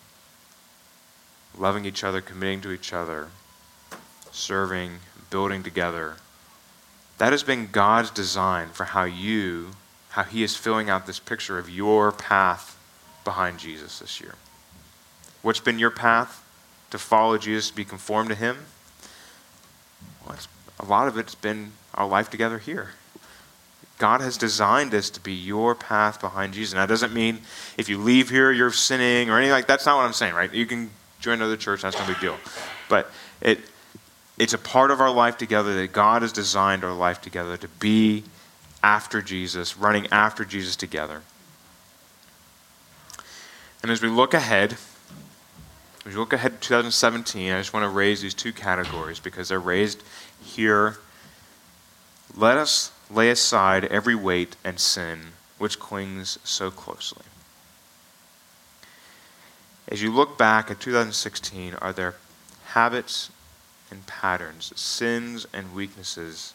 loving 1.57 1.86
each 1.86 2.03
other, 2.03 2.22
committing 2.22 2.62
to 2.62 2.72
each 2.72 2.93
other, 2.93 3.28
serving, 4.32 4.99
building 5.30 5.62
together 5.62 6.16
that 7.20 7.34
has 7.34 7.43
been 7.43 7.68
God's 7.72 8.10
design 8.10 8.70
for 8.70 8.86
how 8.86 9.03
you, 9.03 9.72
how 10.20 10.26
He 10.26 10.44
is 10.44 10.58
filling 10.58 10.90
out 10.90 11.08
this 11.08 11.18
picture 11.18 11.58
of 11.58 11.70
your 11.70 12.12
path 12.12 12.78
behind 13.24 13.58
Jesus 13.58 14.00
this 14.00 14.20
year. 14.20 14.36
What's 15.42 15.62
been 15.62 15.80
your 15.80 15.92
path 15.92 16.44
to 16.92 16.98
follow 16.98 17.38
Jesus, 17.38 17.70
to 17.70 17.76
be 17.78 17.86
conformed 17.86 18.28
to 18.28 18.36
Him? 18.36 18.58
Well, 20.28 20.36
a 20.78 20.86
lot 20.86 21.08
of 21.08 21.18
it's 21.18 21.36
been 21.36 21.72
our 21.94 22.06
life 22.06 22.30
together 22.30 22.58
here. 22.58 22.90
God 23.98 24.20
has 24.20 24.36
designed 24.36 24.94
us 24.94 25.10
to 25.12 25.22
be 25.22 25.32
your 25.32 25.74
path 25.74 26.20
behind 26.20 26.54
Jesus. 26.54 26.74
Now, 26.74 26.82
that 26.82 26.90
doesn't 26.90 27.14
mean 27.14 27.40
if 27.78 27.88
you 27.88 27.98
leave 27.98 28.30
here, 28.30 28.52
you're 28.52 28.72
sinning 28.72 29.30
or 29.30 29.38
anything 29.38 29.54
like 29.54 29.68
That's 29.68 29.86
not 29.86 29.96
what 29.96 30.04
I'm 30.04 30.12
saying, 30.12 30.34
right? 30.34 30.54
You 30.54 30.66
can 30.66 30.90
join 31.22 31.36
another 31.36 31.56
church, 31.56 31.84
that's 31.84 31.98
no 31.98 32.06
big 32.06 32.20
deal. 32.20 32.36
But 32.90 33.10
it, 33.40 33.60
it's 34.38 34.54
a 34.54 34.58
part 34.58 34.92
of 34.92 35.00
our 35.00 35.12
life 35.12 35.38
together 35.38 35.76
that 35.76 35.94
God 35.94 36.24
has 36.24 36.34
designed 36.34 36.84
our 36.84 36.94
life 36.94 37.22
together 37.22 37.56
to 37.56 37.70
be 37.70 38.26
after 38.84 39.22
Jesus, 39.22 39.78
running 39.78 40.08
after 40.08 40.46
Jesus 40.46 40.76
together. 40.76 41.22
And 43.82 43.92
as 43.92 44.02
we 44.02 44.10
look 44.10 44.34
ahead, 44.34 44.74
as 46.06 46.14
we 46.14 46.16
look 46.16 46.34
ahead 46.34 46.62
to 46.62 46.68
2017, 46.68 47.52
I 47.52 47.60
just 47.60 47.74
want 47.74 47.84
to 47.84 47.90
raise 47.90 48.22
these 48.22 48.34
two 48.34 48.54
categories 48.54 49.20
because 49.20 49.50
they're 49.50 49.60
raised 49.60 50.04
here. 50.42 50.98
Let 52.36 52.58
us 52.58 52.92
lay 53.10 53.30
aside 53.30 53.86
every 53.86 54.16
weight 54.16 54.56
and 54.64 54.80
sin 54.80 55.34
which 55.58 55.80
clings 55.80 56.40
so 56.44 56.72
closely. 56.72 57.24
As 59.88 60.02
you 60.02 60.12
look 60.12 60.38
back 60.38 60.70
at 60.70 60.80
2016, 60.80 61.74
are 61.76 61.92
there 61.92 62.16
habits 62.68 63.32
and 63.90 64.06
patterns, 64.06 64.72
sins 64.80 65.48
and 65.52 65.74
weaknesses, 65.74 66.54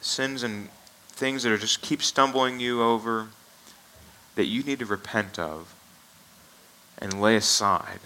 sins 0.00 0.42
and 0.42 0.68
things 1.12 1.42
that 1.42 1.52
are 1.52 1.58
just 1.58 1.82
keep 1.82 2.02
stumbling 2.02 2.60
you 2.60 2.82
over 2.82 3.28
that 4.34 4.46
you 4.46 4.62
need 4.62 4.78
to 4.78 4.86
repent 4.86 5.38
of 5.38 5.74
and 6.98 7.20
lay 7.20 7.36
aside 7.36 8.00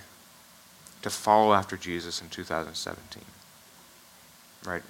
to 1.02 1.10
follow 1.10 1.54
after 1.54 1.76
Jesus 1.76 2.20
in 2.20 2.28
2017. 2.28 3.22
Right? 4.64 4.82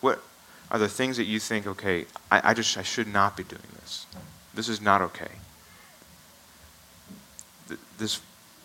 What 0.00 0.22
are 0.70 0.78
the 0.78 0.88
things 0.88 1.16
that 1.16 1.24
you 1.24 1.40
think, 1.40 1.66
okay, 1.66 2.06
I, 2.30 2.50
I 2.50 2.54
just 2.54 2.76
I 2.76 2.82
should 2.82 3.08
not 3.08 3.36
be 3.36 3.42
doing 3.42 3.62
this. 3.80 4.06
This 4.54 4.68
is 4.68 4.80
not 4.80 5.02
okay. 5.02 5.30
This 7.98 8.20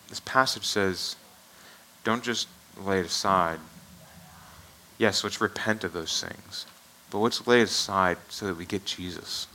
this 0.08 0.20
passage 0.20 0.64
says, 0.64 1.16
don't 2.04 2.22
just 2.22 2.46
lay 2.78 3.00
it 3.00 3.06
aside, 3.06 3.58
Yes, 4.98 5.24
let's 5.24 5.40
repent 5.40 5.84
of 5.84 5.92
those 5.92 6.22
things. 6.22 6.66
But 7.14 7.20
let's 7.20 7.46
lay 7.46 7.60
it 7.60 7.68
aside 7.68 8.18
so 8.28 8.48
that 8.48 8.56
we 8.56 8.66
get 8.66 8.86
Jesus. 8.86 9.46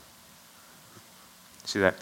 See 1.66 1.80
that? 1.80 1.96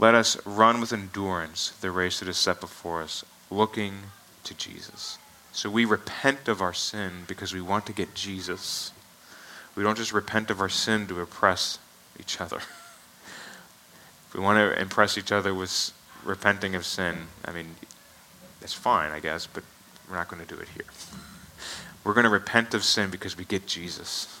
Let 0.00 0.16
us 0.16 0.44
run 0.44 0.80
with 0.80 0.92
endurance 0.92 1.70
the 1.80 1.92
race 1.92 2.18
that 2.18 2.28
is 2.28 2.36
set 2.36 2.60
before 2.60 3.02
us, 3.02 3.24
looking 3.48 3.94
to 4.42 4.54
Jesus. 4.54 5.18
So 5.52 5.70
we 5.70 5.84
repent 5.84 6.48
of 6.48 6.60
our 6.60 6.72
sin 6.72 7.22
because 7.28 7.54
we 7.54 7.60
want 7.60 7.86
to 7.86 7.92
get 7.92 8.16
Jesus. 8.16 8.90
We 9.76 9.84
don't 9.84 9.96
just 9.96 10.12
repent 10.12 10.50
of 10.50 10.60
our 10.60 10.68
sin 10.68 11.06
to 11.06 11.20
oppress 11.20 11.78
each 12.18 12.40
other. 12.40 12.56
if 12.56 14.34
we 14.34 14.40
want 14.40 14.58
to 14.58 14.80
impress 14.80 15.16
each 15.16 15.30
other 15.30 15.54
with 15.54 15.92
repenting 16.24 16.74
of 16.74 16.84
sin, 16.84 17.28
I 17.44 17.52
mean, 17.52 17.76
it's 18.60 18.74
fine, 18.74 19.12
I 19.12 19.20
guess, 19.20 19.46
but 19.46 19.62
we're 20.10 20.16
not 20.16 20.26
going 20.26 20.44
to 20.44 20.52
do 20.52 20.60
it 20.60 20.66
here. 20.70 20.86
We're 22.02 22.14
going 22.14 22.24
to 22.24 22.30
repent 22.30 22.74
of 22.74 22.82
sin 22.82 23.10
because 23.10 23.36
we 23.36 23.44
get 23.44 23.66
Jesus. 23.66 24.40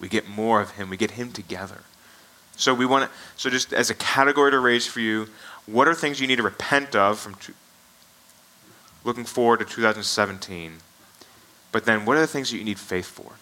We 0.00 0.08
get 0.08 0.28
more 0.28 0.60
of 0.60 0.72
him. 0.72 0.90
We 0.90 0.96
get 0.96 1.12
him 1.12 1.32
together. 1.32 1.82
So 2.56 2.74
we 2.74 2.86
want 2.86 3.04
to, 3.04 3.16
so 3.36 3.50
just 3.50 3.72
as 3.72 3.90
a 3.90 3.94
category 3.94 4.50
to 4.50 4.58
raise 4.58 4.86
for 4.86 5.00
you, 5.00 5.28
what 5.66 5.88
are 5.88 5.94
things 5.94 6.20
you 6.20 6.26
need 6.26 6.36
to 6.36 6.42
repent 6.42 6.96
of 6.96 7.18
from 7.18 7.36
looking 9.04 9.24
forward 9.24 9.60
to 9.60 9.64
2017? 9.64 10.74
But 11.72 11.84
then 11.84 12.04
what 12.04 12.16
are 12.16 12.20
the 12.20 12.26
things 12.26 12.50
that 12.50 12.58
you 12.58 12.64
need 12.64 12.78
faith 12.78 13.06
for? 13.06 13.32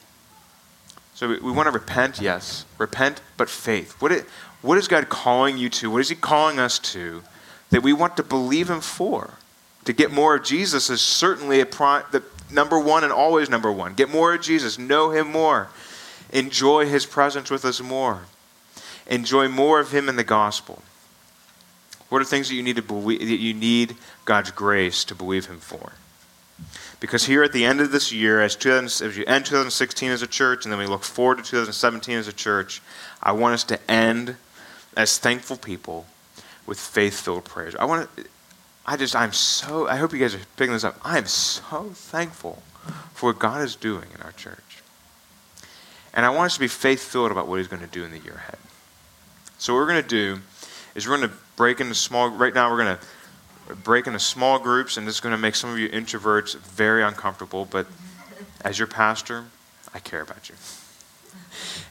So 1.15 1.29
we, 1.29 1.39
we 1.39 1.51
want 1.51 1.67
to 1.67 1.73
repent, 1.73 2.21
yes. 2.21 2.65
Repent, 2.77 3.21
but 3.37 3.49
faith. 3.49 4.01
What, 4.01 4.13
it, 4.13 4.25
what 4.63 4.79
is 4.79 4.87
God 4.87 5.09
calling 5.09 5.59
you 5.59 5.69
to? 5.71 5.91
What 5.91 6.01
is 6.01 6.09
he 6.09 6.15
calling 6.15 6.59
us 6.59 6.79
to 6.81 7.23
that 7.71 7.83
we 7.83 7.93
want 7.93 8.17
to 8.19 8.23
believe 8.23 8.71
him 8.71 8.81
for? 8.81 9.35
To 9.85 9.93
get 9.93 10.13
more 10.13 10.37
of 10.37 10.45
Jesus 10.45 10.91
is 10.91 11.01
certainly 11.01 11.61
a 11.61 11.67
pro, 11.67 12.03
the, 12.13 12.23
number 12.51 12.79
one 12.79 13.05
and 13.05 13.13
always 13.13 13.49
number 13.49 13.71
one. 13.71 13.95
Get 13.95 14.11
more 14.11 14.35
of 14.35 14.41
Jesus, 14.41 14.79
know 14.79 15.11
Him 15.11 15.31
more, 15.31 15.69
enjoy 16.31 16.87
His 16.87 17.07
presence 17.07 17.51
with 17.51 17.65
us 17.65 17.81
more, 17.81 18.23
enjoy 19.07 19.49
more 19.49 19.81
of 19.81 19.93
Him 19.93 20.09
in 20.09 20.17
the 20.17 20.25
gospel. 20.25 20.83
What 22.09 22.23
are 22.23 22.25
things 22.25 22.49
that 22.49 22.55
you 22.55 22.63
need 22.63 22.77
to 22.77 22.83
believe, 22.83 23.21
that 23.21 23.27
you 23.27 23.53
need 23.53 23.97
God's 24.25 24.51
grace 24.51 25.05
to 25.05 25.15
believe 25.15 25.47
Him 25.47 25.59
for? 25.59 25.93
Because 27.01 27.27
here 27.27 27.45
at 27.45 27.53
the 27.53 27.65
end 27.65 27.81
of 27.81 27.93
this 27.93 28.11
year, 28.11 28.41
as, 28.41 28.57
as 28.67 29.17
you 29.17 29.25
end 29.27 29.47
2016 29.47 30.11
as 30.11 30.23
a 30.23 30.27
church, 30.27 30.65
and 30.65 30.73
then 30.73 30.79
we 30.79 30.87
look 30.87 31.05
forward 31.05 31.39
to 31.39 31.45
2017 31.45 32.17
as 32.17 32.27
a 32.27 32.33
church, 32.33 32.83
I 33.23 33.33
want 33.33 33.55
us 33.55 33.65
to 33.65 33.91
end 33.91 34.37
as 34.97 35.19
thankful 35.19 35.57
people, 35.57 36.07
with 36.69 36.79
faith 36.79 37.21
filled 37.21 37.45
prayers. 37.45 37.75
I 37.77 37.87
want 37.87 38.15
to, 38.17 38.25
I 38.87 38.97
just, 38.97 39.17
I'm 39.17 39.33
so, 39.33 39.89
I 39.89 39.97
hope 39.97 40.13
you 40.13 40.19
guys 40.19 40.35
are 40.35 40.41
picking 40.57 40.75
this 40.75 40.85
up. 40.85 41.01
I 41.03 41.19
am 41.19 41.27
so 41.27 41.91
thankful 41.95 42.63
for 43.15 43.31
what 43.31 43.39
God 43.39 43.63
is 43.63 43.75
doing 43.75 44.09
in 44.15 44.21
our 44.23 44.33
church. 44.33 44.68
And 46.15 46.25
I 46.27 46.31
want 46.31 46.47
us 46.47 46.55
to 46.55 46.61
be 46.61 46.69
faith 46.69 47.03
filled 47.03 47.31
about 47.31 47.49
what 47.49 47.59
He's 47.59 47.69
going 47.69 47.83
to 47.83 47.89
do 47.89 48.05
in 48.05 48.11
the 48.11 48.19
year 48.19 48.35
ahead. 48.35 48.59
So, 49.59 49.75
what 49.75 49.81
we're 49.81 49.89
going 49.89 50.03
to 50.03 50.09
do 50.09 50.41
is 50.95 51.09
we're 51.09 51.17
going 51.17 51.29
to 51.29 51.37
break 51.57 51.81
into 51.81 51.95
small, 51.95 52.29
right 52.29 52.55
now, 52.55 52.71
we're 52.71 52.85
going 52.85 52.97
to 52.97 53.75
break 53.77 54.07
into 54.07 54.19
small 54.19 54.59
groups, 54.59 54.97
and 54.97 55.07
this 55.07 55.17
is 55.17 55.21
going 55.21 55.35
to 55.35 55.41
make 55.41 55.55
some 55.55 55.71
of 55.71 55.79
you 55.79 55.89
introverts 55.89 56.57
very 56.59 57.03
uncomfortable, 57.03 57.67
but 57.71 57.87
as 58.65 58.79
your 58.79 58.89
pastor, 58.89 59.45
I 59.95 59.99
care 59.99 60.21
about 60.21 60.49
you. 60.49 60.55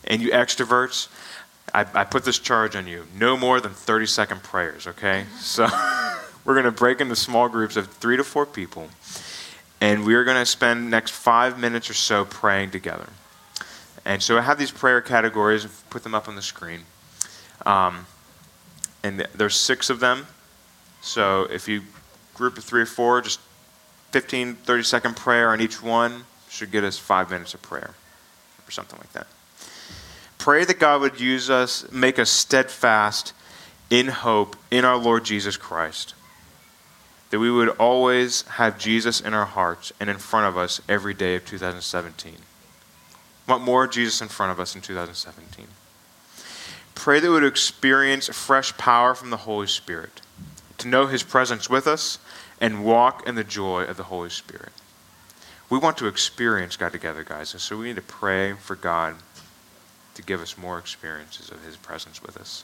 And 0.06 0.22
you 0.22 0.32
extroverts, 0.32 1.10
I, 1.74 1.86
I 1.94 2.04
put 2.04 2.24
this 2.24 2.40
charge 2.40 2.76
on 2.76 2.88
you 2.88 3.06
no 3.16 3.38
more 3.38 3.60
than 3.60 3.74
30 3.74 4.06
second 4.06 4.44
prayers, 4.44 4.88
okay? 4.88 5.26
So 5.40 5.68
we're 6.46 6.54
going 6.54 6.66
to 6.66 6.72
break 6.72 7.02
into 7.02 7.16
small 7.16 7.50
groups 7.50 7.76
of 7.76 7.88
three 7.88 8.18
to 8.18 8.24
four 8.24 8.46
people, 8.46 8.88
and 9.82 10.06
we 10.06 10.16
are 10.16 10.24
going 10.24 10.38
to 10.38 10.46
spend 10.46 10.90
next 10.90 11.12
five 11.12 11.60
minutes 11.60 11.90
or 11.90 11.94
so 11.94 12.26
praying 12.26 12.72
together. 12.72 13.10
And 14.08 14.24
so 14.24 14.38
I 14.38 14.42
have 14.42 14.58
these 14.58 14.72
prayer 14.72 15.02
categories, 15.02 15.66
and 15.66 15.74
put 15.90 16.04
them 16.04 16.16
up 16.16 16.30
on 16.30 16.38
the 16.38 16.42
screen. 16.42 16.84
Um, 17.66 18.06
and 19.04 19.28
there's 19.36 19.58
six 19.58 19.90
of 19.90 20.00
them. 20.00 20.28
So 21.02 21.44
if 21.52 21.68
you 21.68 21.82
group 22.34 22.58
of 22.58 22.64
three 22.64 22.82
or 22.82 22.86
four, 22.86 23.20
just 23.20 23.42
15, 24.12 24.56
30 24.56 24.84
second 24.84 25.18
prayer 25.18 25.50
on 25.50 25.60
each 25.60 25.84
one 25.84 26.24
should 26.50 26.72
get 26.72 26.86
us 26.86 26.98
five 26.98 27.30
minutes 27.30 27.54
of 27.54 27.62
prayer 27.62 27.96
or 28.66 28.72
something 28.72 28.98
like 28.98 29.12
that. 29.12 29.28
Pray 30.38 30.64
that 30.64 30.80
God 30.80 31.02
would 31.02 31.20
use 31.20 31.50
us, 31.50 31.92
make 31.92 32.18
us 32.18 32.30
steadfast 32.30 33.34
in 33.90 34.08
hope 34.08 34.56
in 34.72 34.86
our 34.86 34.96
Lord 34.96 35.26
Jesus 35.26 35.58
Christ. 35.58 36.14
That 37.32 37.40
we 37.40 37.52
would 37.52 37.70
always 37.72 38.44
have 38.44 38.80
Jesus 38.80 39.20
in 39.20 39.34
our 39.34 39.46
hearts 39.46 39.92
and 40.00 40.10
in 40.10 40.18
front 40.18 40.48
of 40.48 40.58
us 40.58 40.80
every 40.88 41.14
day 41.14 41.36
of 41.36 41.44
2017. 41.44 42.38
Want 43.48 43.64
more 43.64 43.88
Jesus 43.88 44.22
in 44.22 44.28
front 44.28 44.52
of 44.52 44.60
us 44.60 44.76
in 44.76 44.82
2017. 44.82 45.68
Pray 46.96 47.20
that 47.20 47.28
we 47.28 47.34
would 47.34 47.44
experience 47.44 48.28
fresh 48.28 48.76
power 48.78 49.16
from 49.16 49.30
the 49.30 49.38
Holy 49.38 49.68
Spirit, 49.68 50.22
to 50.78 50.88
know 50.88 51.08
His 51.08 51.24
presence 51.24 51.70
with 51.70 51.88
us, 51.88 52.20
and 52.60 52.84
walk 52.84 53.28
in 53.28 53.36
the 53.36 53.44
joy 53.44 53.84
of 53.84 53.98
the 53.98 54.04
Holy 54.04 54.30
Spirit. 54.30 54.74
We 55.70 55.78
want 55.78 55.98
to 55.98 56.08
experience 56.08 56.76
God 56.76 56.92
together, 56.92 57.24
guys, 57.24 57.54
and 57.54 57.62
so 57.62 57.78
we 57.78 57.88
need 57.88 57.96
to 57.98 58.02
pray 58.02 58.54
for 58.54 58.76
God 58.76 59.16
to 60.16 60.22
give 60.22 60.42
us 60.42 60.58
more 60.58 60.80
experiences 60.80 61.50
of 61.50 61.64
His 61.64 61.78
presence 61.78 62.22
with 62.22 62.38
us. 62.38 62.64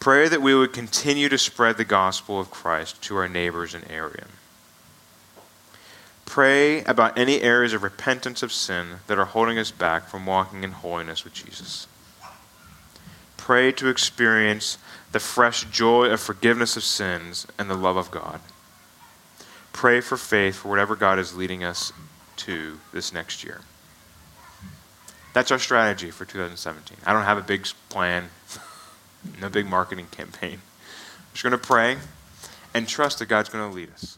Pray 0.00 0.28
that 0.28 0.42
we 0.42 0.54
would 0.54 0.72
continue 0.72 1.28
to 1.28 1.38
spread 1.38 1.76
the 1.76 1.84
gospel 1.84 2.38
of 2.38 2.50
Christ 2.50 3.02
to 3.02 3.16
our 3.16 3.28
neighbors 3.28 3.74
and 3.74 3.84
area. 3.90 4.26
Pray 6.28 6.84
about 6.84 7.16
any 7.16 7.40
areas 7.40 7.72
of 7.72 7.82
repentance 7.82 8.42
of 8.42 8.52
sin 8.52 8.96
that 9.06 9.18
are 9.18 9.24
holding 9.24 9.58
us 9.58 9.70
back 9.70 10.06
from 10.10 10.26
walking 10.26 10.62
in 10.62 10.72
holiness 10.72 11.24
with 11.24 11.32
Jesus. 11.32 11.86
Pray 13.38 13.72
to 13.72 13.88
experience 13.88 14.76
the 15.10 15.20
fresh 15.20 15.64
joy 15.64 16.04
of 16.10 16.20
forgiveness 16.20 16.76
of 16.76 16.84
sins 16.84 17.46
and 17.58 17.70
the 17.70 17.74
love 17.74 17.96
of 17.96 18.10
God. 18.10 18.40
Pray 19.72 20.02
for 20.02 20.18
faith 20.18 20.56
for 20.56 20.68
whatever 20.68 20.94
God 20.96 21.18
is 21.18 21.34
leading 21.34 21.64
us 21.64 21.94
to 22.36 22.78
this 22.92 23.10
next 23.10 23.42
year. 23.42 23.62
That's 25.32 25.50
our 25.50 25.58
strategy 25.58 26.10
for 26.10 26.26
2017. 26.26 26.98
I 27.06 27.14
don't 27.14 27.24
have 27.24 27.38
a 27.38 27.42
big 27.42 27.66
plan, 27.88 28.28
no 29.40 29.48
big 29.48 29.64
marketing 29.64 30.08
campaign. 30.10 30.60
We're 30.60 31.32
just 31.32 31.42
going 31.42 31.52
to 31.52 31.58
pray 31.58 31.96
and 32.74 32.86
trust 32.86 33.18
that 33.20 33.30
God's 33.30 33.48
going 33.48 33.66
to 33.66 33.74
lead 33.74 33.90
us. 33.94 34.17